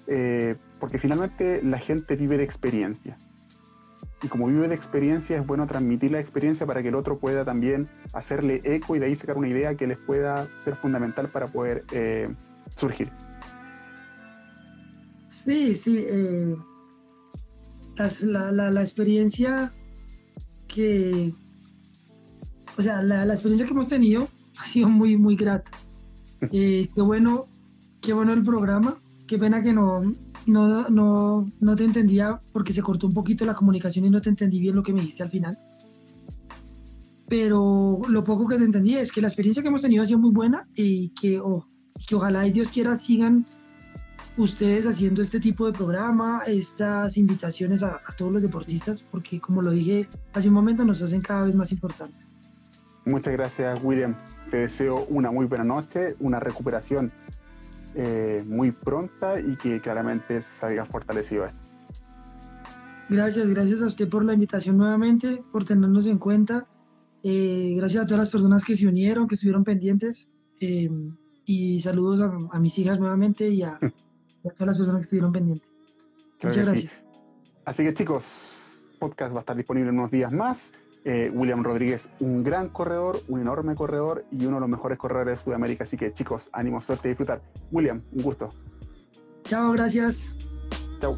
eh, 0.07 0.55
porque 0.79 0.97
finalmente 0.97 1.61
la 1.63 1.79
gente 1.79 2.15
vive 2.15 2.37
de 2.37 2.43
experiencia. 2.43 3.17
Y 4.23 4.27
como 4.27 4.47
vive 4.47 4.67
de 4.67 4.75
experiencia, 4.75 5.37
es 5.37 5.47
bueno 5.47 5.65
transmitir 5.65 6.11
la 6.11 6.19
experiencia 6.19 6.65
para 6.65 6.81
que 6.83 6.89
el 6.89 6.95
otro 6.95 7.17
pueda 7.17 7.43
también 7.43 7.89
hacerle 8.13 8.61
eco 8.63 8.95
y 8.95 8.99
de 8.99 9.07
ahí 9.07 9.15
sacar 9.15 9.37
una 9.37 9.47
idea 9.47 9.75
que 9.75 9.87
les 9.87 9.97
pueda 9.97 10.47
ser 10.55 10.75
fundamental 10.75 11.27
para 11.29 11.47
poder 11.47 11.85
eh, 11.91 12.29
surgir. 12.75 13.11
Sí, 15.27 15.73
sí. 15.73 16.05
Eh, 16.07 16.55
la, 18.25 18.81
experiencia 18.81 19.71
que. 20.67 21.33
O 22.77 22.81
sea, 22.81 23.01
la, 23.01 23.23
experiencia 23.23 23.65
que 23.65 23.73
hemos 23.73 23.87
tenido 23.87 24.27
ha 24.59 24.63
sido 24.65 24.89
muy, 24.89 25.17
muy 25.17 25.35
grata. 25.35 25.71
qué 26.51 26.89
bueno, 26.97 27.47
qué 28.01 28.13
bueno 28.13 28.33
el 28.33 28.43
programa 28.43 29.01
qué 29.31 29.39
pena 29.39 29.63
que 29.63 29.71
no, 29.71 30.01
no, 30.45 30.89
no, 30.89 31.49
no 31.61 31.75
te 31.77 31.85
entendía 31.85 32.41
porque 32.51 32.73
se 32.73 32.81
cortó 32.81 33.07
un 33.07 33.13
poquito 33.13 33.45
la 33.45 33.53
comunicación 33.53 34.03
y 34.03 34.09
no 34.09 34.19
te 34.19 34.27
entendí 34.27 34.59
bien 34.59 34.75
lo 34.75 34.83
que 34.83 34.91
me 34.91 34.99
dijiste 34.99 35.23
al 35.23 35.29
final. 35.29 35.57
pero 37.29 38.01
lo 38.09 38.25
poco 38.25 38.45
que 38.45 38.57
te 38.57 38.65
entendí 38.65 38.95
es 38.95 39.09
que 39.09 39.21
la 39.21 39.29
experiencia 39.29 39.63
que 39.63 39.69
hemos 39.69 39.83
tenido 39.83 40.03
ha 40.03 40.05
sido 40.05 40.19
muy 40.19 40.31
buena 40.31 40.67
y 40.75 41.13
que, 41.13 41.39
oh, 41.39 41.65
que 42.05 42.15
ojalá 42.15 42.45
y 42.45 42.51
Dios 42.51 42.71
quiera 42.71 42.93
sigan 42.97 43.45
ustedes 44.35 44.85
haciendo 44.85 45.21
este 45.21 45.39
tipo 45.39 45.65
de 45.65 45.71
programa, 45.71 46.41
estas 46.45 47.15
invitaciones 47.15 47.83
a, 47.83 48.01
a, 48.05 48.13
todos 48.17 48.33
los 48.33 48.43
deportistas, 48.43 49.01
porque 49.01 49.39
como 49.39 49.61
lo 49.61 49.71
dije 49.71 50.09
hace 50.33 50.49
un 50.49 50.55
momento, 50.55 50.83
nos 50.83 51.01
hacen 51.01 51.21
cada 51.21 51.43
vez 51.43 51.55
más 51.55 51.71
importantes. 51.71 52.35
Muchas 53.05 53.31
gracias, 53.31 53.79
William. 53.81 54.13
Te 54.49 54.57
deseo 54.57 55.05
una 55.05 55.31
muy 55.31 55.45
buena 55.45 55.63
noche, 55.63 56.17
una 56.19 56.41
recuperación 56.41 57.13
eh, 57.95 58.43
muy 58.47 58.71
pronta 58.71 59.39
y 59.39 59.55
que 59.57 59.81
claramente 59.81 60.41
salga 60.41 60.85
fortalecido. 60.85 61.47
Gracias, 63.09 63.49
gracias 63.49 63.81
a 63.81 63.87
usted 63.87 64.07
por 64.07 64.23
la 64.23 64.33
invitación 64.33 64.77
nuevamente, 64.77 65.43
por 65.51 65.65
tenernos 65.65 66.07
en 66.07 66.17
cuenta. 66.17 66.67
Eh, 67.23 67.73
gracias 67.75 68.03
a 68.03 68.07
todas 68.07 68.19
las 68.19 68.29
personas 68.29 68.63
que 68.63 68.75
se 68.75 68.87
unieron, 68.87 69.27
que 69.27 69.35
estuvieron 69.35 69.63
pendientes. 69.63 70.31
Eh, 70.61 70.89
y 71.45 71.81
saludos 71.81 72.21
a, 72.21 72.59
mis 72.59 72.77
hijas 72.79 72.99
nuevamente 72.99 73.49
y 73.49 73.63
a, 73.63 73.77
todas 73.77 74.67
las 74.67 74.77
personas 74.77 75.01
que 75.01 75.03
estuvieron 75.03 75.33
pendientes. 75.33 75.71
Muchas 76.41 76.65
gracias. 76.65 76.99
Así 77.65 77.83
que 77.83 77.93
chicos, 77.93 78.87
podcast 78.99 79.33
va 79.33 79.39
a 79.39 79.41
estar 79.41 79.57
disponible 79.57 79.89
en 79.89 79.99
unos 79.99 80.11
días 80.11 80.31
más. 80.31 80.71
Eh, 81.03 81.31
William 81.33 81.63
Rodríguez, 81.63 82.11
un 82.19 82.43
gran 82.43 82.69
corredor, 82.69 83.19
un 83.27 83.41
enorme 83.41 83.73
corredor 83.75 84.23
y 84.31 84.45
uno 84.45 84.57
de 84.57 84.61
los 84.61 84.69
mejores 84.69 84.99
corredores 84.99 85.39
de 85.39 85.43
Sudamérica. 85.43 85.83
Así 85.83 85.97
que 85.97 86.13
chicos, 86.13 86.49
ánimo, 86.53 86.79
suerte 86.79 87.07
y 87.07 87.11
disfrutar. 87.11 87.41
William, 87.71 88.03
un 88.11 88.21
gusto. 88.21 88.53
Chao, 89.43 89.71
gracias. 89.71 90.37
Chao. 90.99 91.17